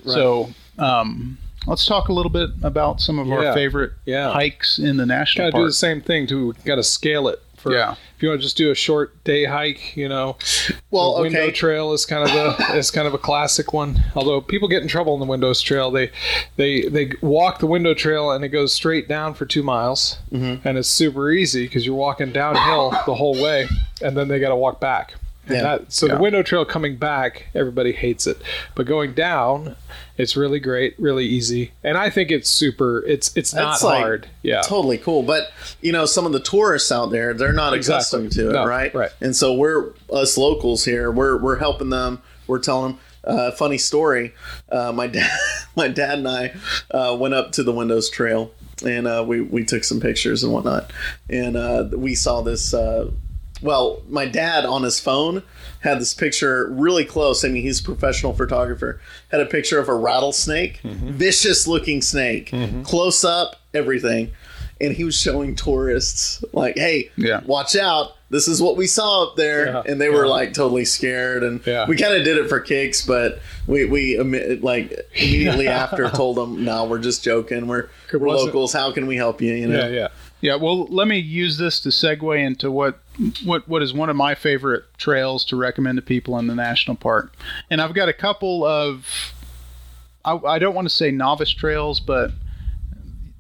Right. 0.03 0.13
So 0.13 0.49
um, 0.77 1.37
let's 1.67 1.85
talk 1.85 2.09
a 2.09 2.13
little 2.13 2.31
bit 2.31 2.49
about 2.63 3.01
some 3.01 3.17
of 3.19 3.27
Yeah. 3.27 3.35
our 3.35 3.53
favorite 3.53 3.93
Yeah. 4.05 4.31
hikes 4.31 4.77
in 4.79 4.97
the 4.97 5.05
national 5.05 5.45
Got 5.45 5.47
to 5.47 5.51
park. 5.53 5.61
do 5.63 5.67
the 5.67 5.73
same 5.73 6.01
thing 6.01 6.27
too. 6.27 6.53
Got 6.63 6.75
to 6.75 6.83
scale 6.83 7.27
it. 7.27 7.41
For, 7.65 7.73
Yeah. 7.73 7.95
If 8.15 8.23
you 8.23 8.29
want 8.29 8.39
to 8.39 8.43
just 8.45 8.55
do 8.57 8.71
a 8.71 8.75
short 8.75 9.21
day 9.25 9.43
hike, 9.45 9.97
you 9.97 10.07
know, 10.07 10.37
Well, 10.91 11.15
the 11.15 11.23
Window 11.23 11.41
okay. 11.41 11.51
Trail 11.51 11.91
is 11.93 12.05
kind 12.05 12.29
of 12.29 12.33
a 12.35 12.77
is 12.77 12.91
kind 12.91 13.07
of 13.07 13.13
a 13.13 13.17
classic 13.17 13.73
one. 13.73 14.03
Although 14.15 14.39
people 14.39 14.67
get 14.67 14.81
in 14.83 14.87
trouble 14.87 15.13
on 15.13 15.19
the 15.19 15.25
Windows 15.25 15.61
Trail, 15.61 15.89
they 15.91 16.11
they 16.55 16.83
they 16.83 17.11
walk 17.21 17.59
the 17.59 17.67
Window 17.67 17.93
Trail 17.93 18.31
and 18.31 18.45
it 18.45 18.49
goes 18.49 18.71
straight 18.71 19.07
down 19.09 19.33
for 19.33 19.45
two 19.45 19.63
miles, 19.63 20.17
Mm-hmm. 20.31 20.67
and 20.67 20.77
it's 20.77 20.87
super 20.89 21.31
easy 21.31 21.65
because 21.65 21.85
you're 21.85 21.95
walking 21.95 22.31
downhill 22.31 22.91
the 23.05 23.15
whole 23.15 23.41
way, 23.41 23.67
and 24.01 24.15
then 24.15 24.27
they 24.27 24.39
got 24.39 24.49
to 24.49 24.55
walk 24.55 24.79
back. 24.79 25.15
And 25.47 25.55
Yeah. 25.57 25.61
that, 25.63 25.93
so 25.93 26.07
Yeah. 26.07 26.15
the 26.15 26.21
Window 26.21 26.41
Trail 26.43 26.65
coming 26.65 26.95
back, 26.97 27.47
everybody 27.53 27.91
hates 27.91 28.25
it, 28.27 28.37
but 28.73 28.85
going 28.85 29.13
down, 29.13 29.75
it's 30.17 30.35
really 30.35 30.59
great, 30.59 30.95
really 30.97 31.25
easy, 31.25 31.71
and 31.83 31.97
I 31.97 32.09
think 32.09 32.31
it's 32.31 32.49
super. 32.49 33.03
It's 33.05 33.31
it's 33.35 33.53
not 33.53 33.81
like, 33.83 34.01
hard. 34.01 34.27
Yeah. 34.43 34.61
totally 34.61 34.97
cool. 34.97 35.23
But 35.23 35.51
you 35.81 35.91
know, 35.91 36.05
some 36.05 36.25
of 36.25 36.31
the 36.31 36.39
tourists 36.39 36.91
out 36.91 37.11
there, 37.11 37.33
they're 37.33 37.51
not 37.53 37.73
Exactly. 37.73 37.95
accustomed 37.95 38.31
to 38.33 38.49
it, 38.49 38.53
No, 38.53 38.65
right? 38.65 38.93
right. 38.95 39.11
And 39.21 39.35
so 39.35 39.53
we're 39.53 39.91
us 40.11 40.37
locals 40.37 40.85
here. 40.85 41.11
We're 41.11 41.37
we're 41.37 41.57
helping 41.57 41.89
them. 41.89 42.21
We're 42.47 42.59
telling 42.59 42.93
them. 42.93 42.99
Uh, 43.25 43.49
funny 43.51 43.77
story. 43.79 44.33
Uh, 44.71 44.91
my 44.93 45.07
dad, 45.15 45.29
my 45.75 45.87
dad 45.87 46.19
and 46.19 46.27
I 46.27 46.53
uh, 46.91 47.15
went 47.19 47.33
up 47.33 47.51
to 47.53 47.63
the 47.63 47.71
Windows 47.71 48.07
Trail, 48.09 48.51
and 48.85 49.07
uh, 49.07 49.23
we 49.27 49.41
we 49.41 49.65
took 49.65 49.83
some 49.83 49.99
pictures 49.99 50.43
and 50.43 50.53
whatnot, 50.53 50.91
and 51.29 51.57
uh, 51.57 51.89
we 51.91 52.15
saw 52.15 52.41
this. 52.41 52.73
Uh, 52.73 53.09
well, 53.65 54.01
my 54.07 54.25
dad 54.25 54.63
on 54.65 54.83
his 54.83 54.99
phone 54.99 55.43
had 55.81 55.99
this 55.99 56.13
picture 56.13 56.67
really 56.71 57.03
close. 57.03 57.43
I 57.43 57.49
mean, 57.49 57.63
he's 57.63 57.79
a 57.79 57.83
professional 57.83 58.33
photographer. 58.33 59.01
Had 59.31 59.41
a 59.41 59.45
picture 59.45 59.79
of 59.79 59.89
a 59.89 59.93
rattlesnake, 59.93 60.81
mm-hmm. 60.83 61.11
vicious 61.11 61.67
looking 61.67 62.01
snake, 62.01 62.51
mm-hmm. 62.51 62.83
close 62.83 63.23
up, 63.23 63.57
everything. 63.73 64.31
And 64.79 64.93
he 64.93 65.03
was 65.03 65.19
showing 65.19 65.55
tourists, 65.55 66.43
like, 66.53 66.77
hey, 66.77 67.09
Yeah. 67.15 67.41
watch 67.45 67.75
out. 67.75 68.11
This 68.29 68.47
is 68.47 68.61
what 68.61 68.75
we 68.75 68.87
saw 68.87 69.23
up 69.23 69.35
there. 69.37 69.67
Yeah, 69.67 69.83
and 69.87 70.01
they 70.01 70.09
were 70.09 70.25
yeah. 70.25 70.31
like 70.31 70.53
totally 70.53 70.83
scared. 70.85 71.43
And 71.43 71.61
Yeah. 71.65 71.87
we 71.87 71.95
kind 71.95 72.13
of 72.13 72.23
did 72.25 72.37
it 72.37 72.49
for 72.49 72.59
kicks, 72.59 73.05
but 73.05 73.39
we, 73.67 73.85
we 73.85 74.17
like 74.17 74.99
immediately 75.13 75.67
after 75.83 76.09
told 76.09 76.35
them, 76.37 76.65
no, 76.65 76.85
we're 76.85 76.99
just 76.99 77.23
joking. 77.23 77.67
We're, 77.67 77.87
we're 78.11 78.27
locals. 78.27 78.73
How 78.73 78.91
can 78.91 79.07
we 79.07 79.15
help 79.15 79.41
you? 79.41 79.53
You 79.53 79.67
know? 79.67 79.79
yeah, 79.79 79.87
yeah. 79.87 80.07
Yeah, 80.41 80.55
well, 80.55 80.85
let 80.85 81.07
me 81.07 81.17
use 81.17 81.57
this 81.57 81.79
to 81.81 81.89
segue 81.89 82.43
into 82.43 82.69
what 82.69 82.99
what 83.43 83.67
what 83.67 83.81
is 83.81 83.93
one 83.93 84.09
of 84.09 84.15
my 84.15 84.35
favorite 84.35 84.83
trails 84.97 85.45
to 85.45 85.55
recommend 85.55 85.97
to 85.97 86.01
people 86.01 86.37
in 86.37 86.47
the 86.47 86.55
national 86.55 86.97
park, 86.97 87.33
and 87.69 87.81
I've 87.81 87.93
got 87.93 88.09
a 88.09 88.13
couple 88.13 88.63
of 88.63 89.33
I, 90.25 90.37
I 90.45 90.59
don't 90.59 90.75
want 90.75 90.87
to 90.87 90.93
say 90.93 91.11
novice 91.11 91.51
trails, 91.51 91.99
but 91.99 92.31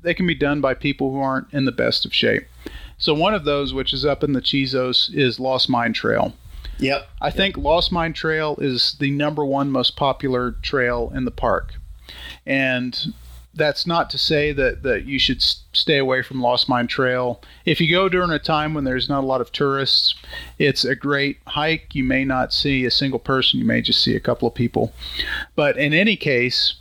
they 0.03 0.13
can 0.13 0.27
be 0.27 0.35
done 0.35 0.61
by 0.61 0.73
people 0.73 1.11
who 1.11 1.19
aren't 1.19 1.51
in 1.53 1.65
the 1.65 1.71
best 1.71 2.05
of 2.05 2.13
shape. 2.13 2.45
So 2.97 3.13
one 3.13 3.33
of 3.33 3.43
those, 3.43 3.73
which 3.73 3.93
is 3.93 4.05
up 4.05 4.23
in 4.23 4.33
the 4.33 4.41
Chisos, 4.41 5.13
is 5.13 5.39
Lost 5.39 5.69
Mine 5.69 5.93
Trail. 5.93 6.33
Yep. 6.79 7.09
I 7.21 7.31
think 7.31 7.57
Lost 7.57 7.91
Mine 7.91 8.13
Trail 8.13 8.55
is 8.59 8.95
the 8.99 9.11
number 9.11 9.43
one 9.43 9.71
most 9.71 9.95
popular 9.95 10.51
trail 10.51 11.11
in 11.13 11.25
the 11.25 11.31
park. 11.31 11.73
And 12.45 13.13
that's 13.55 13.87
not 13.87 14.09
to 14.09 14.17
say 14.17 14.51
that, 14.51 14.83
that 14.83 15.05
you 15.05 15.17
should 15.17 15.41
stay 15.41 15.97
away 15.97 16.21
from 16.21 16.41
Lost 16.41 16.67
Mine 16.67 16.87
Trail. 16.87 17.41
If 17.65 17.79
you 17.79 17.89
go 17.89 18.09
during 18.09 18.31
a 18.31 18.39
time 18.39 18.73
when 18.73 18.83
there's 18.83 19.07
not 19.07 19.23
a 19.23 19.27
lot 19.27 19.41
of 19.41 19.51
tourists, 19.51 20.13
it's 20.59 20.83
a 20.83 20.95
great 20.95 21.39
hike. 21.47 21.95
You 21.95 22.03
may 22.03 22.25
not 22.25 22.53
see 22.53 22.85
a 22.85 22.91
single 22.91 23.19
person, 23.19 23.59
you 23.59 23.65
may 23.65 23.81
just 23.81 24.03
see 24.03 24.15
a 24.15 24.19
couple 24.19 24.47
of 24.47 24.53
people. 24.53 24.93
But 25.55 25.77
in 25.77 25.93
any 25.93 26.17
case, 26.17 26.75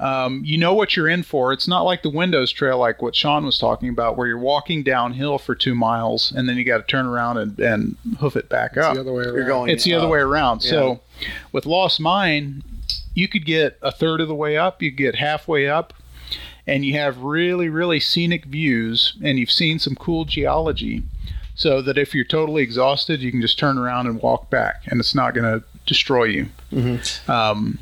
um, 0.00 0.42
you 0.44 0.58
know 0.58 0.74
what 0.74 0.96
you're 0.96 1.08
in 1.08 1.22
for. 1.22 1.52
It's 1.52 1.68
not 1.68 1.82
like 1.82 2.02
the 2.02 2.10
Windows 2.10 2.50
Trail, 2.50 2.78
like 2.78 3.02
what 3.02 3.14
Sean 3.14 3.44
was 3.44 3.58
talking 3.58 3.88
about, 3.88 4.16
where 4.16 4.26
you're 4.26 4.38
walking 4.38 4.82
downhill 4.82 5.38
for 5.38 5.54
two 5.54 5.74
miles 5.74 6.32
and 6.32 6.48
then 6.48 6.56
you 6.56 6.64
got 6.64 6.78
to 6.78 6.84
turn 6.84 7.06
around 7.06 7.36
and, 7.36 7.58
and 7.60 7.96
hoof 8.18 8.34
it 8.34 8.48
back 8.48 8.76
up. 8.76 8.94
The 8.94 9.00
other 9.00 9.12
way 9.12 9.24
around. 9.24 9.34
You're 9.34 9.46
going. 9.46 9.70
It's 9.70 9.84
the 9.84 9.94
other 9.94 10.08
way 10.08 10.18
around. 10.18 10.60
So 10.60 11.00
with 11.52 11.66
Lost 11.66 12.00
Mine, 12.00 12.64
you 13.14 13.28
could 13.28 13.44
get 13.44 13.78
a 13.82 13.90
third 13.90 14.20
of 14.20 14.28
the 14.28 14.34
way 14.34 14.56
up, 14.56 14.82
you 14.82 14.90
get 14.90 15.16
halfway 15.16 15.68
up, 15.68 15.92
and 16.66 16.84
you 16.84 16.94
have 16.94 17.18
really, 17.18 17.68
really 17.68 18.00
scenic 18.00 18.44
views, 18.44 19.16
and 19.22 19.38
you've 19.38 19.50
seen 19.50 19.78
some 19.78 19.94
cool 19.94 20.24
geology. 20.24 21.02
So 21.54 21.82
that 21.82 21.98
if 21.98 22.14
you're 22.14 22.24
totally 22.24 22.62
exhausted, 22.62 23.20
you 23.20 23.30
can 23.30 23.42
just 23.42 23.58
turn 23.58 23.76
around 23.76 24.06
and 24.06 24.22
walk 24.22 24.48
back, 24.48 24.82
and 24.86 24.98
it's 24.98 25.14
not 25.14 25.34
going 25.34 25.44
to 25.44 25.62
destroy 25.84 26.24
you. 26.24 26.46
Um, 27.28 27.78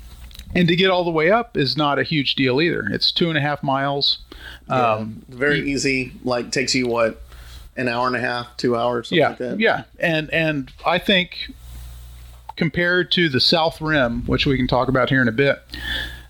and 0.55 0.67
to 0.67 0.75
get 0.75 0.91
all 0.91 1.05
the 1.05 1.11
way 1.11 1.31
up 1.31 1.57
is 1.57 1.77
not 1.77 1.99
a 1.99 2.03
huge 2.03 2.35
deal 2.35 2.61
either. 2.61 2.88
It's 2.91 3.12
two 3.12 3.29
and 3.29 3.38
a 3.38 3.41
half 3.41 3.62
miles. 3.62 4.19
Um, 4.69 5.23
Very 5.29 5.71
easy. 5.71 6.12
Like 6.25 6.51
takes 6.51 6.75
you 6.75 6.88
what, 6.88 7.21
an 7.77 7.87
hour 7.87 8.07
and 8.07 8.17
a 8.17 8.21
half, 8.21 8.57
two 8.57 8.77
hours, 8.77 9.09
something 9.09 9.21
yeah, 9.21 9.29
like 9.29 9.38
that. 9.38 9.61
yeah, 9.61 9.85
and 10.01 10.29
and 10.33 10.73
I 10.85 10.99
think 10.99 11.53
compared 12.59 13.11
to 13.12 13.29
the 13.29 13.40
South 13.40 13.81
Rim, 13.81 14.23
which 14.27 14.44
we 14.44 14.57
can 14.57 14.66
talk 14.66 14.88
about 14.88 15.09
here 15.09 15.23
in 15.23 15.29
a 15.29 15.33
bit, 15.33 15.62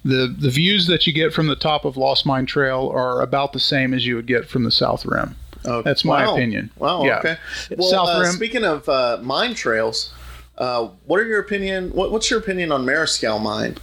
the 0.05 0.33
the 0.39 0.51
views 0.51 0.87
that 0.87 1.07
you 1.07 1.13
get 1.13 1.33
from 1.33 1.49
the 1.49 1.57
top 1.57 1.85
of 1.85 1.97
Lost 1.97 2.25
Mine 2.25 2.47
Trail 2.47 2.93
are 2.95 3.21
about 3.21 3.53
the 3.53 3.59
same 3.59 3.93
as 3.93 4.07
you 4.07 4.15
would 4.15 4.27
get 4.27 4.47
from 4.47 4.63
the 4.63 4.71
South 4.71 5.05
Rim. 5.05 5.35
Oh, 5.65 5.83
That's 5.83 6.05
my 6.05 6.25
wow. 6.25 6.35
opinion. 6.35 6.71
Wow. 6.77 7.05
Yeah. 7.05 7.19
Okay. 7.19 7.37
Well, 7.77 7.91
South 7.91 8.09
uh, 8.09 8.21
Rim- 8.21 8.33
speaking 8.33 8.63
of 8.63 8.89
uh, 8.89 9.19
mine 9.23 9.55
trails, 9.55 10.13
uh, 10.59 10.89
what 11.07 11.19
are 11.19 11.27
your 11.27 11.41
opinion? 11.41 11.91
What, 11.91 12.13
what's 12.13 12.31
your 12.31 12.39
opinion 12.39 12.71
on 12.71 12.85
Mariscal 12.85 13.43
Mine? 13.43 13.77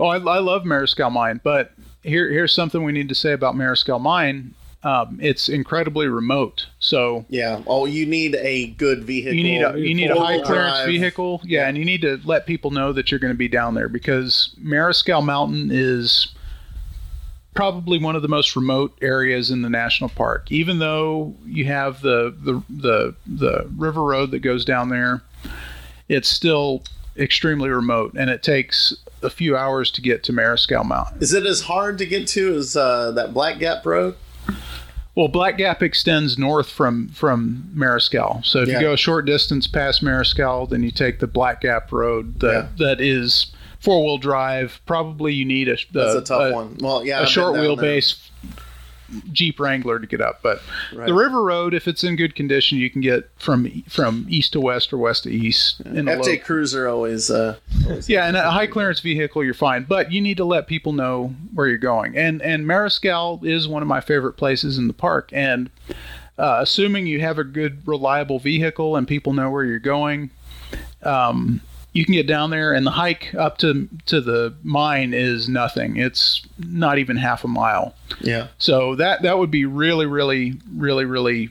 Oh, 0.00 0.06
I, 0.06 0.16
I 0.16 0.38
love 0.38 0.62
Mariscal 0.62 1.12
Mine, 1.12 1.40
but 1.44 1.72
here 2.02 2.30
here's 2.30 2.52
something 2.52 2.84
we 2.84 2.92
need 2.92 3.08
to 3.08 3.14
say 3.14 3.32
about 3.32 3.54
Mariscal 3.54 4.00
Mine. 4.00 4.54
Um, 4.84 5.18
it's 5.22 5.48
incredibly 5.48 6.08
remote, 6.08 6.66
so 6.78 7.24
Yeah. 7.30 7.62
Oh, 7.66 7.86
you 7.86 8.04
need 8.04 8.34
a 8.34 8.66
good 8.72 9.04
vehicle. 9.04 9.32
you 9.34 9.42
need 9.42 9.62
a 9.62 9.78
you 9.78 9.94
need 9.94 10.10
a 10.10 10.20
high 10.20 10.42
clearance 10.42 10.76
drive. 10.76 10.86
vehicle, 10.86 11.40
yeah, 11.44 11.66
and 11.66 11.78
you 11.78 11.86
need 11.86 12.02
to 12.02 12.20
let 12.24 12.46
people 12.46 12.70
know 12.70 12.92
that 12.92 13.10
you're 13.10 13.20
going 13.20 13.32
to 13.32 13.38
be 13.38 13.48
down 13.48 13.74
there 13.74 13.88
because 13.88 14.54
Mariscal 14.62 15.24
Mountain 15.24 15.70
is 15.72 16.28
probably 17.54 17.98
one 17.98 18.14
of 18.16 18.22
the 18.22 18.28
most 18.28 18.56
remote 18.56 18.98
areas 19.00 19.50
in 19.50 19.62
the 19.62 19.70
national 19.70 20.10
park. 20.10 20.52
Even 20.52 20.80
though 20.80 21.34
you 21.46 21.64
have 21.64 22.02
the 22.02 22.34
the 22.42 22.62
the, 22.68 23.14
the 23.26 23.70
river 23.78 24.02
road 24.02 24.32
that 24.32 24.40
goes 24.40 24.66
down 24.66 24.90
there, 24.90 25.22
it's 26.08 26.28
still 26.28 26.82
extremely 27.16 27.70
remote, 27.70 28.12
and 28.18 28.28
it 28.28 28.42
takes 28.42 28.94
a 29.22 29.30
few 29.30 29.56
hours 29.56 29.90
to 29.92 30.02
get 30.02 30.22
to 30.24 30.32
Mariscal 30.32 30.84
Mountain. 30.84 31.22
Is 31.22 31.32
it 31.32 31.46
as 31.46 31.62
hard 31.62 31.96
to 31.98 32.06
get 32.06 32.28
to 32.28 32.54
as 32.56 32.76
uh, 32.76 33.12
that 33.12 33.32
Black 33.32 33.58
Gap 33.58 33.86
Road? 33.86 34.16
Well, 35.14 35.28
Black 35.28 35.58
Gap 35.58 35.80
extends 35.82 36.36
north 36.38 36.68
from 36.68 37.08
from 37.08 37.70
Mariscal. 37.74 38.44
So 38.44 38.62
if 38.62 38.68
Yeah. 38.68 38.74
you 38.74 38.80
go 38.80 38.92
a 38.94 38.96
short 38.96 39.26
distance 39.26 39.66
past 39.68 40.02
Mariscal, 40.02 40.68
then 40.68 40.82
you 40.82 40.90
take 40.90 41.20
the 41.20 41.28
Black 41.28 41.60
Gap 41.60 41.92
Road 41.92 42.40
that 42.40 42.78
that 42.78 43.00
is 43.00 43.46
four 43.78 44.02
wheel 44.04 44.18
drive. 44.18 44.80
Probably 44.86 45.32
you 45.32 45.44
need 45.44 45.68
a 45.68 45.76
That's 45.92 46.14
a 46.14 46.20
tough 46.20 46.50
a, 46.50 46.52
one. 46.52 46.76
Well, 46.80 47.06
yeah, 47.06 47.20
a 47.20 47.22
I've 47.22 47.28
short 47.28 47.54
wheelbase 47.54 48.16
Jeep 49.32 49.60
Wrangler 49.60 49.98
to 49.98 50.06
get 50.06 50.20
up. 50.20 50.40
But 50.42 50.62
Right. 50.94 51.06
the 51.06 51.14
River 51.14 51.42
Road, 51.42 51.74
if 51.74 51.86
it's 51.86 52.02
in 52.04 52.16
good 52.16 52.34
condition, 52.34 52.78
you 52.78 52.90
can 52.90 53.00
get 53.00 53.28
from 53.36 53.82
from 53.88 54.26
east 54.28 54.52
to 54.54 54.60
west 54.60 54.92
or 54.92 54.98
west 54.98 55.24
to 55.24 55.30
east. 55.30 55.80
In 55.80 56.08
a 56.08 56.12
FJ 56.12 56.38
low, 56.38 56.44
Cruiser 56.44 56.88
always. 56.88 57.30
Uh, 57.30 57.56
yeah, 58.06 58.26
and 58.26 58.36
a 58.36 58.50
high 58.50 58.66
clearance 58.66 59.00
vehicle, 59.00 59.44
you're 59.44 59.54
fine, 59.54 59.84
but 59.84 60.12
you 60.12 60.20
need 60.20 60.36
to 60.38 60.44
let 60.44 60.66
people 60.66 60.92
know 60.92 61.34
where 61.52 61.66
you're 61.66 61.78
going. 61.78 62.16
And 62.16 62.40
and 62.42 62.66
Mariscal 62.66 63.44
is 63.44 63.68
one 63.68 63.82
of 63.82 63.88
my 63.88 64.00
favorite 64.00 64.34
places 64.34 64.78
in 64.78 64.86
the 64.88 64.94
park. 64.94 65.30
And 65.32 65.70
uh, 66.38 66.58
assuming 66.60 67.06
you 67.06 67.20
have 67.20 67.38
a 67.38 67.44
good, 67.44 67.86
reliable 67.86 68.38
vehicle 68.38 68.96
and 68.96 69.06
people 69.06 69.32
know 69.32 69.50
where 69.50 69.64
you're 69.64 69.78
going, 69.78 70.30
um, 71.02 71.60
you 71.94 72.04
can 72.04 72.12
get 72.12 72.26
down 72.26 72.50
there. 72.50 72.74
And 72.74 72.84
the 72.86 72.90
hike 72.90 73.34
up 73.34 73.56
to 73.58 73.88
to 74.06 74.20
the 74.20 74.54
mine 74.62 75.14
is 75.14 75.48
nothing. 75.48 75.96
It's 75.96 76.42
not 76.58 76.98
even 76.98 77.16
half 77.16 77.44
a 77.44 77.48
mile. 77.48 77.94
yeah. 78.20 78.48
So 78.58 78.96
that 78.96 79.22
that 79.22 79.38
would 79.38 79.50
be 79.50 79.64
really, 79.64 80.04
really, 80.04 80.54
really, 80.76 81.06
really 81.06 81.48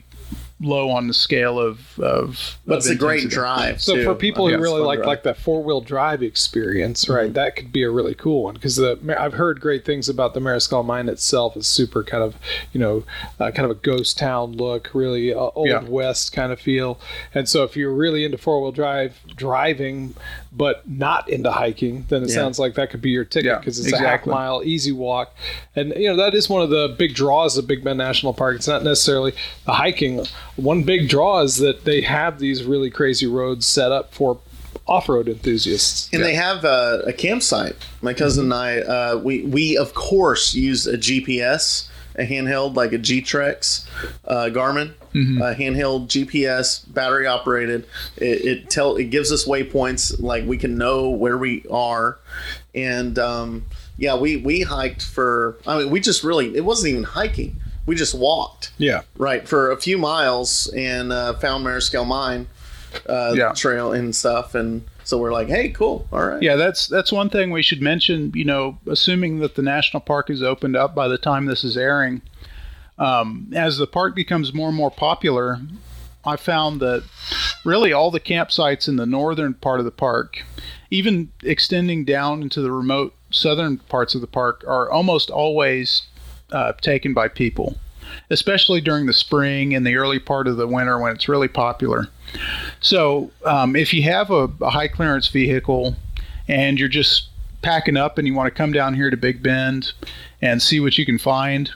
low 0.64 0.90
on 0.90 1.06
the 1.08 1.14
scale 1.14 1.58
of 1.58 1.98
of. 2.00 2.58
But 2.66 2.84
of 2.84 2.90
a 2.90 2.94
great 2.94 3.28
drive. 3.28 3.80
So 3.82 3.94
too. 3.96 4.04
for 4.04 4.14
people 4.14 4.48
who 4.48 4.58
really 4.58 4.80
like 4.80 4.98
drive. 4.98 5.06
like 5.06 5.22
that 5.24 5.36
four 5.36 5.62
wheel 5.62 5.80
drive 5.80 6.22
experience, 6.22 7.08
right? 7.08 7.32
That 7.32 7.56
could 7.56 7.72
be 7.72 7.82
a 7.82 7.90
really 7.90 8.14
cool 8.14 8.44
one 8.44 8.54
because 8.54 8.76
the 8.76 8.98
I've 9.18 9.34
heard 9.34 9.60
great 9.60 9.84
things 9.84 10.08
about 10.08 10.34
the 10.34 10.40
Mariscal 10.40 10.84
Mine 10.84 11.08
itself. 11.08 11.56
It's 11.56 11.68
super 11.68 12.02
kind 12.02 12.22
of 12.24 12.36
you 12.72 12.80
know 12.80 13.04
uh, 13.38 13.50
kind 13.50 13.70
of 13.70 13.70
a 13.70 13.80
ghost 13.80 14.18
town 14.18 14.52
look, 14.52 14.90
really 14.94 15.32
uh, 15.32 15.50
old 15.54 15.68
Yeah. 15.68 15.82
west 15.84 16.32
kind 16.32 16.52
of 16.52 16.60
feel. 16.60 16.98
And 17.34 17.48
so 17.48 17.62
if 17.64 17.76
you're 17.76 17.92
really 17.94 18.24
into 18.24 18.38
four 18.38 18.60
wheel 18.62 18.72
drive 18.72 19.20
driving, 19.36 20.14
but 20.56 20.88
not 20.88 21.28
into 21.28 21.50
hiking, 21.50 22.04
then 22.08 22.22
it 22.22 22.28
Yeah. 22.28 22.34
sounds 22.36 22.58
like 22.58 22.74
that 22.74 22.90
could 22.90 23.02
be 23.02 23.10
your 23.10 23.24
ticket 23.24 23.46
Yeah, 23.46 23.58
because 23.58 23.78
it's 23.84 23.92
a 23.92 23.98
half 23.98 24.24
mile 24.24 24.62
easy 24.64 24.92
walk, 24.92 25.34
and 25.74 25.92
you 25.96 26.08
know 26.08 26.16
that 26.16 26.34
is 26.34 26.48
one 26.48 26.62
of 26.62 26.70
the 26.70 26.94
big 26.96 27.14
draws 27.14 27.56
of 27.58 27.66
Big 27.66 27.82
Bend 27.82 27.98
National 27.98 28.32
Park. 28.32 28.56
It's 28.56 28.68
not 28.68 28.84
necessarily 28.84 29.32
the 29.66 29.72
hiking. 29.72 30.24
One 30.56 30.82
big 30.84 31.08
draw 31.08 31.40
is 31.40 31.56
that 31.56 31.84
they 31.84 32.02
have 32.02 32.38
these 32.38 32.62
really 32.62 32.90
crazy 32.90 33.26
roads 33.26 33.66
set 33.66 33.90
up 33.92 34.14
for 34.14 34.38
off-road 34.86 35.28
enthusiasts. 35.28 36.10
And 36.12 36.22
they 36.22 36.34
have 36.34 36.62
a, 36.64 37.02
a 37.06 37.12
campsite. 37.12 37.74
My 38.02 38.12
cousin 38.12 38.44
and 38.44 38.54
I, 38.54 38.78
uh, 38.80 39.16
we 39.22 39.42
we 39.42 39.76
of 39.76 39.94
course 39.94 40.54
use 40.54 40.86
a 40.86 40.98
GPS, 40.98 41.88
a 42.16 42.24
handheld 42.26 42.74
like 42.76 42.92
a 42.92 42.98
eTrex, 42.98 43.86
uh, 44.26 44.48
Garmin, 44.52 44.94
a 45.14 45.54
handheld 45.54 46.08
GPS, 46.08 46.82
battery 46.92 47.26
operated. 47.26 47.86
It, 48.16 48.44
it 48.44 48.70
tell 48.70 48.96
it 48.96 49.04
gives 49.10 49.30
us 49.30 49.44
waypoints, 49.46 50.20
like 50.20 50.44
we 50.46 50.56
can 50.58 50.76
know 50.76 51.08
where 51.10 51.38
we 51.38 51.64
are, 51.70 52.18
and 52.74 53.18
um, 53.18 53.64
yeah, 53.96 54.16
we 54.16 54.36
we 54.36 54.62
hiked 54.62 55.02
for. 55.04 55.56
I 55.66 55.78
mean, 55.78 55.90
we 55.90 56.00
just 56.00 56.24
really 56.24 56.56
it 56.56 56.64
wasn't 56.64 56.90
even 56.90 57.04
hiking. 57.04 57.56
We 57.86 57.94
just 57.94 58.14
walked 58.14 58.72
Yeah, 58.78 59.02
right 59.18 59.46
for 59.46 59.70
a 59.70 59.76
few 59.76 59.98
miles 59.98 60.68
and 60.74 61.12
uh, 61.12 61.34
found 61.34 61.66
Mariscal 61.66 62.06
Mine 62.06 62.48
uh, 63.08 63.34
Yeah. 63.36 63.52
trail 63.52 63.92
and 63.92 64.16
stuff, 64.16 64.54
and 64.54 64.82
so 65.04 65.18
we're 65.18 65.32
like, 65.32 65.48
hey, 65.48 65.68
cool, 65.68 66.08
all 66.12 66.26
right. 66.26 66.42
Yeah, 66.42 66.56
that's 66.56 66.86
that's 66.86 67.12
one 67.12 67.28
thing 67.30 67.50
we 67.50 67.62
should 67.62 67.82
mention. 67.82 68.32
You 68.34 68.44
know, 68.44 68.78
assuming 68.88 69.38
that 69.40 69.54
the 69.54 69.62
national 69.62 70.00
park 70.00 70.30
is 70.30 70.42
opened 70.42 70.76
up 70.76 70.94
by 70.94 71.08
the 71.08 71.18
time 71.18 71.46
this 71.46 71.62
is 71.62 71.76
airing, 71.76 72.22
um, 72.98 73.52
as 73.54 73.78
the 73.78 73.86
park 73.86 74.14
becomes 74.14 74.54
more 74.54 74.68
and 74.68 74.76
more 74.76 74.90
popular, 74.90 75.60
I 76.24 76.36
found 76.36 76.80
that 76.80 77.04
really 77.64 77.92
all 77.92 78.10
the 78.10 78.20
campsites 78.20 78.88
in 78.88 78.96
the 78.96 79.06
northern 79.06 79.54
part 79.54 79.78
of 79.78 79.84
the 79.84 79.90
park, 79.90 80.42
even 80.90 81.30
extending 81.42 82.04
down 82.04 82.42
into 82.42 82.60
the 82.60 82.72
remote 82.72 83.14
southern 83.30 83.78
parts 83.78 84.14
of 84.14 84.20
the 84.20 84.26
park, 84.26 84.64
are 84.66 84.90
almost 84.90 85.30
always 85.30 86.02
uh, 86.52 86.72
taken 86.80 87.12
by 87.12 87.28
people, 87.28 87.76
especially 88.30 88.80
during 88.80 89.06
the 89.06 89.12
spring 89.12 89.74
and 89.74 89.86
the 89.86 89.96
early 89.96 90.18
part 90.18 90.46
of 90.46 90.56
the 90.56 90.66
winter 90.66 90.98
when 90.98 91.12
it's 91.12 91.28
really 91.28 91.48
popular. 91.48 92.08
So, 92.80 93.30
um, 93.44 93.76
if 93.76 93.92
you 93.92 94.02
have 94.04 94.30
a, 94.30 94.50
a 94.60 94.70
high 94.70 94.88
clearance 94.88 95.28
vehicle 95.28 95.96
and 96.48 96.78
you're 96.78 96.88
just 96.88 97.28
packing 97.62 97.96
up 97.96 98.18
and 98.18 98.26
you 98.26 98.34
want 98.34 98.46
to 98.46 98.56
come 98.56 98.72
down 98.72 98.94
here 98.94 99.10
to 99.10 99.16
Big 99.16 99.42
Bend 99.42 99.92
and 100.42 100.60
see 100.60 100.80
what 100.80 100.98
you 100.98 101.06
can 101.06 101.18
find, 101.18 101.70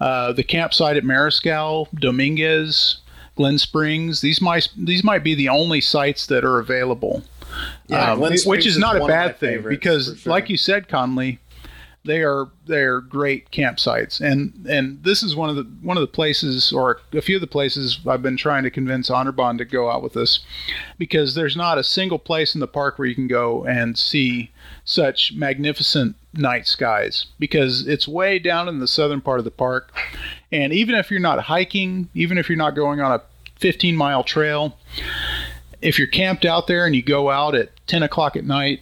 uh, 0.00 0.32
the 0.32 0.44
campsite 0.44 0.96
at 0.96 1.04
Mariscal, 1.04 1.88
Dominguez, 1.98 2.98
Glen 3.36 3.58
Springs, 3.58 4.20
these 4.20 4.40
might 4.40 4.68
these 4.76 5.02
might 5.02 5.24
be 5.24 5.34
the 5.34 5.48
only 5.48 5.80
sites 5.80 6.26
that 6.26 6.44
are 6.44 6.58
available. 6.58 7.24
Yeah, 7.86 8.12
Um, 8.12 8.20
which 8.20 8.66
is 8.66 8.66
is 8.66 8.78
not 8.78 8.96
a 8.96 9.00
one 9.00 9.10
of 9.10 9.16
my 9.16 9.26
bad 9.26 9.38
thing 9.38 9.62
because, 9.62 10.18
sure. 10.18 10.30
like 10.30 10.48
you 10.48 10.56
said, 10.56 10.88
Conley, 10.88 11.38
they 12.04 12.22
are 12.22 12.48
they're 12.66 13.00
great 13.00 13.50
campsites, 13.50 14.20
and 14.20 14.66
and 14.68 15.02
this 15.02 15.22
is 15.22 15.34
one 15.34 15.48
of 15.48 15.56
the 15.56 15.64
one 15.82 15.96
of 15.96 16.02
the 16.02 16.06
places 16.06 16.72
or 16.72 17.00
a 17.12 17.22
few 17.22 17.36
of 17.36 17.40
the 17.40 17.46
places 17.46 17.98
I've 18.06 18.22
been 18.22 18.36
trying 18.36 18.62
to 18.64 18.70
convince 18.70 19.08
Anirban 19.08 19.58
to 19.58 19.64
go 19.64 19.90
out 19.90 20.02
with 20.02 20.16
us, 20.16 20.40
because 20.98 21.34
there's 21.34 21.56
not 21.56 21.78
a 21.78 21.84
single 21.84 22.18
place 22.18 22.54
in 22.54 22.60
the 22.60 22.66
park 22.66 22.98
where 22.98 23.08
you 23.08 23.14
can 23.14 23.28
go 23.28 23.64
and 23.64 23.96
see 23.98 24.50
such 24.84 25.32
magnificent 25.34 26.16
night 26.34 26.66
skies 26.66 27.26
because 27.38 27.86
it's 27.86 28.06
way 28.08 28.38
down 28.38 28.68
in 28.68 28.80
the 28.80 28.88
southern 28.88 29.20
part 29.20 29.38
of 29.38 29.44
the 29.44 29.50
park, 29.50 29.90
and 30.52 30.72
even 30.72 30.94
if 30.94 31.10
you're 31.10 31.20
not 31.20 31.40
hiking, 31.44 32.08
even 32.14 32.36
if 32.36 32.48
you're 32.48 32.58
not 32.58 32.74
going 32.74 33.00
on 33.00 33.12
a 33.12 33.22
15 33.60 33.96
mile 33.96 34.22
trail, 34.22 34.78
if 35.80 35.98
you're 35.98 36.08
camped 36.08 36.44
out 36.44 36.66
there 36.66 36.84
and 36.84 36.94
you 36.94 37.02
go 37.02 37.30
out 37.30 37.54
at 37.54 37.70
10 37.86 38.02
o'clock 38.02 38.36
at 38.36 38.44
night, 38.44 38.80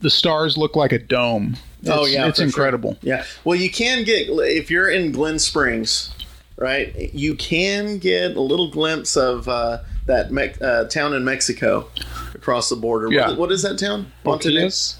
the 0.00 0.10
stars 0.10 0.56
look 0.56 0.74
like 0.74 0.92
a 0.92 0.98
dome. 0.98 1.56
It's, 1.80 1.90
Oh, 1.90 2.06
yeah, 2.06 2.26
it's 2.26 2.38
for 2.38 2.42
sure. 2.42 2.46
incredible. 2.46 2.96
Yeah. 3.02 3.24
Well, 3.44 3.56
you 3.56 3.70
can 3.70 4.04
get 4.04 4.28
if 4.28 4.70
you're 4.70 4.88
in 4.90 5.12
Glen 5.12 5.38
Springs, 5.38 6.12
right? 6.56 7.14
You 7.14 7.34
can 7.34 7.98
get 7.98 8.36
a 8.36 8.40
little 8.40 8.70
glimpse 8.70 9.16
of 9.16 9.48
uh, 9.48 9.78
that 10.06 10.32
Mex 10.32 10.60
uh, 10.60 10.88
town 10.90 11.14
in 11.14 11.24
Mexico 11.24 11.88
across 12.34 12.68
the 12.68 12.76
border. 12.76 13.12
Yeah. 13.12 13.28
What, 13.28 13.38
what 13.38 13.52
is 13.52 13.62
that 13.62 13.78
town? 13.78 14.10
Monterrey? 14.24 14.66
Boquillas, 14.66 14.96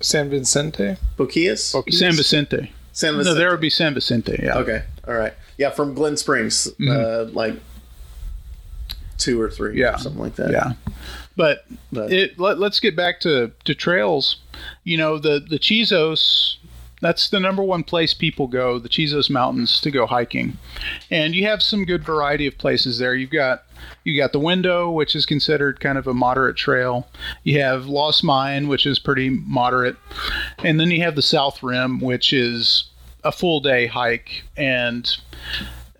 San 0.00 0.30
Vicente. 0.30 0.96
Boquillas? 1.16 1.74
Boquillas? 1.74 1.94
San 1.98 2.12
Vicente. 2.14 2.72
San 2.92 3.16
Vicente. 3.16 3.24
No, 3.24 3.34
there 3.34 3.50
would 3.50 3.60
be 3.60 3.70
San 3.70 3.94
Vicente. 3.94 4.38
Yeah. 4.42 4.58
Okay. 4.58 4.82
All 5.06 5.14
right. 5.14 5.34
Yeah, 5.58 5.70
from 5.70 5.94
Glen 5.94 6.16
Springs, 6.16 6.68
uh, 6.88 7.24
like 7.32 7.54
two 9.18 9.40
or 9.40 9.50
three, 9.50 9.70
Mm-hmm. 9.70 9.78
Yeah. 9.78 9.94
or 9.94 9.98
something 9.98 10.22
like 10.22 10.36
that. 10.36 10.50
Yeah. 10.52 10.72
But, 11.38 11.64
But- 11.92 12.12
it 12.12 12.38
let, 12.38 12.58
let's 12.58 12.80
get 12.80 12.96
back 12.96 13.20
to, 13.20 13.52
to 13.64 13.74
trails. 13.74 14.40
You 14.82 14.96
know, 14.98 15.18
the, 15.18 15.38
the 15.38 15.58
Chisos, 15.58 16.56
that's 17.00 17.30
the 17.30 17.38
number 17.38 17.62
one 17.62 17.84
place 17.84 18.12
people 18.12 18.48
go, 18.48 18.80
the 18.80 18.88
Chisos 18.88 19.30
Mountains, 19.30 19.80
to 19.82 19.92
go 19.92 20.04
hiking. 20.04 20.58
And 21.12 21.36
you 21.36 21.46
have 21.46 21.62
some 21.62 21.84
good 21.84 22.04
variety 22.04 22.48
of 22.48 22.58
places 22.58 22.98
there. 22.98 23.14
You've 23.14 23.30
got 23.30 23.62
you 24.02 24.20
got 24.20 24.32
the 24.32 24.40
window, 24.40 24.90
which 24.90 25.14
is 25.14 25.24
considered 25.26 25.78
kind 25.78 25.96
of 25.96 26.08
a 26.08 26.14
moderate 26.14 26.56
trail. 26.56 27.06
You 27.44 27.60
have 27.60 27.86
Lost 27.86 28.24
Mine, 28.24 28.66
which 28.66 28.84
is 28.84 28.98
pretty 28.98 29.30
moderate. 29.30 29.96
And 30.64 30.80
then 30.80 30.90
you 30.90 31.02
have 31.02 31.14
the 31.14 31.22
South 31.22 31.62
Rim, 31.62 32.00
which 32.00 32.32
is 32.32 32.90
a 33.22 33.30
full 33.30 33.60
day 33.60 33.86
hike. 33.86 34.42
And 34.56 35.08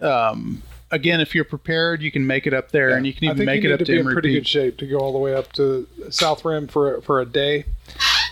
um, 0.00 0.62
again, 0.90 1.20
if 1.20 1.34
you're 1.34 1.44
prepared, 1.44 2.02
you 2.02 2.10
can 2.10 2.26
make 2.26 2.46
it 2.46 2.54
up 2.54 2.70
there, 2.70 2.90
and 2.90 3.06
you 3.06 3.12
can 3.12 3.24
even 3.24 3.44
make 3.44 3.64
it 3.64 3.72
up 3.72 3.78
to 3.80 3.84
be 3.84 3.98
in 3.98 4.06
pretty 4.06 4.28
Peak. 4.30 4.38
good 4.40 4.48
shape 4.48 4.76
to 4.78 4.86
go 4.86 4.98
all 4.98 5.12
the 5.12 5.18
way 5.18 5.34
up 5.34 5.52
to 5.52 5.86
South 6.10 6.44
Rim 6.44 6.68
for 6.68 7.00
for 7.02 7.20
a 7.20 7.26
day. 7.26 7.64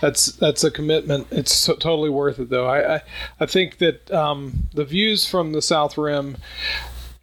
That's 0.01 0.27
that's 0.27 0.63
a 0.63 0.71
commitment. 0.71 1.27
It's 1.31 1.53
so, 1.53 1.75
totally 1.75 2.09
worth 2.09 2.39
it, 2.39 2.49
though. 2.49 2.67
I 2.67 2.95
I, 2.95 3.01
I 3.39 3.45
think 3.45 3.77
that 3.79 4.11
um, 4.11 4.69
the 4.73 4.85
views 4.85 5.27
from 5.27 5.53
the 5.53 5.61
South 5.61 5.97
Rim 5.97 6.37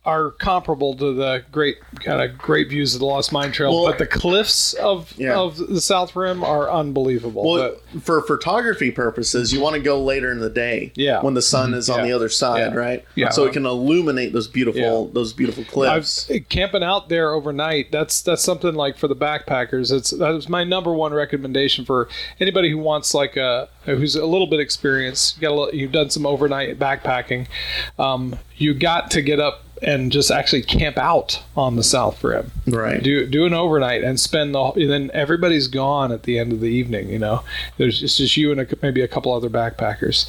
are 0.07 0.32
comparable 0.32 0.94
to 0.94 1.14
the 1.14 1.42
great 1.50 1.78
kind 2.00 2.20
of 2.20 2.36
great 2.36 2.68
views 2.68 2.92
of 2.94 3.00
the 3.00 3.07
Lost 3.07 3.32
Mine 3.32 3.52
Trail, 3.52 3.72
Well- 3.74 3.86
but 3.86 3.98
the 3.98 4.07
cliffs 4.07 4.74
of 4.74 5.14
Yeah. 5.16 5.36
of 5.38 5.57
the 5.57 5.80
South 5.80 6.14
Rim 6.14 6.44
are 6.44 6.70
unbelievable. 6.70 7.42
Well, 7.50 7.76
for 8.02 8.20
photography 8.20 8.90
purposes, 8.90 9.52
you 9.52 9.61
want 9.61 9.76
to 9.76 9.80
go 9.80 10.02
later 10.02 10.30
in 10.30 10.40
the 10.40 10.50
day. 10.50 10.92
Yeah. 10.94 11.22
When 11.22 11.32
the 11.34 11.40
sun 11.42 11.72
is 11.72 11.88
on 11.88 12.02
the 12.02 12.12
other 12.12 12.28
side, 12.28 12.72
Yeah. 12.72 12.78
right? 12.78 13.05
Yeah. 13.14 13.30
So 13.30 13.44
it 13.44 13.52
can 13.55 13.64
illuminate 13.64 14.32
those 14.34 14.46
beautiful 14.48 15.07
Yeah. 15.07 15.12
those 15.14 15.32
beautiful 15.32 15.62
I've 15.64 15.70
cliffs. 15.70 16.30
camping 16.50 16.82
out 16.82 17.09
there 17.09 17.32
overnight. 17.32 17.90
That's 17.90 18.20
that's 18.20 18.42
something 18.44 18.74
like 18.74 18.98
for 18.98 19.09
the 19.09 19.16
backpackers. 19.16 19.90
It's 19.90 20.11
that's 20.11 20.48
my 20.48 20.64
number 20.64 20.92
one 20.92 21.14
recommendation 21.14 21.84
for 21.86 22.09
anybody 22.40 22.70
who 22.70 22.78
wants 22.78 23.14
like 23.14 23.36
a 23.36 23.68
who's 23.86 24.16
a 24.16 24.26
little 24.26 24.46
bit 24.46 24.61
experienced. 24.61 25.36
You 25.36 25.42
got 25.42 25.50
a 25.50 25.55
little, 25.55 25.74
you've 25.74 25.92
done 25.92 26.11
some 26.11 26.26
overnight 26.26 26.78
backpacking. 26.78 27.46
Um, 27.98 28.38
you 28.57 28.74
got 28.74 29.11
to 29.12 29.22
get 29.22 29.40
up 29.40 29.62
and 29.85 30.11
just 30.11 30.30
actually 30.30 30.62
camp 30.62 30.97
out 30.99 31.43
on 31.57 31.76
the 31.76 31.82
South 31.82 32.22
Rim. 32.24 32.51
right. 32.66 33.03
Do 33.03 33.26
do 33.26 33.45
an 33.47 33.55
overnight 33.55 34.03
and 34.03 34.18
spend 34.18 34.55
the 34.55 34.61
and 34.72 34.91
then 34.91 35.11
everybody's 35.14 35.68
gone 35.68 36.11
at 36.12 36.24
the 36.24 36.39
end 36.39 36.53
of 36.53 36.61
the 36.61 36.68
evening. 36.68 37.09
You 37.11 37.18
know, 37.18 37.43
there's 37.78 38.03
it's 38.03 38.16
just 38.16 38.37
you 38.37 38.51
and 38.53 38.61
a, 38.61 38.66
maybe 38.82 39.03
a 39.03 39.09
couple 39.09 39.32
other 39.32 39.51
backpackers, 39.51 40.28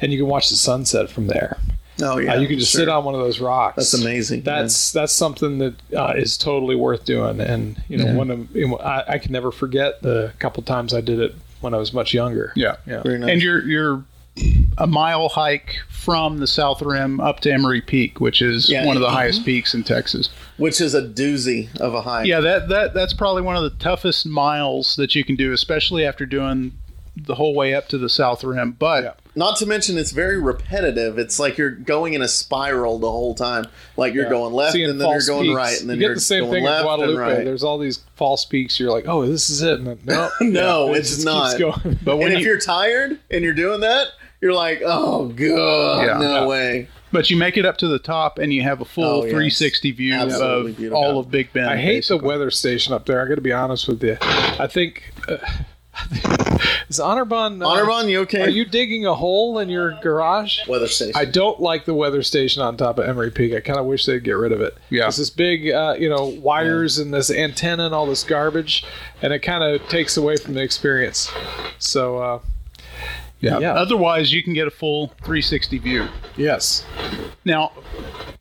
and 0.00 0.12
you 0.12 0.18
can 0.18 0.26
watch 0.26 0.50
the 0.50 0.56
sunset 0.56 1.08
from 1.10 1.28
there. 1.28 1.56
oh 2.02 2.18
yeah. 2.18 2.34
Uh, 2.34 2.40
you 2.40 2.46
can 2.48 2.58
just 2.58 2.72
sure. 2.72 2.80
sit 2.80 2.88
on 2.90 3.04
one 3.04 3.14
of 3.14 3.20
those 3.20 3.40
rocks. 3.40 3.76
That's 3.76 3.94
amazing. 3.94 4.42
That's 4.42 4.92
that's 4.92 5.12
something 5.12 5.58
that 5.58 5.74
uh, 5.94 6.12
is 6.16 6.36
totally 6.36 6.76
worth 6.76 7.04
doing, 7.04 7.40
and 7.40 7.82
you 7.88 7.96
know, 7.98 8.04
Yeah. 8.06 8.14
one 8.14 8.30
of 8.30 8.54
you 8.54 8.68
know, 8.68 8.76
I, 8.78 9.14
I 9.14 9.18
can 9.18 9.32
never 9.32 9.50
forget 9.50 10.02
the 10.02 10.32
couple 10.38 10.62
times 10.62 10.92
I 10.92 11.00
did 11.00 11.20
it 11.20 11.34
when 11.62 11.72
I 11.72 11.78
was 11.78 11.92
much 11.94 12.12
younger. 12.12 12.52
Yeah. 12.54 12.76
yeah. 12.86 13.02
Very 13.02 13.18
nice. 13.18 13.30
And 13.30 13.42
you're 13.42 13.62
you're 13.66 14.04
a 14.78 14.86
mile 14.86 15.28
hike 15.28 15.76
from 15.88 16.38
the 16.38 16.46
South 16.46 16.82
Rim 16.82 17.20
up 17.20 17.40
to 17.40 17.52
Emory 17.52 17.80
Peak, 17.80 18.20
which 18.20 18.42
is 18.42 18.68
Yeah. 18.68 18.84
one 18.86 18.96
of 18.96 19.00
the 19.00 19.06
mm-hmm. 19.08 19.16
highest 19.16 19.44
peaks 19.44 19.74
in 19.74 19.82
Texas. 19.82 20.28
Which 20.58 20.80
is 20.80 20.94
a 20.94 21.02
doozy 21.02 21.74
of 21.80 21.94
a 21.94 22.02
hike. 22.02 22.26
Yeah, 22.26 22.40
that 22.40 22.68
that 22.68 22.94
that's 22.94 23.12
probably 23.14 23.42
one 23.42 23.56
of 23.56 23.62
the 23.62 23.70
toughest 23.78 24.26
miles 24.26 24.96
that 24.96 25.14
you 25.14 25.24
can 25.24 25.36
do, 25.36 25.52
especially 25.52 26.04
after 26.04 26.26
doing 26.26 26.72
the 27.18 27.34
whole 27.36 27.54
way 27.54 27.74
up 27.74 27.88
to 27.88 27.96
the 27.98 28.10
South 28.10 28.44
Rim. 28.44 28.72
But 28.78 29.04
Yeah. 29.04 29.12
Not 29.38 29.56
to 29.58 29.66
mention, 29.66 29.98
it's 29.98 30.12
very 30.12 30.40
repetitive. 30.40 31.18
It's 31.18 31.38
like 31.38 31.58
you're 31.58 31.70
going 31.70 32.14
in 32.14 32.22
a 32.22 32.28
spiral 32.28 32.98
the 32.98 33.10
whole 33.10 33.34
time. 33.34 33.66
Like 33.96 34.14
you're 34.14 34.24
Yeah. 34.24 34.30
going 34.30 34.54
left, 34.54 34.72
Seeing 34.72 34.88
and 34.90 34.98
then 35.00 35.08
you're 35.10 35.20
going 35.26 35.44
peaks. 35.44 35.56
right, 35.56 35.80
and 35.80 35.90
then 35.90 35.98
you 36.00 36.06
are 36.06 36.10
get 36.10 36.14
the 36.16 36.20
same 36.20 36.44
going 36.44 36.52
thing 36.54 36.66
at 36.66 36.70
left 36.72 36.84
Guadalupe. 36.84 37.10
and 37.10 37.18
right. 37.20 37.44
There's 37.44 37.62
all 37.64 37.78
these 37.78 38.00
false 38.16 38.44
peaks. 38.46 38.78
You're 38.80 38.90
like, 38.90 39.04
oh, 39.08 39.26
this 39.26 39.48
is 39.50 39.60
it. 39.62 39.78
And 39.80 39.86
then, 39.86 39.98
no, 40.04 40.30
No, 40.40 40.94
it 40.94 40.98
it's 41.00 41.10
just 41.10 41.24
not. 41.26 41.56
Keeps 41.58 41.78
going. 41.82 41.98
but 42.02 42.16
when 42.18 42.28
and 42.28 42.38
if 42.38 42.44
you're 42.46 42.58
tired 42.60 43.18
and 43.30 43.42
you're 43.44 43.52
doing 43.54 43.80
that, 43.80 44.08
you're 44.46 44.54
like, 44.54 44.80
oh 44.84 45.26
god, 45.28 46.06
Yeah. 46.06 46.18
no 46.18 46.34
Yeah. 46.42 46.46
way. 46.46 46.88
But 47.12 47.30
you 47.30 47.36
make 47.36 47.56
it 47.56 47.64
up 47.64 47.76
to 47.78 47.88
the 47.88 47.98
top, 48.00 48.38
and 48.38 48.52
you 48.52 48.62
have 48.62 48.80
a 48.80 48.84
full 48.84 49.04
Oh, 49.04 49.22
yes. 49.24 49.30
360 49.32 49.90
view 49.92 50.12
Absolutely 50.14 50.70
of 50.72 50.76
beautiful. 50.76 51.02
all 51.02 51.18
of 51.18 51.30
Big 51.30 51.52
Bend. 51.52 51.68
I 51.70 51.76
hate 51.76 51.98
basically. 51.98 52.18
the 52.18 52.26
weather 52.26 52.50
station 52.50 52.92
up 52.94 53.06
there. 53.06 53.24
I 53.24 53.28
got 53.28 53.36
to 53.36 53.40
be 53.40 53.52
honest 53.52 53.88
with 53.88 54.02
you. 54.02 54.16
I 54.20 54.66
think 54.66 55.12
uh, 55.28 55.36
is 56.88 56.98
Anirban. 56.98 57.62
Uh, 57.64 57.68
Anirban, 57.68 58.10
you 58.10 58.20
okay? 58.20 58.42
Are 58.42 58.48
you 58.48 58.64
digging 58.64 59.06
a 59.06 59.14
hole 59.14 59.58
in 59.60 59.68
your 59.68 59.92
garage? 60.02 60.66
weather 60.66 60.88
station? 60.88 61.12
I 61.16 61.24
don't 61.24 61.60
like 61.60 61.84
the 61.84 61.94
weather 61.94 62.22
station 62.22 62.60
on 62.62 62.76
top 62.76 62.98
of 62.98 63.08
Emory 63.08 63.30
Peak. 63.30 63.54
I 63.54 63.60
kind 63.60 63.78
of 63.78 63.86
wish 63.86 64.04
they'd 64.04 64.22
get 64.24 64.32
rid 64.36 64.52
of 64.52 64.60
it. 64.60 64.76
Yeah. 64.90 65.06
it's 65.06 65.16
this 65.16 65.30
big, 65.30 65.70
uh, 65.70 65.94
you 65.98 66.08
know, 66.10 66.26
wires 66.26 66.98
and 66.98 67.14
this 67.14 67.30
antenna 67.30 67.86
and 67.86 67.94
all 67.94 68.06
this 68.06 68.24
garbage, 68.24 68.84
and 69.22 69.32
it 69.32 69.38
kind 69.40 69.62
of 69.64 69.88
takes 69.88 70.16
away 70.16 70.36
from 70.36 70.54
the 70.54 70.62
experience. 70.62 71.30
So, 71.78 72.18
uh, 72.18 72.38
Yeah. 73.40 73.58
Yeah. 73.58 73.74
Otherwise, 73.74 74.32
you 74.32 74.42
can 74.42 74.54
get 74.54 74.66
a 74.66 74.70
full 74.70 75.08
360 75.24 75.78
view. 75.78 76.08
yes, 76.36 76.84
Now, 77.44 77.72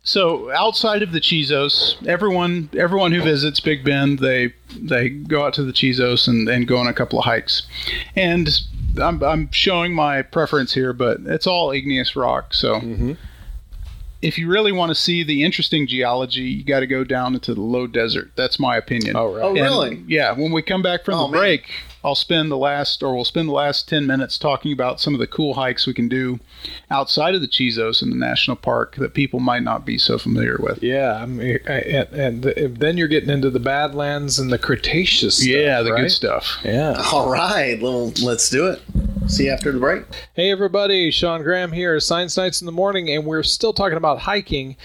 so 0.04 0.52
outside 0.52 1.02
of 1.04 1.12
the 1.12 1.20
Chisos, 1.20 1.96
everyone 2.08 2.70
everyone 2.78 3.12
who 3.12 3.22
visits 3.22 3.60
Big 3.60 3.84
Bend, 3.84 4.20
they 4.20 4.54
they 4.78 5.10
go 5.10 5.46
out 5.46 5.54
to 5.56 5.64
the 5.64 5.74
Chisos 5.74 6.28
and, 6.28 6.48
and 6.48 6.68
go 6.68 6.78
on 6.78 6.88
a 6.88 6.94
couple 6.94 7.20
of 7.20 7.26
hikes. 7.26 7.64
And 8.16 8.50
I'm, 9.02 9.22
I'm 9.24 9.52
showing 9.52 9.94
my 9.94 10.22
preference 10.22 10.74
here, 10.74 10.94
but 10.94 11.20
it's 11.26 11.48
all 11.48 11.72
igneous 11.72 12.16
rock. 12.16 12.54
So 12.54 12.76
mm-hmm. 12.76 13.14
if 14.22 14.38
you 14.38 14.48
really 14.48 14.72
want 14.72 14.90
to 14.90 14.96
see 14.96 15.24
the 15.24 15.44
interesting 15.44 15.88
geology, 15.88 16.42
you 16.44 16.64
got 16.64 16.80
to 16.82 16.88
go 16.88 17.04
down 17.04 17.34
into 17.34 17.54
the 17.54 17.62
low 17.62 17.88
desert. 17.88 18.32
That's 18.36 18.60
my 18.60 18.78
opinion. 18.78 19.16
Oh, 19.16 19.34
right. 19.34 19.44
Oh, 19.44 19.50
And, 19.50 19.60
really? 19.60 20.04
Yeah. 20.08 20.32
When 20.34 20.52
we 20.52 20.62
come 20.62 20.82
back 20.82 21.04
from 21.04 21.16
Oh, 21.16 21.26
the 21.28 21.32
man. 21.34 21.40
break, 21.42 21.70
I'll 22.06 22.14
spend 22.16 22.52
the 22.52 22.58
last, 22.58 23.02
or 23.02 23.16
we'll 23.16 23.26
spend 23.26 23.50
the 23.50 23.54
last 23.54 23.90
10 23.90 24.06
minutes 24.06 24.38
talking 24.38 24.72
about 24.72 25.02
some 25.02 25.14
of 25.16 25.20
the 25.20 25.26
cool 25.28 25.56
hikes 25.56 25.88
we 25.88 25.94
can 25.96 26.08
do 26.08 26.40
outside 26.92 27.34
of 27.34 27.42
the 27.42 27.48
Chisos 27.48 28.02
in 28.04 28.12
the 28.12 28.16
national 28.16 28.58
park 28.58 28.96
that 28.98 29.14
people 29.16 29.40
might 29.40 29.64
not 29.64 29.86
be 29.86 29.98
so 29.98 30.18
familiar 30.20 30.58
with. 30.60 30.84
yeah. 30.84 31.16
I 31.22 31.26
mean, 31.26 31.60
I- 31.68 31.72
and, 31.72 32.10
and 32.14 32.42
the, 32.44 32.68
then 32.78 32.98
you're 32.98 33.08
getting 33.08 33.30
into 33.32 33.50
the 33.50 33.60
Badlands 33.60 34.38
and 34.38 34.52
the 34.52 34.60
Cretaceous. 34.60 35.38
Stuff, 35.38 35.48
yeah, 35.48 35.82
the 35.82 35.94
right? 35.94 36.02
good 36.04 36.12
stuff. 36.12 36.60
Yeah. 36.64 37.02
All 37.12 37.30
right, 37.32 37.82
well, 37.82 38.14
let's 38.24 38.50
do 38.50 38.68
it. 38.68 38.82
See 39.28 39.46
you 39.46 39.52
after 39.52 39.72
the 39.72 39.80
break. 39.80 40.04
Hey 40.36 40.52
everybody, 40.52 41.10
Sean 41.10 41.42
Graham 41.42 41.72
here, 41.72 42.00
Science 42.00 42.38
Knights 42.38 42.62
in 42.62 42.68
the 42.68 42.72
Morning, 42.72 43.10
and 43.10 43.26
we're 43.26 43.42
still 43.42 43.74
talking 43.74 43.98
about 43.98 44.20
hiking. 44.20 44.76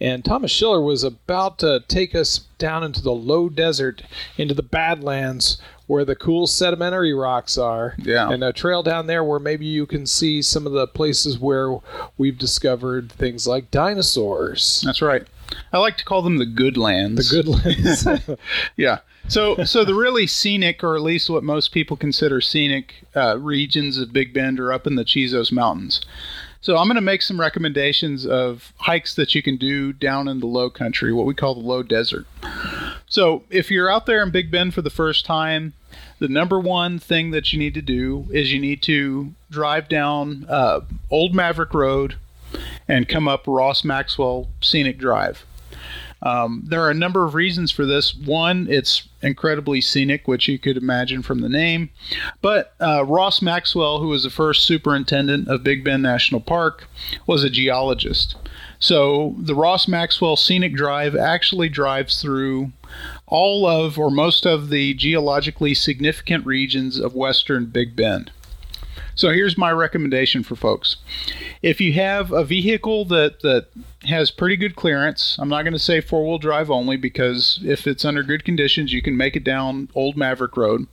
And 0.00 0.24
Thomas 0.24 0.50
Shiller 0.50 0.80
was 0.80 1.04
about 1.04 1.58
to 1.58 1.84
take 1.86 2.14
us 2.14 2.38
down 2.56 2.82
into 2.82 3.02
the 3.02 3.12
low 3.12 3.50
desert, 3.50 4.02
into 4.38 4.54
the 4.54 4.62
Badlands, 4.62 5.58
where 5.90 6.04
the 6.04 6.14
cool 6.14 6.46
sedimentary 6.46 7.12
rocks 7.12 7.58
are. 7.58 7.96
Yeah. 7.98 8.30
And 8.30 8.44
a 8.44 8.52
trail 8.52 8.84
down 8.84 9.08
there 9.08 9.24
where 9.24 9.40
maybe 9.40 9.66
you 9.66 9.86
can 9.86 10.06
see 10.06 10.40
some 10.40 10.64
of 10.64 10.70
the 10.70 10.86
places 10.86 11.36
where 11.36 11.78
we've 12.16 12.38
discovered 12.38 13.10
things 13.10 13.48
like 13.48 13.72
dinosaurs. 13.72 14.84
That's 14.86 15.02
right. 15.02 15.26
I 15.72 15.78
like 15.78 15.96
to 15.96 16.04
call 16.04 16.22
them 16.22 16.38
the 16.38 16.46
good 16.46 16.76
lands. 16.76 17.30
The 17.30 17.42
good 17.42 17.48
lands. 17.48 18.38
Yeah. 18.76 18.98
So, 19.26 19.64
so 19.64 19.84
the 19.84 19.96
really 19.96 20.28
scenic, 20.28 20.84
or 20.84 20.94
at 20.94 21.02
least 21.02 21.28
what 21.28 21.42
most 21.42 21.72
people 21.72 21.96
consider 21.96 22.40
scenic, 22.40 23.04
uh, 23.16 23.36
regions 23.38 23.98
of 23.98 24.12
Big 24.12 24.32
Bend 24.32 24.60
are 24.60 24.72
up 24.72 24.86
in 24.86 24.94
the 24.94 25.04
Chisos 25.04 25.50
Mountains. 25.50 26.00
So, 26.60 26.76
I'm 26.76 26.86
going 26.86 26.96
to 26.96 27.00
make 27.00 27.22
some 27.22 27.40
recommendations 27.40 28.26
of 28.26 28.72
hikes 28.78 29.14
that 29.16 29.34
you 29.34 29.42
can 29.42 29.56
do 29.56 29.92
down 29.92 30.28
in 30.28 30.38
the 30.38 30.46
low 30.46 30.70
country, 30.70 31.12
what 31.12 31.26
we 31.26 31.34
call 31.34 31.54
the 31.54 31.60
low 31.60 31.82
desert. 31.82 32.26
So, 33.08 33.42
if 33.50 33.70
you're 33.70 33.90
out 33.90 34.06
there 34.06 34.22
in 34.22 34.30
Big 34.30 34.50
Bend 34.50 34.72
for 34.74 34.82
the 34.82 34.90
first 34.90 35.24
time, 35.24 35.74
the 36.20 36.28
number 36.28 36.60
one 36.60 36.98
thing 36.98 37.32
that 37.32 37.52
you 37.52 37.58
need 37.58 37.74
to 37.74 37.82
do 37.82 38.26
is 38.30 38.52
you 38.52 38.60
need 38.60 38.82
to 38.82 39.34
drive 39.50 39.88
down 39.88 40.46
uh, 40.48 40.80
Old 41.10 41.34
Maverick 41.34 41.74
Road 41.74 42.14
and 42.86 43.08
come 43.08 43.26
up 43.26 43.44
Ross 43.46 43.84
Maxwell 43.84 44.48
Scenic 44.60 44.98
Drive. 44.98 45.44
Um, 46.22 46.64
there 46.66 46.82
are 46.82 46.90
a 46.90 46.94
number 46.94 47.24
of 47.24 47.34
reasons 47.34 47.70
for 47.70 47.86
this. 47.86 48.14
One, 48.14 48.66
it's 48.68 49.08
incredibly 49.22 49.80
scenic, 49.80 50.28
which 50.28 50.48
you 50.48 50.58
could 50.58 50.76
imagine 50.76 51.22
from 51.22 51.40
the 51.40 51.48
name. 51.48 51.88
But 52.42 52.74
uh, 52.78 53.06
Ross 53.06 53.40
Maxwell, 53.40 54.00
who 54.00 54.08
was 54.08 54.24
the 54.24 54.30
first 54.30 54.64
superintendent 54.64 55.48
of 55.48 55.64
Big 55.64 55.82
Bend 55.82 56.02
National 56.02 56.40
Park, 56.40 56.86
was 57.26 57.42
a 57.42 57.48
geologist. 57.48 58.36
So 58.78 59.34
the 59.38 59.54
Ross 59.54 59.88
Maxwell 59.88 60.36
Scenic 60.36 60.74
Drive 60.74 61.16
actually 61.16 61.70
drives 61.70 62.20
through 62.20 62.72
all 63.30 63.66
of 63.66 63.98
or 63.98 64.10
most 64.10 64.44
of 64.44 64.68
the 64.68 64.92
geologically 64.94 65.72
significant 65.72 66.44
regions 66.44 66.98
of 66.98 67.14
western 67.14 67.66
Big 67.66 67.96
Bend. 67.96 68.30
So 69.14 69.30
here's 69.30 69.58
my 69.58 69.70
recommendation 69.70 70.42
for 70.42 70.56
folks. 70.56 70.96
If 71.62 71.80
you 71.80 71.92
have 71.94 72.32
a 72.32 72.44
vehicle 72.44 73.04
that, 73.06 73.40
that 73.40 73.68
has 74.04 74.30
pretty 74.30 74.56
good 74.56 74.76
clearance, 74.76 75.36
I'm 75.38 75.48
not 75.48 75.62
going 75.62 75.74
to 75.74 75.78
say 75.78 76.00
four 76.00 76.26
wheel 76.26 76.38
drive 76.38 76.70
only 76.70 76.96
because 76.96 77.60
if 77.64 77.86
it's 77.86 78.04
under 78.04 78.22
good 78.22 78.44
conditions, 78.44 78.92
you 78.92 79.02
can 79.02 79.16
make 79.16 79.36
it 79.36 79.44
down 79.44 79.88
Old 79.94 80.16
Maverick 80.16 80.56
Road. 80.56 80.86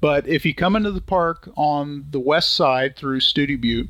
But 0.00 0.28
if 0.28 0.44
you 0.44 0.54
come 0.54 0.76
into 0.76 0.90
the 0.90 1.00
park 1.00 1.48
on 1.56 2.04
the 2.10 2.20
west 2.20 2.54
side 2.54 2.96
through 2.96 3.20
Study 3.20 3.56
Butte, 3.56 3.88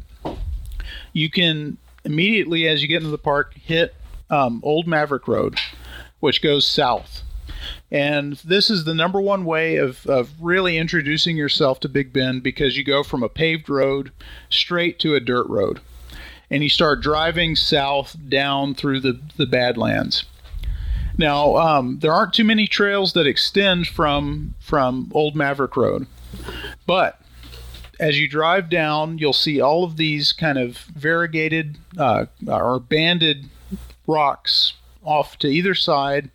you 1.13 1.29
can 1.29 1.79
immediately, 2.05 2.69
as 2.69 2.83
you 2.83 2.89
get 2.89 2.99
into 2.99 3.11
the 3.11 3.19
park, 3.19 3.55
hit 3.55 3.95
um, 4.31 4.61
Old 4.63 4.87
Maverick 4.87 5.27
Road, 5.27 5.59
which 6.21 6.41
goes 6.41 6.67
south. 6.67 7.24
And 7.95 8.33
this 8.39 8.71
is 8.71 8.83
the 8.83 8.95
number 8.95 9.21
one 9.21 9.45
way 9.45 9.77
of, 9.77 10.05
of 10.09 10.33
really 10.41 10.79
introducing 10.79 11.37
yourself 11.37 11.79
to 11.79 11.89
Big 11.89 12.13
Bend 12.13 12.43
because 12.43 12.77
you 12.77 12.83
go 12.83 13.05
from 13.05 13.23
a 13.23 13.29
paved 13.29 13.71
road 13.71 14.11
straight 14.51 14.99
to 14.99 15.15
a 15.15 15.21
dirt 15.21 15.47
road. 15.47 15.81
And 16.51 16.65
you 16.65 16.69
start 16.69 17.01
driving 17.01 17.55
south 17.55 18.17
down 18.29 18.75
through 18.75 18.99
the, 18.99 19.21
the 19.37 19.47
Badlands. 19.47 20.25
Now, 21.17 21.55
um, 21.55 22.01
there 22.01 22.13
aren't 22.13 22.35
too 22.35 22.43
many 22.43 22.67
trails 22.67 23.13
that 23.13 23.29
extend 23.29 23.87
from, 23.87 24.57
from 24.59 25.13
Old 25.15 25.37
Maverick 25.37 25.77
Road. 25.77 26.09
But 26.89 27.21
as 28.01 28.19
you 28.19 28.29
drive 28.29 28.69
down, 28.69 29.19
you'll 29.19 29.33
see 29.33 29.61
all 29.61 29.85
of 29.85 29.99
these 29.99 30.33
kind 30.33 30.59
of 30.59 30.79
variegated 30.79 31.79
uh, 31.97 32.27
or 32.45 32.81
banded 32.81 33.49
rocks 34.09 34.73
off 35.05 35.39
to 35.39 35.47
either 35.47 35.77
side 35.77 36.33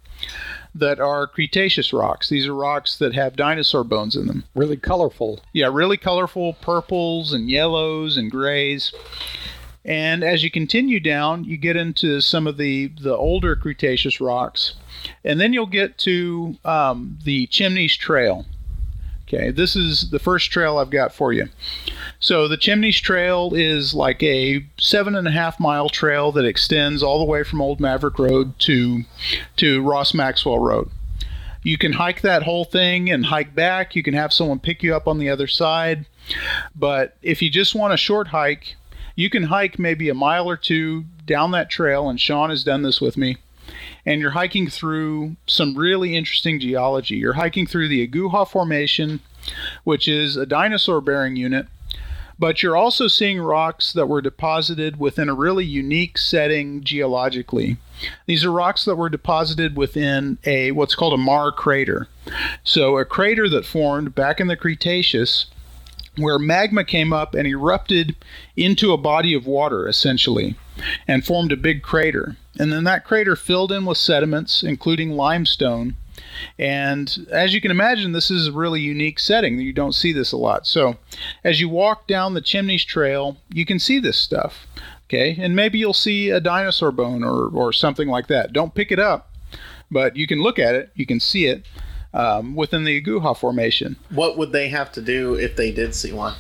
that 0.75 0.99
are 0.99 1.27
Cretaceous 1.27 1.91
rocks. 1.93 2.29
These 2.29 2.47
are 2.47 2.53
rocks 2.53 2.97
that 2.97 3.13
have 3.13 3.35
dinosaur 3.35 3.83
bones 3.83 4.15
in 4.15 4.27
them. 4.27 4.43
really 4.55 4.77
colorful. 4.77 5.39
Yeah, 5.53 5.69
really 5.71 5.97
colorful 5.97 6.53
purples 6.53 7.33
and 7.33 7.49
yellows 7.49 8.17
and 8.17 8.29
grays. 8.29 8.93
And 9.85 10.23
as 10.23 10.43
you 10.43 10.51
continue 10.51 10.99
down, 10.99 11.45
you 11.45 11.57
get 11.57 11.75
into 11.75 12.21
some 12.21 12.47
of 12.47 12.57
the, 12.57 12.87
the 12.99 13.15
older 13.15 13.55
Cretaceous 13.55 14.21
rocks. 14.21 14.75
And 15.23 15.39
then 15.39 15.53
you'll 15.53 15.65
get 15.65 15.97
to 15.99 16.57
um, 16.65 17.17
the 17.23 17.47
Chimneys 17.47 17.95
Trail. 17.95 18.45
Okay, 19.31 19.51
this 19.51 19.75
is 19.75 20.09
the 20.09 20.17
first 20.17 20.49
trail 20.49 20.79
I've 20.79 20.89
got 20.89 21.13
for 21.13 21.31
you. 21.31 21.49
So 22.19 22.47
the 22.47 22.57
Chimneys 22.57 22.99
Trail 22.99 23.53
is 23.53 23.93
like 23.93 24.23
a 24.23 24.65
seven 24.79 25.15
and 25.15 25.27
a 25.27 25.31
half 25.31 25.59
mile 25.59 25.87
trail 25.87 26.31
that 26.31 26.45
extends 26.45 27.03
all 27.03 27.19
the 27.19 27.25
way 27.25 27.43
from 27.43 27.61
Old 27.61 27.79
Maverick 27.79 28.17
Road 28.17 28.57
to 28.59 29.03
to 29.57 29.83
Ross 29.83 30.15
Maxwell 30.15 30.57
Road. 30.57 30.89
You 31.61 31.77
can 31.77 31.93
hike 31.93 32.21
that 32.21 32.43
whole 32.43 32.65
thing 32.65 33.11
and 33.11 33.27
hike 33.27 33.53
back. 33.53 33.95
You 33.95 34.01
can 34.01 34.15
have 34.15 34.33
someone 34.33 34.59
pick 34.59 34.81
you 34.81 34.95
up 34.95 35.07
on 35.07 35.19
the 35.19 35.29
other 35.29 35.45
side. 35.47 36.07
But 36.75 37.15
if 37.21 37.41
you 37.41 37.51
just 37.51 37.75
want 37.75 37.93
a 37.93 37.97
short 37.97 38.29
hike, 38.29 38.77
you 39.15 39.29
can 39.29 39.43
hike 39.43 39.77
maybe 39.77 40.09
a 40.09 40.15
mile 40.15 40.49
or 40.49 40.57
two 40.57 41.05
down 41.27 41.51
that 41.51 41.69
trail, 41.69 42.09
and 42.09 42.19
Sean 42.19 42.49
has 42.49 42.63
done 42.63 42.81
this 42.81 42.99
with 42.99 43.15
me. 43.15 43.37
And 44.05 44.21
you're 44.21 44.31
hiking 44.31 44.69
through 44.69 45.35
some 45.45 45.75
really 45.75 46.15
interesting 46.15 46.59
geology. 46.59 47.15
You're 47.15 47.33
hiking 47.33 47.67
through 47.67 47.89
the 47.89 48.07
Aguja 48.07 48.47
Formation, 48.47 49.19
which 49.83 50.07
is 50.07 50.35
a 50.35 50.45
dinosaur 50.45 51.01
bearing 51.01 51.35
unit 51.35 51.67
but 52.39 52.63
you're 52.63 52.77
also 52.77 53.09
seeing 53.09 53.41
rocks 53.41 53.91
that 53.91 54.07
were 54.07 54.21
deposited 54.21 54.97
within 54.97 55.27
a 55.27 55.33
really 55.33 55.65
unique 55.65 56.17
setting 56.17 56.81
geologically. 56.81 57.75
These 58.27 58.45
are 58.45 58.51
rocks 58.51 58.85
that 58.85 58.95
were 58.95 59.09
deposited 59.09 59.75
within 59.75 60.37
a 60.45 60.71
what's 60.71 60.95
called 60.95 61.13
a 61.13 61.17
maar 61.17 61.51
crater. 61.51 62.07
So 62.63 62.97
a 62.97 63.03
crater 63.03 63.49
that 63.49 63.65
formed 63.65 64.15
back 64.15 64.39
in 64.39 64.47
the 64.47 64.55
Cretaceous 64.55 65.47
where 66.17 66.39
magma 66.39 66.83
came 66.83 67.13
up 67.13 67.33
and 67.35 67.47
erupted 67.47 68.15
into 68.55 68.93
a 68.93 68.97
body 68.97 69.33
of 69.33 69.45
water 69.45 69.87
essentially 69.87 70.55
and 71.07 71.25
formed 71.25 71.51
a 71.51 71.57
big 71.57 71.81
crater. 71.81 72.37
And 72.59 72.71
then 72.71 72.83
that 72.83 73.05
crater 73.05 73.35
filled 73.35 73.71
in 73.71 73.85
with 73.85 73.97
sediments 73.97 74.63
including 74.63 75.11
limestone 75.11 75.95
and 76.57 77.27
as 77.31 77.53
you 77.53 77.61
can 77.61 77.71
imagine, 77.71 78.11
this 78.11 78.29
is 78.31 78.47
a 78.47 78.51
really 78.51 78.81
unique 78.81 79.19
setting. 79.19 79.59
You 79.59 79.73
don't 79.73 79.93
see 79.93 80.11
this 80.11 80.31
a 80.31 80.37
lot. 80.37 80.67
So, 80.67 80.97
as 81.43 81.59
you 81.59 81.69
walk 81.69 82.07
down 82.07 82.33
the 82.33 82.41
Chimneys 82.41 82.83
Trail, 82.83 83.37
you 83.49 83.65
can 83.65 83.79
see 83.79 83.99
this 83.99 84.17
stuff. 84.17 84.67
Okay, 85.05 85.37
and 85.39 85.55
maybe 85.55 85.79
you'll 85.79 85.93
see 85.93 86.29
a 86.29 86.39
dinosaur 86.39 86.91
bone 86.91 87.23
or, 87.23 87.47
or 87.47 87.73
something 87.73 88.07
like 88.07 88.27
that. 88.27 88.53
Don't 88.53 88.75
pick 88.75 88.91
it 88.91 88.99
up, 88.99 89.33
but 89.89 90.15
you 90.15 90.27
can 90.27 90.41
look 90.41 90.59
at 90.59 90.75
it, 90.75 90.91
you 90.93 91.07
can 91.07 91.19
see 91.19 91.47
it 91.47 91.65
um, 92.13 92.55
within 92.55 92.83
the 92.83 93.01
Aguja 93.01 93.35
Formation. 93.35 93.95
What 94.11 94.37
would 94.37 94.51
they 94.51 94.69
have 94.69 94.91
to 94.93 95.01
do 95.01 95.33
if 95.33 95.55
they 95.55 95.71
did 95.71 95.95
see 95.95 96.11
one? 96.11 96.35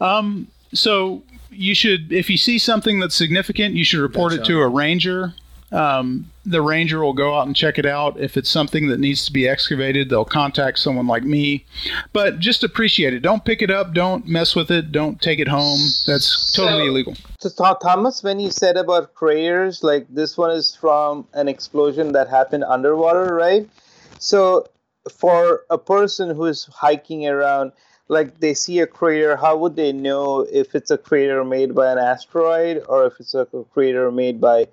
Um, 0.00 0.46
so 0.72 1.24
you 1.50 1.74
should, 1.74 2.12
if 2.12 2.30
you 2.30 2.36
see 2.36 2.60
something 2.60 3.00
that's 3.00 3.16
significant, 3.16 3.74
you 3.74 3.84
should 3.84 4.00
report 4.00 4.32
it 4.32 4.44
to 4.44 4.60
a 4.60 4.68
ranger. 4.68 5.34
Um, 5.72 6.30
the 6.44 6.62
ranger 6.62 7.02
will 7.02 7.12
go 7.12 7.36
out 7.36 7.46
and 7.46 7.56
check 7.56 7.76
it 7.78 7.86
out. 7.86 8.18
If 8.20 8.36
it's 8.36 8.48
something 8.48 8.86
that 8.88 9.00
needs 9.00 9.26
to 9.26 9.32
be 9.32 9.48
excavated, 9.48 10.08
they'll 10.08 10.24
contact 10.24 10.78
someone 10.78 11.08
like 11.08 11.24
me. 11.24 11.64
But 12.12 12.38
just 12.38 12.62
appreciate 12.62 13.14
it. 13.14 13.20
Don't 13.20 13.44
pick 13.44 13.62
it 13.62 13.70
up. 13.70 13.92
Don't 13.92 14.28
mess 14.28 14.54
with 14.54 14.70
it. 14.70 14.92
Don't 14.92 15.20
take 15.20 15.40
it 15.40 15.48
home. 15.48 15.78
That's 16.06 16.52
totally 16.52 16.84
So- 16.84 16.88
illegal. 16.90 17.14
So 17.40 17.74
Thomas, 17.82 18.22
when 18.22 18.38
you 18.40 18.50
said 18.50 18.76
about 18.76 19.14
craters, 19.14 19.82
like 19.82 20.06
this 20.08 20.36
one 20.36 20.50
is 20.52 20.74
from 20.74 21.26
an 21.34 21.48
explosion 21.48 22.12
that 22.12 22.28
happened 22.28 22.64
underwater, 22.64 23.34
right? 23.34 23.68
So 24.18 24.66
for 25.10 25.62
a 25.70 25.78
person 25.78 26.30
who 26.34 26.44
is 26.46 26.64
hiking 26.72 27.26
around, 27.26 27.72
like 28.08 28.38
they 28.40 28.54
see 28.54 28.78
a 28.80 28.86
crater, 28.86 29.36
how 29.36 29.56
would 29.56 29.74
they 29.76 29.92
know 29.92 30.46
if 30.52 30.74
it's 30.74 30.90
a 30.90 30.98
crater 30.98 31.44
made 31.44 31.74
by 31.74 31.90
an 31.90 31.98
asteroid 31.98 32.84
or 32.88 33.06
if 33.06 33.14
it's 33.20 33.34
a 33.34 33.46
crater 33.72 34.10
made 34.12 34.40
by 34.40 34.68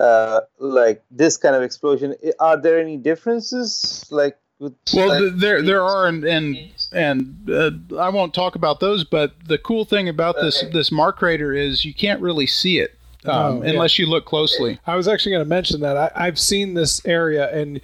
uh, 0.00 0.40
like 0.58 1.02
this 1.10 1.36
kind 1.36 1.54
of 1.54 1.62
explosion? 1.62 2.14
Are 2.38 2.56
there 2.56 2.78
any 2.80 2.96
differences? 2.96 4.04
Like, 4.10 4.36
with, 4.58 4.74
Well, 4.94 5.08
like- 5.08 5.36
there 5.40 5.62
there 5.62 5.82
are, 5.82 6.06
and 6.06 6.24
and 6.24 6.56
and 6.92 7.50
uh, 7.50 7.70
I 7.98 8.08
won't 8.10 8.34
talk 8.34 8.54
about 8.56 8.80
those. 8.80 9.04
But 9.04 9.32
the 9.46 9.58
cool 9.58 9.84
thing 9.84 10.08
about 10.08 10.36
this 10.40 10.62
Okay. 10.62 10.72
this 10.72 10.90
maar 10.90 11.12
crater 11.12 11.52
is 11.52 11.84
you 11.84 11.94
can't 11.94 12.20
really 12.20 12.46
see 12.46 12.78
it 12.78 12.96
um, 13.24 13.32
Oh, 13.34 13.62
yeah. 13.62 13.70
unless 13.70 13.98
you 13.98 14.06
look 14.06 14.24
closely. 14.26 14.78
I 14.86 14.96
was 14.96 15.06
actually 15.08 15.32
going 15.32 15.44
to 15.44 15.48
mention 15.48 15.80
that 15.80 15.96
I, 15.96 16.10
I've 16.14 16.38
seen 16.38 16.74
this 16.74 17.04
area, 17.06 17.50
and 17.54 17.80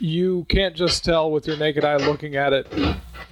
you 0.00 0.46
can't 0.48 0.74
just 0.76 1.04
tell 1.04 1.30
with 1.30 1.46
your 1.46 1.56
naked 1.58 1.84
eye 1.84 1.96
looking 1.96 2.36
at 2.36 2.52
it 2.52 2.66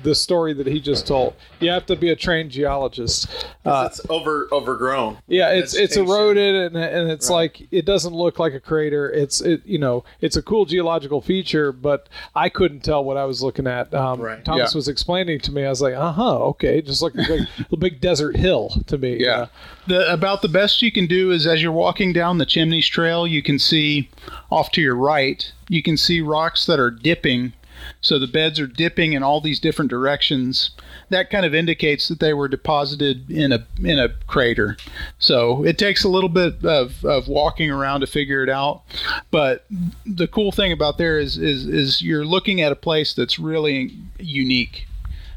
the 0.02 0.14
story 0.14 0.52
that 0.54 0.66
he 0.66 0.80
just 0.80 1.06
told. 1.06 1.34
You 1.60 1.70
have 1.70 1.86
to 1.86 1.96
be 1.96 2.10
a 2.10 2.16
trained 2.16 2.50
geologist. 2.50 3.46
Uh, 3.64 3.88
it's 3.90 4.00
over 4.10 4.48
overgrown. 4.52 5.18
yeah, 5.26 5.50
it's 5.52 5.74
it's 5.74 5.96
eroded, 5.96 6.54
and, 6.54 6.76
and 6.76 7.10
it's 7.10 7.30
like 7.30 7.66
it 7.70 7.84
doesn't 7.84 8.12
look 8.14 8.38
like 8.38 8.52
a 8.54 8.60
crater. 8.60 9.10
It's 9.10 9.40
it 9.40 9.62
you 9.64 9.78
know 9.78 10.04
it's 10.20 10.36
a 10.36 10.42
cool 10.42 10.64
geological 10.66 11.20
feature, 11.20 11.72
but 11.72 12.08
I 12.34 12.48
couldn't 12.48 12.80
tell 12.80 13.04
what 13.04 13.16
I 13.16 13.24
was 13.24 13.42
looking 13.42 13.66
at. 13.66 13.92
Um, 13.94 14.20
Right. 14.20 14.44
Thomas 14.44 14.72
Yeah. 14.74 14.78
was 14.78 14.88
explaining 14.88 15.40
to 15.40 15.52
me. 15.52 15.64
I 15.64 15.70
was 15.70 15.80
like, 15.82 15.94
uh 15.94 16.12
huh, 16.12 16.36
okay, 16.48 16.80
just 16.82 17.02
like 17.02 17.14
a 17.14 17.24
big, 17.26 17.42
a 17.72 17.76
big 17.76 18.00
desert 18.00 18.36
hill 18.36 18.70
to 18.86 18.98
me. 18.98 19.20
you 19.20 19.26
know? 19.26 19.48
The 19.86 20.12
about 20.12 20.42
the 20.42 20.48
best 20.48 20.82
you 20.82 20.92
can 20.92 21.06
do 21.06 21.30
is 21.30 21.46
as 21.46 21.62
you're 21.62 21.72
walking 21.72 22.12
down 22.12 22.38
the 22.38 22.46
Chimneys 22.46 22.86
Trail, 22.86 23.26
you 23.26 23.42
can 23.42 23.58
see 23.58 24.08
off 24.50 24.70
to 24.72 24.80
your 24.80 24.96
right, 24.96 25.50
you 25.68 25.82
can 25.82 25.96
see 25.96 26.20
rocks 26.20 26.66
that 26.66 26.78
are 26.78 26.90
dipping. 26.90 27.52
So 28.00 28.18
the 28.18 28.26
beds 28.26 28.60
are 28.60 28.66
dipping 28.66 29.12
in 29.12 29.22
all 29.22 29.40
these 29.40 29.60
different 29.60 29.90
directions. 29.90 30.70
That 31.10 31.30
kind 31.30 31.46
of 31.46 31.54
indicates 31.54 32.08
that 32.08 32.20
they 32.20 32.34
were 32.34 32.48
deposited 32.48 33.30
in 33.30 33.52
a 33.52 33.66
in 33.82 33.98
a 33.98 34.10
crater. 34.26 34.76
So 35.18 35.64
it 35.64 35.78
takes 35.78 36.04
a 36.04 36.08
little 36.08 36.28
bit 36.28 36.64
of, 36.64 37.04
of 37.04 37.28
walking 37.28 37.70
around 37.70 38.00
to 38.00 38.06
figure 38.06 38.42
it 38.42 38.48
out. 38.48 38.82
But 39.30 39.66
the 40.06 40.28
cool 40.28 40.52
thing 40.52 40.72
about 40.72 40.98
there 40.98 41.18
is 41.18 41.36
is 41.36 41.66
is 41.66 42.02
you're 42.02 42.24
looking 42.24 42.60
at 42.60 42.72
a 42.72 42.76
place 42.76 43.14
that's 43.14 43.38
really 43.38 43.96
unique. 44.18 44.86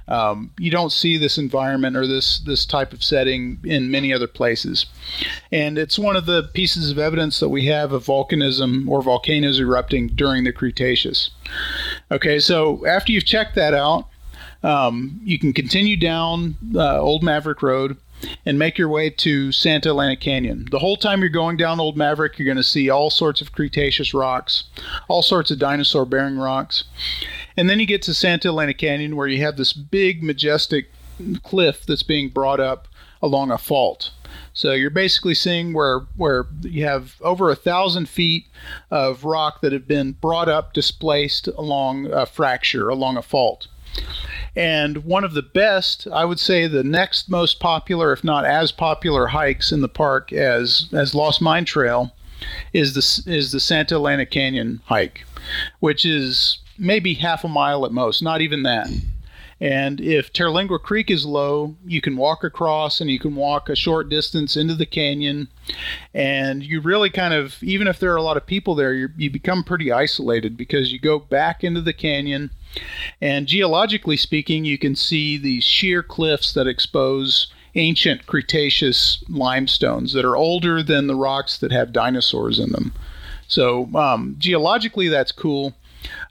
Um, 0.07 0.51
you 0.57 0.71
don't 0.71 0.91
see 0.91 1.17
this 1.17 1.37
environment 1.37 1.97
or 1.97 2.07
this 2.07 2.39
this 2.39 2.65
type 2.65 2.93
of 2.93 3.03
setting 3.03 3.59
in 3.63 3.91
many 3.91 4.13
other 4.13 4.27
places, 4.27 4.85
and 5.51 5.77
it's 5.77 5.99
one 5.99 6.15
of 6.15 6.25
the 6.25 6.43
pieces 6.53 6.89
of 6.91 6.97
evidence 6.97 7.39
that 7.39 7.49
we 7.49 7.65
have 7.65 7.91
of 7.91 8.05
volcanism 8.05 8.87
or 8.87 9.01
volcanoes 9.01 9.59
erupting 9.59 10.07
during 10.07 10.43
the 10.43 10.53
Cretaceous. 10.53 11.31
Okay, 12.09 12.39
so 12.39 12.85
after 12.85 13.11
you've 13.11 13.25
checked 13.25 13.55
that 13.55 13.73
out, 13.73 14.07
um, 14.63 15.19
you 15.23 15.37
can 15.37 15.53
continue 15.53 15.97
down 15.97 16.55
uh, 16.75 16.99
Old 16.99 17.23
Maverick 17.23 17.61
Road 17.61 17.97
and 18.45 18.57
make 18.57 18.77
your 18.77 18.89
way 18.89 19.09
to 19.09 19.51
Santa 19.51 19.89
Elena 19.89 20.15
Canyon. 20.15 20.67
The 20.71 20.79
whole 20.79 20.97
time 20.97 21.19
you're 21.19 21.29
going 21.29 21.57
down 21.57 21.79
Old 21.79 21.97
Maverick, 21.97 22.37
you're 22.37 22.45
going 22.45 22.57
to 22.57 22.63
see 22.63 22.89
all 22.89 23.09
sorts 23.09 23.41
of 23.41 23.51
Cretaceous 23.51 24.13
rocks, 24.13 24.63
all 25.07 25.21
sorts 25.21 25.51
of 25.51 25.59
dinosaur 25.59 26.05
bearing 26.05 26.37
rocks. 26.37 26.85
And 27.57 27.69
then 27.69 27.79
you 27.79 27.85
get 27.85 28.03
to 28.03 28.13
Santa 28.13 28.49
Elena 28.49 28.73
Canyon 28.73 29.15
where 29.15 29.27
you 29.27 29.41
have 29.43 29.57
this 29.57 29.73
big, 29.73 30.23
majestic 30.23 30.91
cliff 31.43 31.85
that's 31.85 32.03
being 32.03 32.29
brought 32.29 32.59
up 32.59 32.87
along 33.21 33.51
a 33.51 33.57
fault. 33.57 34.11
So 34.53 34.73
you're 34.73 34.89
basically 34.89 35.33
seeing 35.33 35.73
where 35.73 36.01
where 36.15 36.45
you 36.61 36.85
have 36.85 37.15
over 37.21 37.49
a 37.49 37.55
thousand 37.55 38.07
feet 38.09 38.47
of 38.91 39.23
rock 39.23 39.61
that 39.61 39.71
have 39.73 39.87
been 39.87 40.13
brought 40.13 40.49
up, 40.49 40.73
displaced 40.73 41.47
along 41.47 42.11
a 42.11 42.25
fracture, 42.25 42.89
along 42.89 43.17
a 43.17 43.21
fault. 43.21 43.67
And 44.55 45.05
one 45.05 45.23
of 45.23 45.33
the 45.33 45.43
best, 45.43 46.07
I 46.11 46.25
would 46.25 46.39
say, 46.39 46.67
the 46.67 46.83
next 46.83 47.29
most 47.29 47.59
popular, 47.59 48.11
if 48.11 48.23
not 48.23 48.45
as 48.45 48.71
popular, 48.71 49.27
hikes 49.27 49.71
in 49.71 49.81
the 49.81 49.89
park 49.89 50.33
as 50.33 50.87
as 50.91 51.15
Lost 51.15 51.41
Mine 51.41 51.65
Trail, 51.65 52.13
is 52.73 52.93
the 52.93 53.31
is 53.31 53.51
the 53.51 53.59
Santa 53.59 53.95
Elena 53.95 54.25
Canyon 54.25 54.81
hike, 54.85 55.25
which 55.79 56.05
is 56.05 56.59
maybe 56.77 57.15
half 57.15 57.43
a 57.43 57.47
mile 57.47 57.85
at 57.85 57.91
most, 57.91 58.21
not 58.21 58.41
even 58.41 58.63
that. 58.63 58.89
And 59.59 59.99
if 59.99 60.31
Terlingua 60.31 60.79
Creek 60.79 61.09
is 61.09 61.25
low, 61.25 61.75
you 61.83 61.99
can 61.99 62.15
walk 62.15 62.43
across 62.43 63.01
and 63.01 63.09
you 63.09 63.17
can 63.17 63.35
walk 63.35 63.69
a 63.69 63.75
short 63.75 64.07
distance 64.07 64.55
into 64.55 64.75
the 64.75 64.85
canyon. 64.85 65.47
And 66.13 66.63
you 66.63 66.79
really 66.79 67.09
kind 67.09 67.33
of, 67.33 67.61
even 67.63 67.87
if 67.87 67.99
there 67.99 68.13
are 68.13 68.17
a 68.17 68.21
lot 68.21 68.37
of 68.37 68.45
people 68.45 68.75
there, 68.75 68.93
you 68.93 69.31
become 69.31 69.63
pretty 69.63 69.91
isolated 69.91 70.57
because 70.57 70.91
you 70.91 70.99
go 70.99 71.17
back 71.17 71.63
into 71.63 71.81
the 71.81 71.93
canyon. 71.93 72.51
And 73.19 73.47
geologically 73.47 74.17
speaking, 74.17 74.63
you 74.63 74.77
can 74.77 74.95
see 74.95 75.37
these 75.37 75.63
sheer 75.63 76.03
cliffs 76.03 76.53
that 76.53 76.67
expose 76.67 77.51
ancient 77.73 78.27
Cretaceous 78.27 79.23
limestones 79.27 80.13
that 80.13 80.25
are 80.25 80.35
older 80.35 80.83
than 80.83 81.07
the 81.07 81.15
rocks 81.15 81.57
that 81.57 81.71
have 81.71 81.91
dinosaurs 81.91 82.59
in 82.59 82.71
them. 82.71 82.93
So, 83.47 83.89
um, 83.95 84.35
geologically, 84.37 85.07
that's 85.07 85.31
cool. 85.31 85.73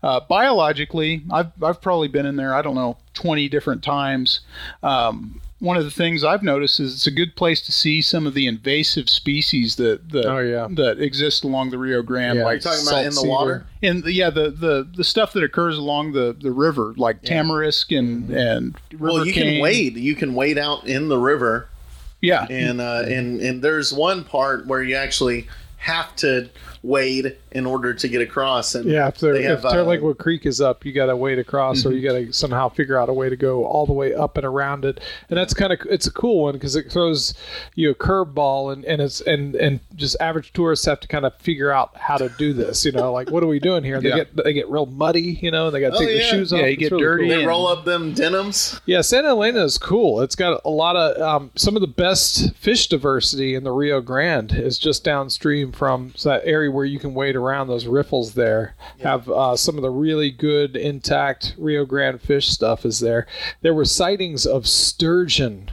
Uh, 0.03 0.21
biologically, 0.21 1.23
I've, 1.31 1.51
I've 1.63 1.81
probably 1.81 2.09
been 2.09 2.27
in 2.27 2.37
there, 2.37 2.55
I 2.55 2.63
don't 2.63 2.75
know, 2.75 2.97
20 3.15 3.49
different 3.49 3.83
times. 3.83 4.41
Um, 4.83 5.41
one 5.59 5.79
of 5.79 5.85
the 5.85 5.91
things 5.91 6.23
I've 6.23 6.43
noticed 6.43 6.79
is 6.81 6.93
it's 6.95 7.07
a 7.07 7.11
good 7.11 7.35
place 7.35 7.63
to 7.63 7.73
see 7.73 8.03
some 8.03 8.27
of 8.27 8.35
the 8.35 8.47
invasive 8.47 9.09
species 9.09 9.77
that 9.77 10.11
that, 10.11 10.27
Oh, 10.27 10.39
yeah. 10.39 10.69
that 10.73 11.01
exist 11.01 11.45
along 11.45 11.71
the 11.71 11.79
Rio 11.79 12.03
Grande, 12.03 12.39
Yeah. 12.41 12.45
like 12.45 12.63
You're 12.63 12.73
talking 12.75 12.87
about 12.89 12.99
in 13.01 13.07
the 13.07 13.13
Salt 13.13 13.27
water? 13.29 13.67
in 13.81 14.03
the, 14.03 14.13
yeah 14.13 14.29
the, 14.29 14.51
the 14.51 14.87
the 14.95 15.03
stuff 15.03 15.33
that 15.33 15.43
occurs 15.43 15.79
along 15.79 16.13
the, 16.13 16.37
the 16.39 16.51
river, 16.51 16.93
like 16.99 17.23
tamarisk 17.23 17.91
and 17.99 18.29
and 18.31 18.77
river 18.93 19.05
Well, 19.05 19.27
you 19.27 19.33
can 19.33 19.61
wade. 19.63 19.97
You 19.97 20.15
can 20.15 20.35
wade 20.35 20.59
out 20.59 20.87
in 20.87 21.09
the 21.09 21.17
river, 21.19 21.69
Yeah, 22.21 22.47
and 22.51 22.83
uh, 22.83 23.05
and 23.07 23.41
and 23.41 23.63
there's 23.63 23.95
one 23.95 24.25
part 24.25 24.67
where 24.67 24.83
you 24.83 24.95
actually 24.95 25.49
have 25.79 26.15
to 26.17 26.51
wade 26.83 27.35
in 27.57 27.67
order 27.67 27.95
to 27.95 28.09
get 28.09 28.21
across. 28.21 28.75
And 28.75 28.85
Yeah, 28.91 29.09
if, 29.09 29.19
there, 29.19 29.33
they 29.33 29.45
if 29.45 29.63
have, 29.63 29.65
uh, 29.65 29.73
Terlingua 29.73 30.19
Creek 30.19 30.45
is 30.47 30.61
up, 30.61 30.85
you 30.85 30.93
got 30.93 31.07
to 31.07 31.17
wade 31.17 31.39
across, 31.39 31.85
or 31.87 31.93
you 31.93 32.07
got 32.07 32.15
to 32.17 32.33
somehow 32.33 32.69
figure 32.69 32.99
out 32.99 33.09
a 33.09 33.13
way 33.13 33.29
to 33.29 33.37
go 33.37 33.65
all 33.65 33.87
the 33.87 33.93
way 33.93 34.15
up 34.15 34.37
and 34.37 34.45
around 34.47 34.85
it. 34.85 35.01
And 35.31 35.37
that's 35.39 35.55
kind 35.55 35.73
of 35.73 35.81
it's 35.89 36.07
a 36.07 36.13
cool 36.13 36.43
one 36.45 36.55
because 36.55 36.77
it 36.77 36.91
throws 36.93 37.35
you 37.75 37.91
a 37.91 37.95
curveball, 37.95 38.73
and, 38.73 38.85
and 38.85 39.01
it's 39.03 39.21
and 39.23 39.55
and 39.57 39.81
just 39.97 40.17
average 40.21 40.53
tourists 40.53 40.85
have 40.87 41.01
to 41.01 41.09
kind 41.09 41.25
of 41.25 41.35
figure 41.39 41.71
out 41.73 41.97
how 41.97 42.17
to 42.17 42.29
do 42.39 42.53
this. 42.53 42.85
You 42.85 42.93
know, 42.93 43.13
like 43.13 43.31
what 43.31 43.43
are 43.43 43.47
we 43.49 43.59
doing 43.59 43.83
here? 43.85 44.01
They 44.01 44.11
Yeah. 44.11 44.17
get 44.17 44.37
they 44.45 44.53
get 44.53 44.69
real 44.69 44.87
muddy. 44.87 45.39
You 45.41 45.51
know, 45.51 45.67
and 45.67 45.75
they 45.75 45.81
got 45.81 45.91
to 45.91 45.97
Oh, 45.97 45.99
take 46.01 46.09
their 46.09 46.17
yeah. 46.19 46.31
shoes 46.31 46.53
off. 46.53 46.61
Yeah, 46.61 46.67
you 46.67 46.73
It's 46.73 46.81
get 46.81 46.93
really 46.93 47.03
dirty. 47.05 47.29
cool. 47.31 47.39
they 47.39 47.47
roll 47.47 47.67
up 47.69 47.85
them 47.85 48.13
denims. 48.13 48.81
Yeah, 48.87 49.01
Santa 49.01 49.29
Elena 49.29 49.65
is 49.65 49.79
cool. 49.79 50.21
It's 50.21 50.35
got 50.37 50.61
a 50.65 50.71
lot 50.71 50.95
of 50.97 51.21
um, 51.23 51.51
some 51.57 51.75
of 51.75 51.81
the 51.81 51.87
best 51.87 52.55
fish 52.57 52.89
diversity 52.89 53.55
in 53.55 53.65
the 53.65 53.73
Rio 53.73 54.01
Grande 54.01 54.53
is 54.53 54.79
just 54.79 55.05
downstream 55.05 55.73
from 55.73 56.13
that 56.25 56.43
area 56.45 56.71
where 56.71 56.85
you 56.85 56.99
can 56.99 57.15
wade 57.15 57.35
around 57.37 57.46
those 57.69 57.87
riffles. 57.87 58.35
There 58.35 58.75
have 59.03 59.29
uh, 59.29 59.57
some 59.57 59.77
of 59.77 59.83
the 59.83 59.91
really 59.91 60.31
good 60.31 60.77
intact 60.77 61.55
Rio 61.59 61.85
Grande 61.85 62.21
fish 62.21 62.49
stuff 62.49 62.85
is 62.85 63.01
there. 63.01 63.27
There 63.63 63.75
were 63.75 63.85
sightings 63.85 64.47
of 64.47 64.67
sturgeon. 64.67 65.71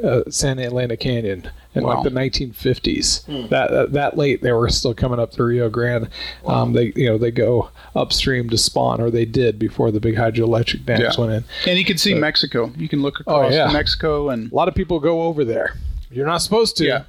Uh, 0.00 0.22
Santa 0.30 0.62
Elena 0.62 0.96
Canyon 0.96 1.50
in 1.74 1.82
Wow. 1.82 1.94
like 1.96 2.04
the 2.04 2.10
1950s. 2.10 3.48
That, 3.48 3.70
that 3.72 3.92
that 3.92 4.16
late 4.16 4.40
they 4.40 4.52
were 4.52 4.68
still 4.68 4.94
coming 4.94 5.18
up 5.18 5.32
the 5.32 5.42
Rio 5.42 5.68
Grande. 5.68 6.08
Um, 6.46 6.72
they 6.74 6.92
you 6.94 7.06
know 7.06 7.18
they 7.18 7.32
go 7.32 7.70
upstream 7.96 8.48
to 8.50 8.56
spawn, 8.56 9.00
or 9.00 9.10
they 9.10 9.24
did 9.24 9.58
before 9.58 9.90
the 9.90 9.98
big 9.98 10.14
hydroelectric 10.14 10.84
dams 10.86 11.00
Yeah. 11.00 11.20
went 11.20 11.32
in. 11.32 11.44
and 11.68 11.76
you 11.78 11.84
can 11.84 11.98
see 11.98 12.14
Mexico. 12.14 12.72
You 12.76 12.88
can 12.88 13.02
look 13.02 13.18
across 13.18 13.52
Oh, 13.52 13.54
yeah. 13.54 13.72
Mexico 13.72 14.28
and 14.28 14.50
A 14.52 14.54
lot 14.54 14.68
of 14.68 14.76
people 14.76 15.00
go 15.00 15.22
over 15.22 15.44
there. 15.44 15.74
You're 16.12 16.26
not 16.26 16.38
supposed 16.38 16.76
to, 16.78 16.84
Yeah. 16.86 17.02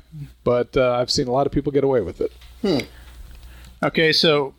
but 0.43 0.75
uh, 0.75 0.93
I've 0.93 1.11
seen 1.11 1.27
a 1.27 1.31
lot 1.31 1.45
of 1.45 1.53
people 1.53 1.71
get 1.71 1.83
away 1.83 2.01
with 2.01 2.19
it. 2.19 2.31
Okay, 3.83 4.11
so 4.13 4.53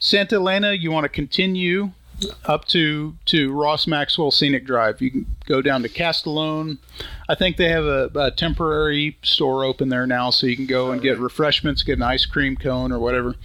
Santa 0.00 0.36
Elena, 0.36 0.72
you 0.72 0.90
want 0.90 1.04
to 1.04 1.08
continue 1.08 1.92
up 2.46 2.64
to 2.64 3.14
to 3.26 3.52
Ross 3.52 3.86
Maxwell 3.86 4.30
Scenic 4.30 4.64
Drive. 4.66 5.00
You 5.00 5.10
can 5.10 5.26
go 5.44 5.62
down 5.62 5.82
to 5.82 5.88
Castolon. 5.88 6.78
I 7.28 7.34
think 7.34 7.56
they 7.58 7.68
have 7.68 7.84
a, 7.84 8.10
a 8.14 8.30
temporary 8.30 9.18
store 9.22 9.64
open 9.64 9.88
there 9.90 10.06
now, 10.06 10.30
so 10.30 10.46
you 10.46 10.56
can 10.56 10.66
go 10.66 10.90
and 10.90 11.00
get 11.02 11.18
refreshments, 11.18 11.82
get 11.82 11.98
an 11.98 12.02
ice 12.02 12.24
cream 12.26 12.56
cone 12.56 12.90
or 12.90 12.98
whatever. 12.98 13.36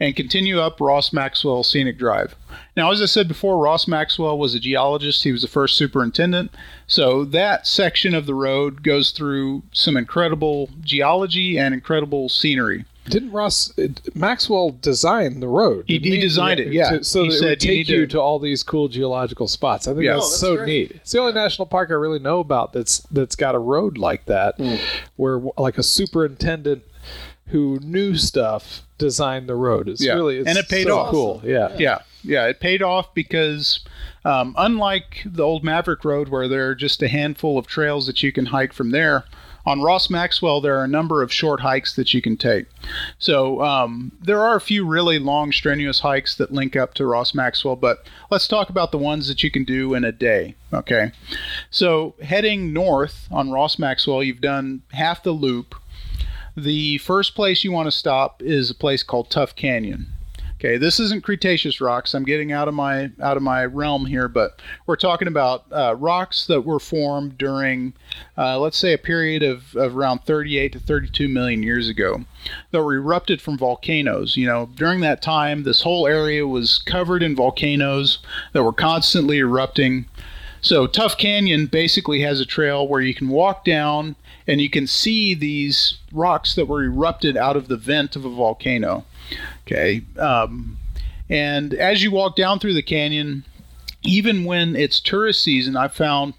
and 0.00 0.16
continue 0.16 0.58
up 0.58 0.80
Ross 0.80 1.12
Maxwell 1.12 1.62
Scenic 1.62 1.98
Drive. 1.98 2.34
Now, 2.76 2.90
as 2.90 3.02
I 3.02 3.06
said 3.06 3.28
before, 3.28 3.58
Ross 3.58 3.86
Maxwell 3.86 4.38
was 4.38 4.54
a 4.54 4.60
geologist. 4.60 5.24
He 5.24 5.32
was 5.32 5.42
the 5.42 5.48
first 5.48 5.76
superintendent. 5.76 6.52
So 6.86 7.24
that 7.26 7.66
section 7.66 8.14
of 8.14 8.24
the 8.26 8.34
road 8.34 8.82
goes 8.82 9.10
through 9.10 9.62
some 9.72 9.96
incredible 9.98 10.70
geology 10.80 11.58
and 11.58 11.74
incredible 11.74 12.28
scenery. 12.30 12.86
Didn't 13.10 13.32
Ross 13.32 13.72
Maxwell 14.14 14.70
design 14.70 15.40
the 15.40 15.48
road? 15.48 15.84
He- 15.86 15.98
he 15.98 16.18
designed 16.20 16.60
it, 16.60 16.72
yeah. 16.72 16.98
to- 16.98 17.04
so 17.04 17.24
He 17.24 17.28
that 17.30 17.34
it 17.36 17.40
would 17.40 17.50
you 17.64 17.68
take 17.68 17.76
need 17.78 17.88
you 17.88 18.00
to- 18.06 18.12
to 18.12 18.20
all 18.20 18.38
these 18.38 18.62
cool 18.62 18.88
geological 18.88 19.48
spots. 19.48 19.86
I 19.88 19.92
think 19.92 20.04
Yeah. 20.04 20.14
that's, 20.14 20.26
Oh, 20.26 20.28
that's 20.28 20.40
so 20.40 20.56
great. 20.56 20.66
neat. 20.68 20.90
It's 20.96 21.12
the 21.12 21.18
only 21.20 21.32
national 21.32 21.66
park 21.66 21.90
I 21.90 21.94
really 21.94 22.18
know 22.18 22.40
about 22.40 22.72
that's 22.72 23.00
that's 23.10 23.36
got 23.36 23.54
a 23.54 23.58
road 23.58 23.98
like 23.98 24.26
that, 24.26 24.56
Hmm. 24.56 24.76
where 25.16 25.40
like 25.58 25.76
a 25.78 25.82
superintendent 25.82 26.82
who 27.48 27.78
knew 27.82 28.16
stuff 28.16 28.82
designed 28.98 29.48
the 29.48 29.56
road. 29.56 29.88
It's 29.88 30.02
Yeah. 30.04 30.14
really 30.14 30.36
it's 30.38 30.48
And 30.48 30.56
it 30.58 30.68
paid 30.68 30.86
so 30.86 30.98
off. 30.98 31.10
Cool, 31.10 31.42
yeah. 31.44 31.70
Yeah, 31.78 31.98
yeah, 32.22 32.46
it 32.46 32.60
paid 32.60 32.82
off 32.82 33.12
because 33.14 33.80
um, 34.24 34.54
unlike 34.58 35.22
the 35.24 35.42
old 35.42 35.64
Maverick 35.64 36.04
Road, 36.04 36.28
where 36.28 36.46
there 36.46 36.68
are 36.68 36.74
just 36.74 37.02
a 37.02 37.08
handful 37.08 37.56
of 37.58 37.66
trails 37.66 38.06
that 38.06 38.22
you 38.22 38.30
can 38.32 38.46
hike 38.46 38.72
from 38.74 38.90
there, 38.90 39.24
on 39.66 39.82
Ross 39.82 40.10
Maxwell 40.10 40.60
there 40.60 40.78
are 40.78 40.84
a 40.84 40.88
number 40.88 41.22
of 41.22 41.32
short 41.32 41.60
hikes 41.60 41.94
that 41.96 42.12
you 42.14 42.22
can 42.22 42.36
take. 42.36 42.66
So 43.18 43.62
um, 43.62 44.12
there 44.20 44.40
are 44.40 44.56
a 44.56 44.60
few 44.60 44.86
really 44.86 45.18
long, 45.18 45.52
strenuous 45.52 46.00
hikes 46.00 46.34
that 46.36 46.52
link 46.52 46.76
up 46.76 46.94
to 46.94 47.06
Ross 47.06 47.34
Maxwell, 47.34 47.76
but 47.76 48.06
let's 48.30 48.48
talk 48.48 48.70
about 48.70 48.92
the 48.92 48.98
ones 48.98 49.28
that 49.28 49.42
you 49.42 49.50
can 49.50 49.64
do 49.64 49.94
in 49.94 50.04
a 50.04 50.12
day. 50.12 50.54
Okay, 50.72 51.12
so 51.70 52.14
heading 52.22 52.72
north 52.72 53.26
on 53.30 53.50
Ross 53.50 53.78
Maxwell, 53.78 54.22
you've 54.22 54.40
done 54.40 54.82
half 54.92 55.22
the 55.22 55.32
loop. 55.32 55.74
The 56.56 56.98
first 56.98 57.34
place 57.34 57.64
you 57.64 57.72
want 57.72 57.86
to 57.86 57.92
stop 57.92 58.42
is 58.42 58.70
a 58.70 58.74
place 58.74 59.02
called 59.02 59.30
Tuff 59.30 59.54
Canyon. 59.54 60.12
Okay, 60.60 60.76
this 60.76 61.00
isn't 61.00 61.24
Cretaceous 61.24 61.80
rocks. 61.80 62.12
I'm 62.12 62.26
getting 62.26 62.52
out 62.52 62.68
of 62.68 62.74
my 62.74 63.12
out 63.18 63.38
of 63.38 63.42
my 63.42 63.64
realm 63.64 64.04
here, 64.04 64.28
but 64.28 64.60
we're 64.86 64.94
talking 64.94 65.26
about 65.26 65.64
uh, 65.72 65.96
rocks 65.98 66.46
that 66.48 66.66
were 66.66 66.78
formed 66.78 67.38
during, 67.38 67.94
uh, 68.36 68.58
let's 68.58 68.76
say, 68.76 68.92
a 68.92 68.98
period 68.98 69.42
of, 69.42 69.74
of 69.74 69.96
around 69.96 70.24
38 70.26 70.72
to 70.72 70.78
32 70.78 71.28
million 71.28 71.62
years 71.62 71.88
ago, 71.88 72.26
that 72.72 72.82
were 72.82 72.94
erupted 72.94 73.40
from 73.40 73.56
volcanoes. 73.56 74.36
You 74.36 74.48
know, 74.48 74.68
during 74.74 75.00
that 75.00 75.22
time, 75.22 75.62
this 75.62 75.80
whole 75.80 76.06
area 76.06 76.46
was 76.46 76.78
covered 76.78 77.22
in 77.22 77.34
volcanoes 77.34 78.18
that 78.52 78.62
were 78.62 78.74
constantly 78.74 79.38
erupting. 79.38 80.04
So 80.60 80.86
Tuff 80.86 81.16
Canyon 81.16 81.68
basically 81.68 82.20
has 82.20 82.38
a 82.38 82.44
trail 82.44 82.86
where 82.86 83.00
you 83.00 83.14
can 83.14 83.30
walk 83.30 83.64
down 83.64 84.14
and 84.46 84.60
you 84.60 84.68
can 84.68 84.86
see 84.86 85.32
these 85.32 85.96
rocks 86.12 86.54
that 86.54 86.68
were 86.68 86.84
erupted 86.84 87.34
out 87.34 87.56
of 87.56 87.68
the 87.68 87.78
vent 87.78 88.14
of 88.14 88.26
a 88.26 88.30
volcano. 88.30 89.06
Okay. 89.66 90.02
Um, 90.18 90.78
and 91.28 91.74
as 91.74 92.02
you 92.02 92.10
walk 92.10 92.36
down 92.36 92.58
through 92.58 92.74
the 92.74 92.82
canyon, 92.82 93.44
even 94.02 94.44
when 94.44 94.76
it's 94.76 94.98
tourist 94.98 95.42
season, 95.42 95.76
I 95.76 95.88
found 95.88 96.34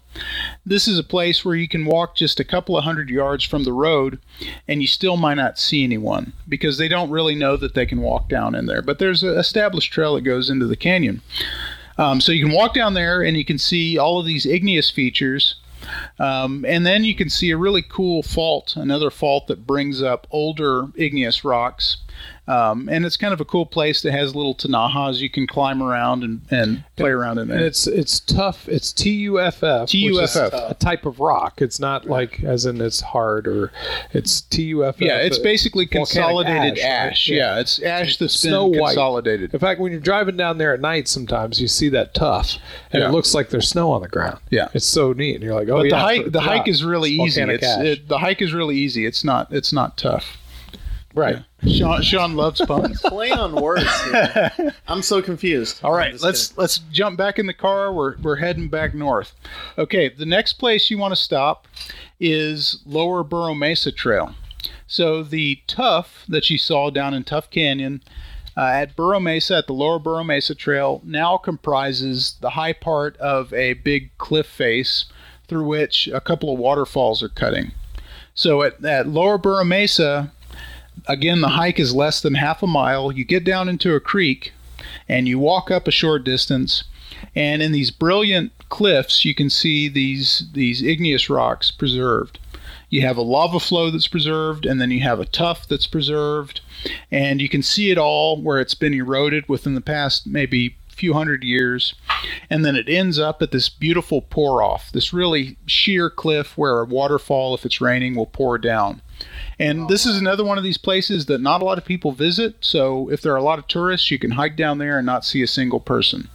this 0.66 0.88
is 0.88 0.98
a 0.98 1.04
place 1.04 1.44
where 1.44 1.54
you 1.54 1.68
can 1.68 1.84
walk 1.84 2.16
just 2.16 2.40
a 2.40 2.44
couple 2.44 2.76
of 2.76 2.84
hundred 2.84 3.08
yards 3.08 3.44
from 3.44 3.64
the 3.64 3.72
road 3.72 4.18
and 4.66 4.82
you 4.82 4.88
still 4.88 5.16
might 5.16 5.34
not 5.34 5.58
see 5.58 5.84
anyone 5.84 6.32
because 6.48 6.76
they 6.76 6.88
don't 6.88 7.10
really 7.10 7.34
know 7.34 7.56
that 7.56 7.74
they 7.74 7.86
can 7.86 8.00
walk 8.00 8.28
down 8.28 8.54
in 8.54 8.66
there. 8.66 8.82
But 8.82 8.98
there's 8.98 9.22
an 9.22 9.38
established 9.38 9.92
trail 9.92 10.14
that 10.16 10.22
goes 10.22 10.50
into 10.50 10.66
the 10.66 10.76
canyon. 10.76 11.22
Um, 11.98 12.20
so 12.20 12.32
you 12.32 12.44
can 12.44 12.54
walk 12.54 12.74
down 12.74 12.94
there 12.94 13.22
and 13.22 13.36
you 13.36 13.44
can 13.44 13.58
see 13.58 13.96
all 13.96 14.18
of 14.18 14.26
these 14.26 14.44
igneous 14.44 14.90
features. 14.90 15.56
Um, 16.18 16.64
and 16.66 16.86
then 16.86 17.04
you 17.04 17.14
can 17.14 17.28
see 17.28 17.50
a 17.50 17.56
really 17.56 17.82
cool 17.82 18.22
fault, 18.22 18.76
another 18.76 19.10
fault 19.10 19.46
that 19.48 19.66
brings 19.66 20.02
up 20.02 20.26
older 20.30 20.88
igneous 20.96 21.44
rocks. 21.44 21.98
Um, 22.48 22.88
and 22.90 23.06
it's 23.06 23.16
kind 23.16 23.32
of 23.32 23.40
a 23.40 23.44
cool 23.44 23.66
place 23.66 24.02
that 24.02 24.10
has 24.10 24.34
little 24.34 24.54
tinajas 24.56 25.20
you 25.20 25.30
can 25.30 25.46
climb 25.46 25.80
around 25.80 26.24
and, 26.24 26.40
and 26.50 26.82
play 26.96 27.10
around 27.10 27.38
in 27.38 27.46
there. 27.46 27.58
And 27.58 27.64
it's 27.66 27.86
it's 27.86 28.18
tough. 28.18 28.68
It's 28.68 28.92
T 28.92 29.10
U 29.10 29.40
F 29.40 29.62
F. 29.62 29.82
which 29.82 29.94
is 29.94 30.32
TUFF. 30.34 30.52
a 30.70 30.74
type 30.74 31.06
of 31.06 31.20
rock. 31.20 31.62
It's 31.62 31.78
not 31.78 32.06
like 32.06 32.42
as 32.42 32.66
in 32.66 32.80
it's 32.80 33.00
hard 33.00 33.46
or 33.46 33.70
it's 34.12 34.40
T 34.40 34.64
U 34.64 34.84
F 34.84 34.96
F. 34.96 35.00
yeah, 35.00 35.18
it's 35.18 35.38
basically 35.38 35.86
consolidated 35.86 36.80
ash, 36.80 36.84
ash. 37.12 37.30
right? 37.30 37.36
Yeah. 37.36 37.60
it's 37.60 37.80
ash 37.80 38.16
that's 38.16 38.34
Snow 38.34 38.70
been 38.70 38.80
white. 38.80 38.88
consolidated. 38.88 39.54
In 39.54 39.60
fact, 39.60 39.80
when 39.80 39.92
you're 39.92 40.00
driving 40.00 40.36
down 40.36 40.58
there 40.58 40.74
at 40.74 40.80
night, 40.80 41.06
sometimes 41.06 41.60
you 41.60 41.68
see 41.68 41.88
that 41.90 42.12
tuff, 42.12 42.56
and 42.90 43.02
Yeah. 43.02 43.08
it 43.08 43.12
looks 43.12 43.34
like 43.34 43.50
there's 43.50 43.68
snow 43.68 43.92
on 43.92 44.02
the 44.02 44.08
ground. 44.08 44.38
Yeah. 44.50 44.68
it's 44.74 44.84
so 44.84 45.12
neat. 45.12 45.36
And 45.36 45.44
you're 45.44 45.54
like, 45.54 45.68
oh 45.68 45.76
But 45.78 45.84
yeah. 45.84 45.90
the 45.90 45.96
hike, 46.00 46.32
the 46.32 46.40
hike 46.40 46.66
is 46.68 46.82
really 46.82 47.12
easy. 47.12 47.40
It's, 47.40 47.64
it, 47.64 48.08
the 48.08 48.18
hike 48.18 48.42
is 48.42 48.52
really 48.52 48.76
easy. 48.76 49.06
It's 49.06 49.22
not, 49.22 49.52
it's 49.52 49.72
not 49.72 49.96
tough. 49.96 50.38
Right. 51.14 51.44
Sean, 51.66 52.02
Sean 52.02 52.34
loves 52.34 52.60
puns. 52.60 53.00
Play 53.04 53.30
on 53.30 53.54
words. 53.54 53.88
Here. 54.02 54.74
I'm 54.88 55.02
so 55.02 55.22
confused. 55.22 55.80
All 55.82 55.92
I'm 55.92 55.98
right, 55.98 56.12
just 56.12 56.24
let's 56.24 56.58
let's 56.58 56.78
jump 56.90 57.18
back 57.18 57.38
in 57.38 57.46
the 57.46 57.54
car. 57.54 57.92
We're 57.92 58.16
we're 58.18 58.36
heading 58.36 58.68
back 58.68 58.94
north. 58.94 59.34
Okay, 59.78 60.08
the 60.08 60.26
next 60.26 60.54
place 60.54 60.90
you 60.90 60.98
want 60.98 61.12
to 61.12 61.20
stop 61.20 61.66
is 62.20 62.82
Lower 62.86 63.22
Burro 63.22 63.54
Mesa 63.54 63.92
Trail. 63.92 64.34
So 64.86 65.22
the 65.22 65.60
Tuff 65.66 66.24
that 66.28 66.50
you 66.50 66.58
saw 66.58 66.90
down 66.90 67.14
in 67.14 67.24
Tuff 67.24 67.48
Canyon 67.50 68.02
uh, 68.56 68.66
at 68.66 68.96
Burro 68.96 69.20
Mesa 69.20 69.56
at 69.56 69.66
the 69.66 69.72
Lower 69.72 69.98
Burro 69.98 70.24
Mesa 70.24 70.54
Trail 70.54 71.00
now 71.04 71.38
comprises 71.38 72.36
the 72.40 72.50
high 72.50 72.72
part 72.72 73.16
of 73.16 73.52
a 73.52 73.74
big 73.74 74.16
cliff 74.18 74.46
face 74.46 75.06
through 75.48 75.64
which 75.64 76.08
a 76.08 76.20
couple 76.20 76.52
of 76.52 76.58
waterfalls 76.58 77.22
are 77.22 77.28
cutting. 77.28 77.72
So 78.34 78.62
at, 78.62 78.84
at 78.84 79.08
Lower 79.08 79.38
Burro 79.38 79.64
Mesa, 79.64 80.32
again, 81.06 81.40
the 81.40 81.48
hike 81.48 81.80
is 81.80 81.94
less 81.94 82.20
than 82.20 82.34
half 82.34 82.62
a 82.62 82.66
mile. 82.66 83.12
You 83.12 83.24
get 83.24 83.44
down 83.44 83.68
into 83.68 83.94
a 83.94 84.00
creek 84.00 84.52
and 85.08 85.28
you 85.28 85.38
walk 85.38 85.70
up 85.70 85.86
a 85.86 85.92
short 85.92 86.24
distance. 86.24 86.84
And 87.34 87.62
in 87.62 87.72
these 87.72 87.90
brilliant 87.90 88.52
cliffs 88.68 89.22
you 89.22 89.34
can 89.34 89.50
see 89.50 89.86
these 89.86 90.48
these 90.54 90.82
igneous 90.82 91.28
rocks 91.28 91.70
preserved. 91.70 92.38
You 92.88 93.02
have 93.02 93.16
a 93.16 93.22
lava 93.22 93.60
flow 93.60 93.90
that's 93.90 94.08
preserved 94.08 94.66
and 94.66 94.80
then 94.80 94.90
you 94.90 95.00
have 95.00 95.20
a 95.20 95.26
tuff 95.26 95.68
that's 95.68 95.86
preserved. 95.86 96.60
And 97.10 97.40
you 97.40 97.48
can 97.48 97.62
see 97.62 97.90
it 97.90 97.98
all 97.98 98.40
where 98.40 98.60
it's 98.60 98.74
been 98.74 98.94
eroded 98.94 99.48
within 99.48 99.74
the 99.74 99.80
past 99.80 100.26
maybe 100.26 100.76
few 100.88 101.14
hundred 101.14 101.42
years. 101.42 101.94
And 102.50 102.64
then 102.64 102.76
it 102.76 102.88
ends 102.88 103.18
up 103.18 103.40
at 103.42 103.50
this 103.50 103.68
beautiful 103.68 104.22
pour 104.22 104.62
off 104.62 104.90
this 104.92 105.12
really 105.12 105.56
sheer 105.66 106.10
cliff 106.10 106.56
where 106.56 106.80
a 106.80 106.84
waterfall 106.84 107.54
if 107.54 107.64
it's 107.64 107.80
raining 107.80 108.14
will 108.14 108.26
pour 108.26 108.58
down 108.58 109.00
and 109.62 109.80
oh, 109.82 109.86
this 109.88 110.04
is 110.06 110.18
another 110.18 110.44
one 110.44 110.58
of 110.58 110.64
these 110.64 110.78
places 110.78 111.26
that 111.26 111.40
not 111.40 111.62
a 111.62 111.64
lot 111.64 111.78
of 111.78 111.84
people 111.84 112.12
visit. 112.12 112.56
So 112.60 113.08
if 113.10 113.20
there 113.22 113.32
are 113.32 113.36
a 113.36 113.42
lot 113.42 113.58
of 113.58 113.66
tourists, 113.68 114.10
you 114.10 114.18
can 114.18 114.32
hike 114.32 114.56
down 114.56 114.78
there 114.78 114.98
and 114.98 115.06
not 115.06 115.24
see 115.24 115.42
a 115.42 115.46
single 115.46 115.80
person. 115.80 116.28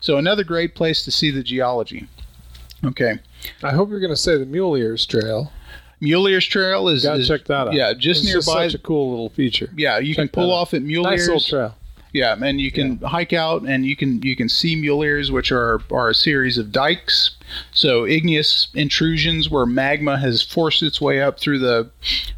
So 0.00 0.16
another 0.18 0.44
great 0.44 0.74
place 0.74 1.04
to 1.04 1.10
see 1.10 1.30
the 1.30 1.42
geology. 1.42 2.06
Okay. 2.84 3.18
I 3.62 3.70
hope 3.72 3.90
you're 3.90 4.00
going 4.00 4.12
to 4.12 4.16
say 4.16 4.36
the 4.36 4.46
Mule 4.46 4.76
Ears 4.76 5.06
Trail. 5.06 5.52
Mule 6.00 6.28
Ears 6.28 6.46
Trail 6.46 6.88
is, 6.88 7.02
Gotta 7.04 7.20
is- 7.20 7.28
check 7.28 7.44
that 7.46 7.68
out. 7.68 7.72
Yeah, 7.72 7.94
just 7.94 8.22
It's 8.22 8.28
nearby. 8.46 8.66
such 8.68 8.74
a 8.74 8.78
cool 8.78 9.10
little 9.10 9.30
feature. 9.30 9.70
yeah, 9.76 9.98
you 9.98 10.14
can 10.14 10.28
pull 10.28 10.52
off 10.52 10.74
at 10.74 10.82
Mule 10.82 11.04
nice 11.04 11.20
Ears. 11.20 11.28
little 11.28 11.40
trail. 11.40 11.74
Yeah, 12.12 12.36
and 12.40 12.60
you 12.60 12.72
can 12.72 12.98
hike 12.98 13.32
out 13.32 13.62
and 13.62 13.84
you 13.84 13.94
can 13.94 14.22
you 14.22 14.36
can 14.36 14.48
see 14.48 14.74
mule 14.74 15.02
ears, 15.02 15.30
which 15.30 15.52
are 15.52 15.80
are 15.90 16.08
a 16.08 16.14
series 16.14 16.56
of 16.56 16.72
dikes. 16.72 17.36
So 17.72 18.06
igneous 18.06 18.68
intrusions 18.74 19.50
where 19.50 19.66
magma 19.66 20.18
has 20.18 20.42
forced 20.42 20.82
its 20.82 21.00
way 21.00 21.20
up 21.20 21.38
through 21.38 21.58
the 21.58 21.90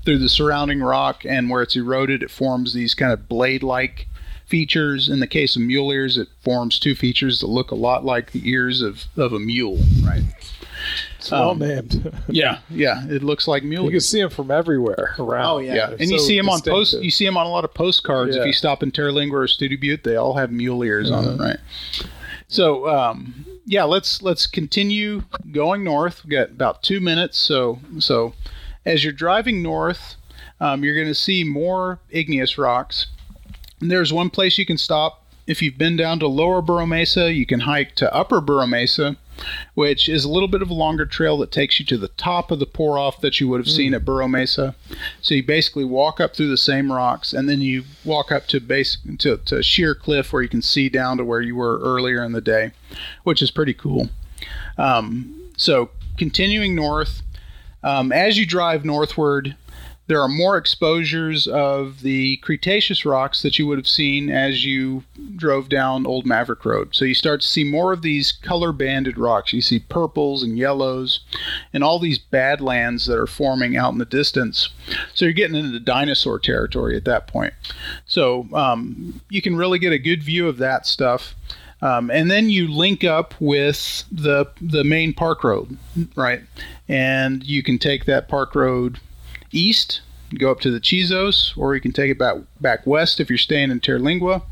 through 0.05 0.19
the 0.19 0.29
surrounding 0.29 0.81
rock, 0.81 1.25
and 1.25 1.49
where 1.49 1.63
it's 1.63 1.77
eroded, 1.77 2.23
it 2.23 2.31
forms 2.31 2.73
these 2.73 2.95
kind 2.95 3.13
of 3.13 3.29
blade-like 3.29 4.09
features. 4.47 5.09
In 5.09 5.21
the 5.21 5.27
case 5.27 5.57
of 5.57 5.63
mule 5.63 5.93
ears, 5.93 6.17
it 6.17 6.29
forms 6.41 6.79
two 6.79 6.95
features 6.95 7.41
that 7.41 7.47
look 7.47 7.71
a 7.71 7.77
lot 7.77 8.05
like 8.05 8.33
the 8.33 8.49
ears 8.49 8.83
of, 8.83 9.05
of 9.17 9.33
a 9.33 9.39
mule. 9.39 9.79
Right. 10.03 10.23
It's 11.19 11.31
well 11.31 11.51
Um, 11.51 11.59
named. 11.59 12.13
Yeah, 12.29 12.59
yeah. 12.71 13.05
It 13.09 13.23
looks 13.23 13.47
like 13.49 13.63
mule 13.65 13.85
you 13.87 13.91
can 13.93 14.01
see 14.01 14.21
them 14.21 14.31
from 14.31 14.51
everywhere 14.51 15.15
around. 15.19 15.47
Oh, 15.47 15.59
yeah. 15.59 15.75
Yeah, 15.75 15.87
They're 15.89 15.97
and 16.01 16.11
you 16.11 16.19
so 16.19 16.25
see 16.27 16.37
them 16.37 16.49
on 16.49 16.61
post. 16.61 16.95
You 17.03 17.11
see 17.11 17.25
them 17.25 17.37
on 17.37 17.47
a 17.47 17.51
lot 17.51 17.65
of 17.65 17.73
postcards. 17.75 18.35
Yeah. 18.35 18.43
If 18.43 18.47
you 18.47 18.53
stop 18.53 18.83
in 18.83 18.91
Terlingua 18.93 19.33
or 19.33 19.49
Study 19.49 19.77
Butte, 19.77 20.05
they 20.05 20.17
all 20.17 20.35
have 20.35 20.51
mule 20.51 20.83
ears 20.85 21.11
on 21.11 21.21
Uh-huh. 21.25 21.29
them, 21.37 21.41
right? 21.41 21.59
So, 22.49 22.89
um, 22.89 23.45
yeah, 23.67 23.85
let's 23.85 24.23
let's 24.23 24.47
continue 24.47 25.23
going 25.53 25.85
north. 25.85 26.25
We 26.25 26.31
got 26.31 26.51
about 26.51 26.83
two 26.83 27.01
minutes. 27.01 27.37
So, 27.39 27.81
so 27.99 28.33
as 28.87 29.05
you're 29.05 29.13
driving 29.13 29.63
north, 29.63 30.17
um, 30.61 30.83
you're 30.85 30.95
going 30.95 31.09
to 31.09 31.15
see 31.15 31.45
more 31.45 31.99
igneous 32.11 32.57
rocks. 32.57 33.07
And 33.81 33.91
there's 33.91 34.13
one 34.13 34.31
place 34.31 34.57
you 34.59 34.65
can 34.67 34.79
stop. 34.79 35.25
If 35.47 35.63
you've 35.63 35.79
been 35.79 35.97
down 35.97 36.19
to 36.21 36.27
Lower 36.27 36.61
Burro 36.63 36.85
Mesa, 36.87 37.33
you 37.33 37.47
can 37.47 37.61
hike 37.61 37.95
to 37.97 38.13
Upper 38.15 38.41
Burro 38.41 38.67
Mesa, 38.67 39.17
which 39.75 40.09
is 40.09 40.25
a 40.25 40.29
little 40.29 40.49
bit 40.49 40.63
of 40.63 40.71
a 40.71 40.75
longer 40.75 41.07
trail 41.07 41.39
that 41.39 41.53
takes 41.53 41.79
you 41.79 41.87
to 41.87 41.97
the 41.97 42.09
top 42.09 42.51
of 42.51 42.59
the 42.59 42.67
pour 42.67 42.99
off 42.99 43.21
that 43.21 43.41
you 43.41 43.49
would 43.49 43.61
have 43.61 43.71
seen 43.71 43.95
at 43.95 44.05
Burro 44.05 44.29
Mesa. 44.29 44.75
So 45.21 45.35
you 45.35 45.43
basically 45.43 45.85
walk 45.85 46.21
up 46.21 46.35
through 46.35 46.49
the 46.49 46.57
same 46.57 46.93
rocks, 46.93 47.33
and 47.33 47.49
then 47.49 47.61
you 47.61 47.85
walk 48.05 48.33
up 48.33 48.47
to 48.49 48.61
base 48.61 48.99
to, 49.19 49.37
to 49.37 49.63
sheer 49.63 49.95
cliff 49.95 50.33
where 50.33 50.43
you 50.43 50.49
can 50.49 50.63
see 50.63 50.89
down 50.89 51.17
to 51.19 51.25
where 51.25 51.41
you 51.41 51.57
were 51.57 51.79
earlier 51.81 52.23
in 52.25 52.33
the 52.33 52.41
day, 52.41 52.73
which 53.25 53.43
is 53.43 53.51
pretty 53.51 53.75
cool. 53.75 54.09
Um, 54.77 55.51
so 55.57 55.91
continuing 56.17 56.75
north, 56.75 57.23
um, 57.83 58.13
as 58.13 58.39
you 58.39 58.47
drive 58.47 58.85
northward, 58.85 59.57
there 60.09 60.23
are 60.23 60.29
more 60.29 60.57
exposures 60.57 61.47
of 61.47 62.01
the 62.01 62.39
Cretaceous 62.39 63.05
rocks 63.05 63.43
that 63.43 63.59
you 63.59 63.67
would 63.67 63.79
have 63.79 63.87
seen 63.87 64.31
as 64.31 64.65
you 64.65 65.05
drove 65.37 65.69
down 65.69 66.07
Old 66.07 66.25
Maverick 66.27 66.65
Road. 66.65 66.95
So 66.95 67.05
you 67.05 67.15
start 67.15 67.43
to 67.43 67.47
see 67.47 67.63
more 67.63 67.93
of 67.93 68.01
these 68.01 68.33
color 68.33 68.73
banded 68.73 69.19
rocks. 69.19 69.53
You 69.53 69.61
see 69.61 69.79
purples 69.79 70.43
and 70.43 70.57
yellows 70.57 71.21
and 71.75 71.85
all 71.85 71.99
these 71.99 72.19
badlands 72.19 73.05
that 73.05 73.19
are 73.19 73.27
forming 73.27 73.77
out 73.77 73.93
in 73.93 73.99
the 73.99 74.07
distance. 74.07 74.71
So 75.15 75.27
you're 75.27 75.35
getting 75.35 75.57
into 75.57 75.79
dinosaur 75.79 76.39
territory 76.39 76.97
at 76.97 77.05
that 77.05 77.27
point. 77.27 77.53
So 78.07 78.49
um, 78.55 79.21
you 79.29 79.43
can 79.43 79.57
really 79.57 79.79
get 79.79 79.93
a 79.93 79.99
good 79.99 80.23
view 80.23 80.49
of 80.49 80.57
that 80.57 80.87
stuff. 80.87 81.35
Um, 81.81 82.11
and 82.11 82.31
then 82.31 82.49
you 82.51 82.67
link 82.67 83.05
up 83.05 83.35
with 83.39 84.05
the 84.11 84.51
the 84.61 84.83
main 84.83 85.13
park 85.13 85.45
road, 85.45 85.79
right? 86.17 86.41
And 86.89 87.45
you 87.45 87.63
can 87.63 87.79
take 87.79 88.05
that 88.07 88.27
park 88.27 88.57
road 88.57 88.99
east, 89.53 90.01
go 90.39 90.51
up 90.51 90.61
to 90.61 90.71
the 90.71 90.81
Chisos, 90.81 91.57
or 91.57 91.75
you 91.75 91.81
can 91.81 91.93
take 91.93 92.11
it 92.11 92.19
back 92.19 92.37
back 92.61 92.87
west 92.87 93.21
if 93.21 93.29
you're 93.29 93.39
staying 93.39 93.71
in 93.71 93.81
Terlingua. 93.81 94.43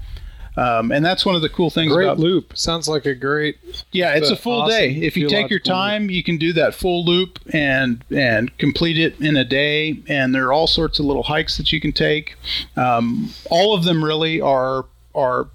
Um, 0.59 0.90
and 0.90 1.05
that's 1.05 1.26
one 1.26 1.34
of 1.34 1.42
the 1.42 1.51
cool 1.51 1.68
things 1.68 1.92
Great 1.92 2.07
about 2.07 2.18
loop. 2.18 2.57
Sounds 2.57 2.88
like 2.88 3.05
a 3.05 3.14
great. 3.14 3.59
yeah, 3.92 4.14
it's 4.14 4.30
a 4.30 4.36
full 4.36 4.62
awesome 4.62 4.70
day. 4.70 4.90
If 4.90 5.16
you 5.16 5.28
take 5.28 5.51
your 5.51 5.61
time, 5.61 6.09
you 6.09 6.22
can 6.22 6.38
do 6.38 6.55
that 6.55 6.74
full 6.74 7.05
loop 7.05 7.38
and 7.53 8.03
and 8.11 8.57
complete 8.57 8.99
it 8.99 9.20
in 9.20 9.36
a 9.36 9.44
day. 9.44 10.03
And 10.09 10.34
there 10.34 10.47
are 10.47 10.53
all 10.53 10.66
sorts 10.66 10.99
of 10.99 11.05
little 11.05 11.24
hikes 11.24 11.59
that 11.59 11.72
you 11.72 11.80
can 11.80 11.92
take. 11.92 12.36
Um, 12.76 13.30
all 13.51 13.74
of 13.74 13.84
them 13.84 14.03
really 14.03 14.40
are 14.40 14.86
are 15.14 15.49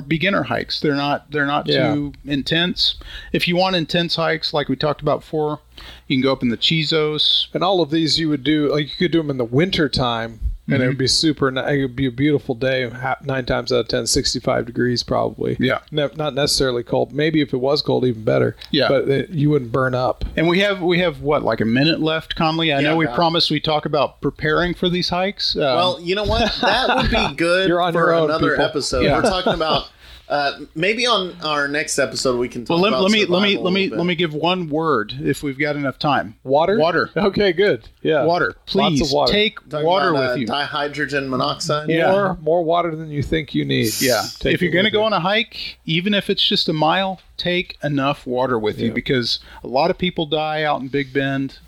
beginner 0.00 0.44
hikes. 0.44 0.80
They're 0.80 0.94
not 0.94 1.30
they're 1.30 1.44
not 1.46 1.68
Yeah. 1.68 1.92
too 1.94 2.12
intense. 2.24 2.94
If 3.32 3.46
you 3.46 3.56
want 3.56 3.76
intense 3.76 4.16
hikes, 4.16 4.54
like 4.54 4.70
we 4.70 4.76
talked 4.76 5.02
about 5.02 5.20
before, 5.20 5.58
you 6.06 6.16
can 6.16 6.22
go 6.22 6.32
up 6.32 6.42
in 6.42 6.48
the 6.48 6.56
Chisos. 6.56 7.48
And 7.52 7.62
all 7.62 7.82
of 7.82 7.90
these 7.90 8.18
you 8.18 8.30
would 8.30 8.44
do 8.44 8.72
like 8.72 8.88
you 8.88 8.96
could 8.96 9.12
do 9.12 9.18
them 9.18 9.28
in 9.30 9.36
the 9.36 9.44
winter 9.44 9.90
time, 9.90 10.40
and 10.68 10.74
Mm-hmm. 10.74 10.82
it 10.84 10.86
would 10.86 10.98
be 10.98 11.08
super. 11.08 11.48
It 11.48 11.82
would 11.82 11.96
be 11.96 12.06
a 12.06 12.10
beautiful 12.12 12.54
day. 12.54 12.88
Nine 13.24 13.44
times 13.46 13.72
out 13.72 13.80
of 13.80 13.88
10, 13.88 14.06
65 14.06 14.64
degrees 14.66 15.02
probably. 15.02 15.56
Yeah. 15.58 15.80
Ne- 15.90 16.08
not 16.16 16.34
necessarily 16.34 16.82
cold. 16.84 17.12
Maybe 17.12 17.40
if 17.40 17.52
it 17.52 17.56
was 17.56 17.82
cold, 17.82 18.04
even 18.04 18.22
better. 18.24 18.56
Yeah. 18.70 18.86
But 18.88 19.08
it, 19.08 19.30
you 19.30 19.50
wouldn't 19.50 19.72
burn 19.72 19.94
up. 19.94 20.24
And 20.36 20.46
we 20.48 20.60
have 20.60 20.80
we 20.80 21.00
have 21.00 21.20
what 21.20 21.42
like 21.42 21.60
a 21.60 21.64
minute 21.64 22.00
left, 22.00 22.36
Conley. 22.36 22.72
I 22.72 22.80
Yeah, 22.80 22.90
know 22.90 22.96
we 22.96 23.06
about. 23.06 23.16
promised 23.16 23.50
we 23.50 23.58
talk 23.60 23.86
about 23.86 24.20
preparing 24.20 24.72
for 24.72 24.88
these 24.88 25.08
hikes. 25.08 25.56
Um, 25.56 25.62
Well, 25.62 26.00
you 26.00 26.14
know 26.14 26.24
what? 26.24 26.52
That 26.60 26.96
would 26.96 27.10
be 27.10 27.34
good 27.36 27.68
You're 27.68 27.80
on 27.82 27.92
for 27.92 27.98
your 28.00 28.14
own, 28.14 28.24
another 28.30 28.50
people. 28.50 28.64
episode. 28.64 29.00
Yeah. 29.04 29.16
We're 29.16 29.22
talking 29.22 29.54
about 29.54 29.88
uh, 30.32 30.60
maybe 30.74 31.06
on 31.06 31.36
our 31.42 31.68
next 31.68 31.98
episode 31.98 32.38
we 32.38 32.48
can 32.48 32.64
talk 32.64 32.70
well, 32.70 32.80
let, 32.80 32.88
about 32.88 33.02
let 33.02 33.12
me 33.12 33.26
let 33.26 33.42
me 33.42 33.58
let 33.58 33.72
me 33.72 33.90
let 33.90 34.06
me 34.06 34.14
give 34.14 34.32
one 34.32 34.70
word 34.70 35.12
if 35.20 35.42
we've 35.42 35.58
got 35.58 35.76
enough 35.76 35.98
time. 35.98 36.36
Water. 36.42 36.78
Water. 36.78 37.10
Okay, 37.22 37.52
good. 37.52 37.88
Yeah. 38.02 38.24
Water, 38.24 38.54
please 38.66 39.00
Lots 39.00 39.10
of 39.10 39.14
water. 39.14 39.32
take 39.32 39.68
Talking 39.68 39.86
water 39.86 40.10
about, 40.10 40.38
with 40.38 40.50
uh, 40.50 40.54
you. 40.54 40.66
Dihydrogen 40.66 41.28
monoxide. 41.28 41.88
Yeah. 41.88 42.10
More 42.10 42.38
more 42.40 42.64
water 42.64 42.96
than 42.96 43.10
you 43.10 43.22
think 43.22 43.54
you 43.54 43.64
need. 43.64 43.92
Yeah. 44.00 44.22
Take 44.38 44.54
if 44.54 44.62
you're 44.62 44.72
going 44.72 44.86
to 44.86 44.90
go 44.90 45.00
you. 45.00 45.06
on 45.06 45.12
a 45.12 45.20
hike, 45.20 45.78
even 45.84 46.14
if 46.14 46.30
it's 46.30 46.46
just 46.46 46.68
a 46.68 46.72
mile, 46.72 47.20
take 47.36 47.76
enough 47.82 48.26
water 48.26 48.58
with 48.58 48.78
you 48.78 48.92
because 48.92 49.38
a 49.62 49.68
lot 49.68 49.90
of 49.90 49.98
people 49.98 50.26
die 50.26 50.62
out 50.62 50.80
in 50.80 50.88
Big 50.88 51.12
Bend 51.12 51.58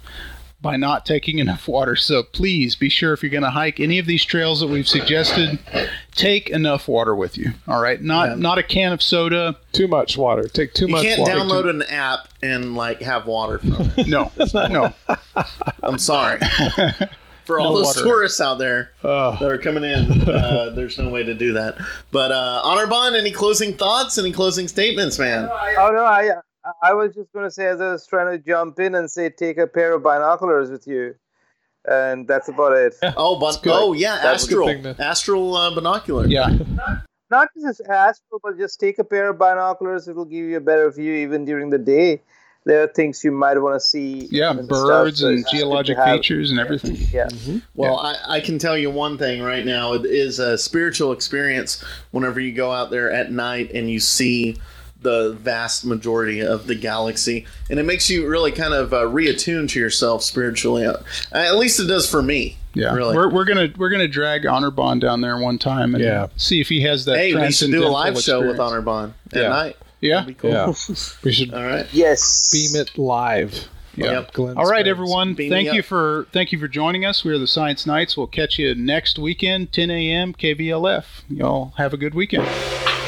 by 0.65 0.77
not 0.77 1.05
taking 1.07 1.39
enough 1.39 1.69
water. 1.69 1.95
So 1.95 2.23
please 2.23 2.75
be 2.75 2.89
sure 2.89 3.13
if 3.13 3.23
you're 3.23 3.31
going 3.31 3.43
to 3.45 3.51
hike 3.51 3.79
any 3.79 3.99
of 4.01 4.07
these 4.07 4.25
trails 4.25 4.61
that 4.61 4.67
we've 4.69 4.89
suggested, 4.89 5.59
take 6.17 6.49
enough 6.51 6.89
water 6.89 7.15
with 7.15 7.37
you. 7.39 7.53
All 7.69 7.81
right? 7.81 8.01
Not 8.03 8.31
Yeah. 8.31 8.35
not 8.37 8.59
a 8.59 8.63
can 8.63 8.93
of 8.93 9.03
soda. 9.03 9.57
too 9.73 9.87
much 9.87 10.17
water. 10.17 10.49
Take 10.49 10.73
too 10.75 10.87
You 10.87 10.93
much 10.93 11.05
You 11.05 11.11
can't 11.17 11.21
water. 11.21 11.35
download 11.67 11.71
an 11.71 11.83
app 11.83 12.29
and 12.43 12.75
like 12.75 13.03
have 13.03 13.27
water. 13.27 13.59
From 13.59 13.93
it. 13.97 14.09
No. 14.09 14.33
no. 14.55 14.93
I'm 15.83 15.99
sorry. 15.99 16.41
For 17.45 17.61
all 17.61 17.73
No 17.75 17.77
those 17.79 17.87
water. 17.97 18.05
tourists 18.05 18.41
out 18.41 18.57
there 18.59 18.93
Ugh. 19.03 19.39
that 19.39 19.53
are 19.53 19.59
coming 19.59 19.85
in, 19.85 20.23
uh, 20.27 20.71
there's 20.75 20.97
no 20.97 21.11
way 21.11 21.23
to 21.25 21.35
do 21.35 21.53
that. 21.53 21.77
But 22.11 22.33
uh, 22.33 22.63
Anirban, 22.65 23.15
any 23.19 23.33
closing 23.33 23.77
thoughts? 23.77 24.17
Any 24.17 24.33
closing 24.33 24.67
statements, 24.67 25.19
man? 25.19 25.51
Oh 25.51 25.91
no, 25.93 26.05
I 26.07 26.31
I 26.83 26.95
was 26.95 27.15
just 27.15 27.33
going 27.33 27.45
to 27.45 27.51
say 27.51 27.67
as 27.67 27.81
I 27.81 27.93
was 27.93 28.07
trying 28.07 28.31
to 28.37 28.43
jump 28.45 28.79
in 28.81 28.95
and 28.95 29.11
say 29.11 29.29
take 29.31 29.59
a 29.59 29.67
pair 29.67 29.93
of 29.95 30.03
binoculars 30.03 30.71
with 30.71 30.87
you, 30.87 31.15
and 31.87 32.27
that's 32.27 32.49
about 32.49 32.73
it. 32.73 32.95
Oh, 33.17 33.39
but 33.39 33.63
good. 33.63 33.73
oh 33.75 33.93
yeah, 33.93 34.21
That's 34.23 34.45
a 34.45 34.47
astral, 34.47 34.67
thing 34.69 34.83
to- 34.85 34.97
astral 34.99 35.57
uh, 35.57 35.75
binocular. 35.75 36.27
Yeah. 36.27 36.57
Not 37.31 37.49
just 37.61 37.81
astral, 37.83 38.41
but 38.43 38.57
just 38.59 38.79
take 38.79 38.99
a 38.99 39.05
pair 39.05 39.31
of 39.31 39.39
binoculars. 39.39 40.07
It'll 40.09 40.25
give 40.25 40.45
you 40.45 40.57
a 40.57 40.61
better 40.61 40.91
view 40.91 41.13
even 41.15 41.45
during 41.45 41.71
the 41.71 41.79
day. 41.79 42.23
There 42.67 42.83
are 42.83 42.87
things 42.87 43.23
you 43.23 43.31
might 43.33 43.59
want 43.59 43.75
to 43.75 43.81
see. 43.81 44.27
Yeah, 44.31 44.55
birds 44.55 44.69
stuff, 44.69 45.07
and 45.07 45.09
it's 45.09 45.21
good 45.21 45.45
to 45.45 45.57
geologic 45.59 45.99
features 45.99 46.51
and 46.51 46.59
everything. 46.59 46.97
Yeah. 47.13 47.29
Well, 47.75 47.99
I, 47.99 48.17
I 48.37 48.41
can 48.41 48.59
tell 48.59 48.79
you 48.79 48.91
one 48.91 49.19
thing 49.19 49.43
right 49.43 49.67
now. 49.67 49.93
It 49.93 50.07
is 50.07 50.39
a 50.39 50.57
spiritual 50.57 51.13
experience 51.13 51.85
whenever 52.13 52.41
you 52.41 52.53
go 52.55 52.73
out 52.73 52.91
there 52.91 53.11
at 53.11 53.31
night 53.31 53.71
and 53.75 53.91
you 53.91 54.01
see 54.01 54.57
the 55.05 55.37
vast 55.41 55.85
majority 55.87 56.41
of 56.41 56.67
the 56.67 56.75
galaxy. 56.75 57.47
And 57.71 57.79
it 57.79 57.85
makes 57.85 58.11
you 58.11 58.27
really 58.29 58.51
kind 58.51 58.75
of 58.75 58.93
uh, 58.93 59.03
reattune 59.03 59.69
to 59.71 59.79
yourself 59.79 60.25
spiritually. 60.25 60.85
Uh, 60.85 60.97
at 61.33 61.57
least 61.57 61.79
it 61.79 61.87
does 61.87 62.11
for 62.11 62.21
me. 62.23 62.57
Yeah, 62.77 62.93
Really. 62.93 63.15
we're, 63.17 63.31
we're 63.33 63.45
gonna 63.45 63.69
we're 63.77 63.91
gonna 63.91 64.09
drag 64.09 64.43
Anirban 64.43 65.01
down 65.01 65.21
there 65.21 65.39
one 65.39 65.59
time 65.59 65.95
and 65.95 66.03
Yeah. 66.03 66.27
see 66.37 66.61
if 66.61 66.69
he 66.69 66.81
has 66.81 67.05
that. 67.05 67.17
hey, 67.19 67.33
we 67.33 67.53
should 67.53 67.71
do 67.71 67.85
a 67.85 67.87
transcendental 67.87 67.93
live 67.93 68.19
show 68.21 68.45
with. 68.45 68.57
Anirban 68.57 69.13
at 69.33 69.41
Yeah. 69.43 69.49
night. 69.49 69.77
Yeah, 70.01 70.15
That'd 70.21 70.27
be 70.27 70.35
cool. 70.35 70.51
Yeah. 70.51 70.73
We 71.23 71.33
should 71.33 71.55
All 71.55 71.63
right. 71.63 71.87
Yes. 71.93 72.51
beam 72.53 72.81
it 72.81 72.99
live. 72.99 73.69
yeah. 73.95 74.11
Yep. 74.13 74.33
Glenn 74.33 74.57
All 74.59 74.65
right, 74.65 74.81
Springs. 74.81 74.89
everyone. 74.89 75.35
Beam 75.35 75.51
thank 75.51 75.73
you 75.73 75.81
up. 75.81 75.87
for 75.87 76.27
thank 76.33 76.51
you 76.51 76.59
for 76.59 76.67
joining 76.67 77.05
us. 77.05 77.25
We're 77.25 77.39
the 77.39 77.47
Science 77.47 77.87
Knights. 77.87 78.17
We'll 78.17 78.27
catch 78.27 78.59
you 78.59 78.75
next 78.75 79.21
weekend, 79.21 79.73
10 79.73 79.91
a.m. 79.93 80.33
KVLF. 80.35 81.05
Y'all 81.31 81.75
have 81.77 81.95
a 81.95 81.97
good 81.97 82.15
weekend. 82.15 83.04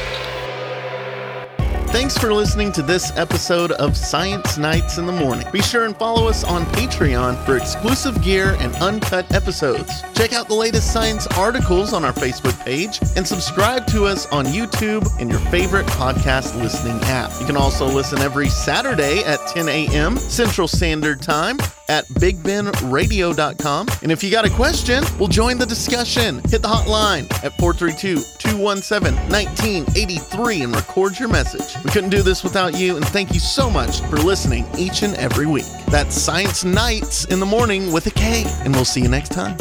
Thanks 1.97 2.15
for 2.15 2.31
listening 2.31 2.71
to 2.73 2.83
this 2.83 3.11
episode 3.17 3.71
of 3.71 3.97
Science 3.97 4.59
Knights 4.59 4.99
in 4.99 5.07
the 5.07 5.11
Morning. 5.11 5.47
Be 5.51 5.63
sure 5.63 5.85
and 5.85 5.97
follow 5.97 6.27
us 6.27 6.43
on 6.43 6.63
Patreon 6.65 7.43
for 7.43 7.57
exclusive 7.57 8.21
gear 8.21 8.55
and 8.59 8.75
uncut 8.75 9.33
episodes. 9.33 10.03
Check 10.13 10.31
out 10.31 10.47
the 10.47 10.53
latest 10.53 10.93
science 10.93 11.25
articles 11.35 11.93
on 11.93 12.05
our 12.05 12.13
Facebook 12.13 12.63
page 12.63 12.99
and 13.15 13.27
subscribe 13.27 13.87
to 13.87 14.05
us 14.05 14.27
on 14.27 14.45
YouTube 14.45 15.09
and 15.19 15.27
your 15.27 15.39
favorite 15.49 15.87
podcast 15.87 16.55
listening 16.61 16.99
app. 17.05 17.31
You 17.39 17.47
can 17.47 17.57
also 17.57 17.87
listen 17.87 18.19
every 18.19 18.47
Saturday 18.47 19.23
at 19.23 19.39
10 19.47 19.67
a.m. 19.67 20.17
Central 20.17 20.67
Standard 20.67 21.23
Time 21.23 21.57
at 21.89 22.05
bigbenradio.com. 22.05 23.87
And 24.03 24.11
if 24.11 24.23
you 24.23 24.29
got 24.29 24.45
a 24.45 24.49
question, 24.49 25.03
we'll 25.17 25.29
join 25.29 25.57
the 25.57 25.65
discussion. 25.65 26.41
Hit 26.49 26.61
the 26.61 26.67
hotline 26.67 27.23
at 27.43 27.57
432 27.57 28.21
217 28.37 29.15
1983 29.31 30.61
and 30.61 30.75
record 30.75 31.17
your 31.17 31.29
message. 31.29 31.75
We 31.87 31.93
couldn't 31.93 32.09
do 32.09 32.21
this 32.21 32.43
without 32.43 32.77
you, 32.77 32.97
and 32.97 33.07
thank 33.07 33.33
you 33.33 33.39
so 33.39 33.69
much 33.69 34.01
for 34.01 34.17
listening 34.17 34.65
each 34.77 35.03
and 35.03 35.15
every 35.15 35.45
week. 35.45 35.63
That's 35.85 36.21
Science 36.21 36.65
Knights 36.65 37.23
in 37.23 37.39
the 37.39 37.45
Morning 37.45 37.93
with 37.93 38.05
a 38.07 38.11
K, 38.11 38.43
and 38.65 38.75
we'll 38.75 38.83
see 38.83 39.01
you 39.01 39.07
next 39.07 39.31
time. 39.31 39.55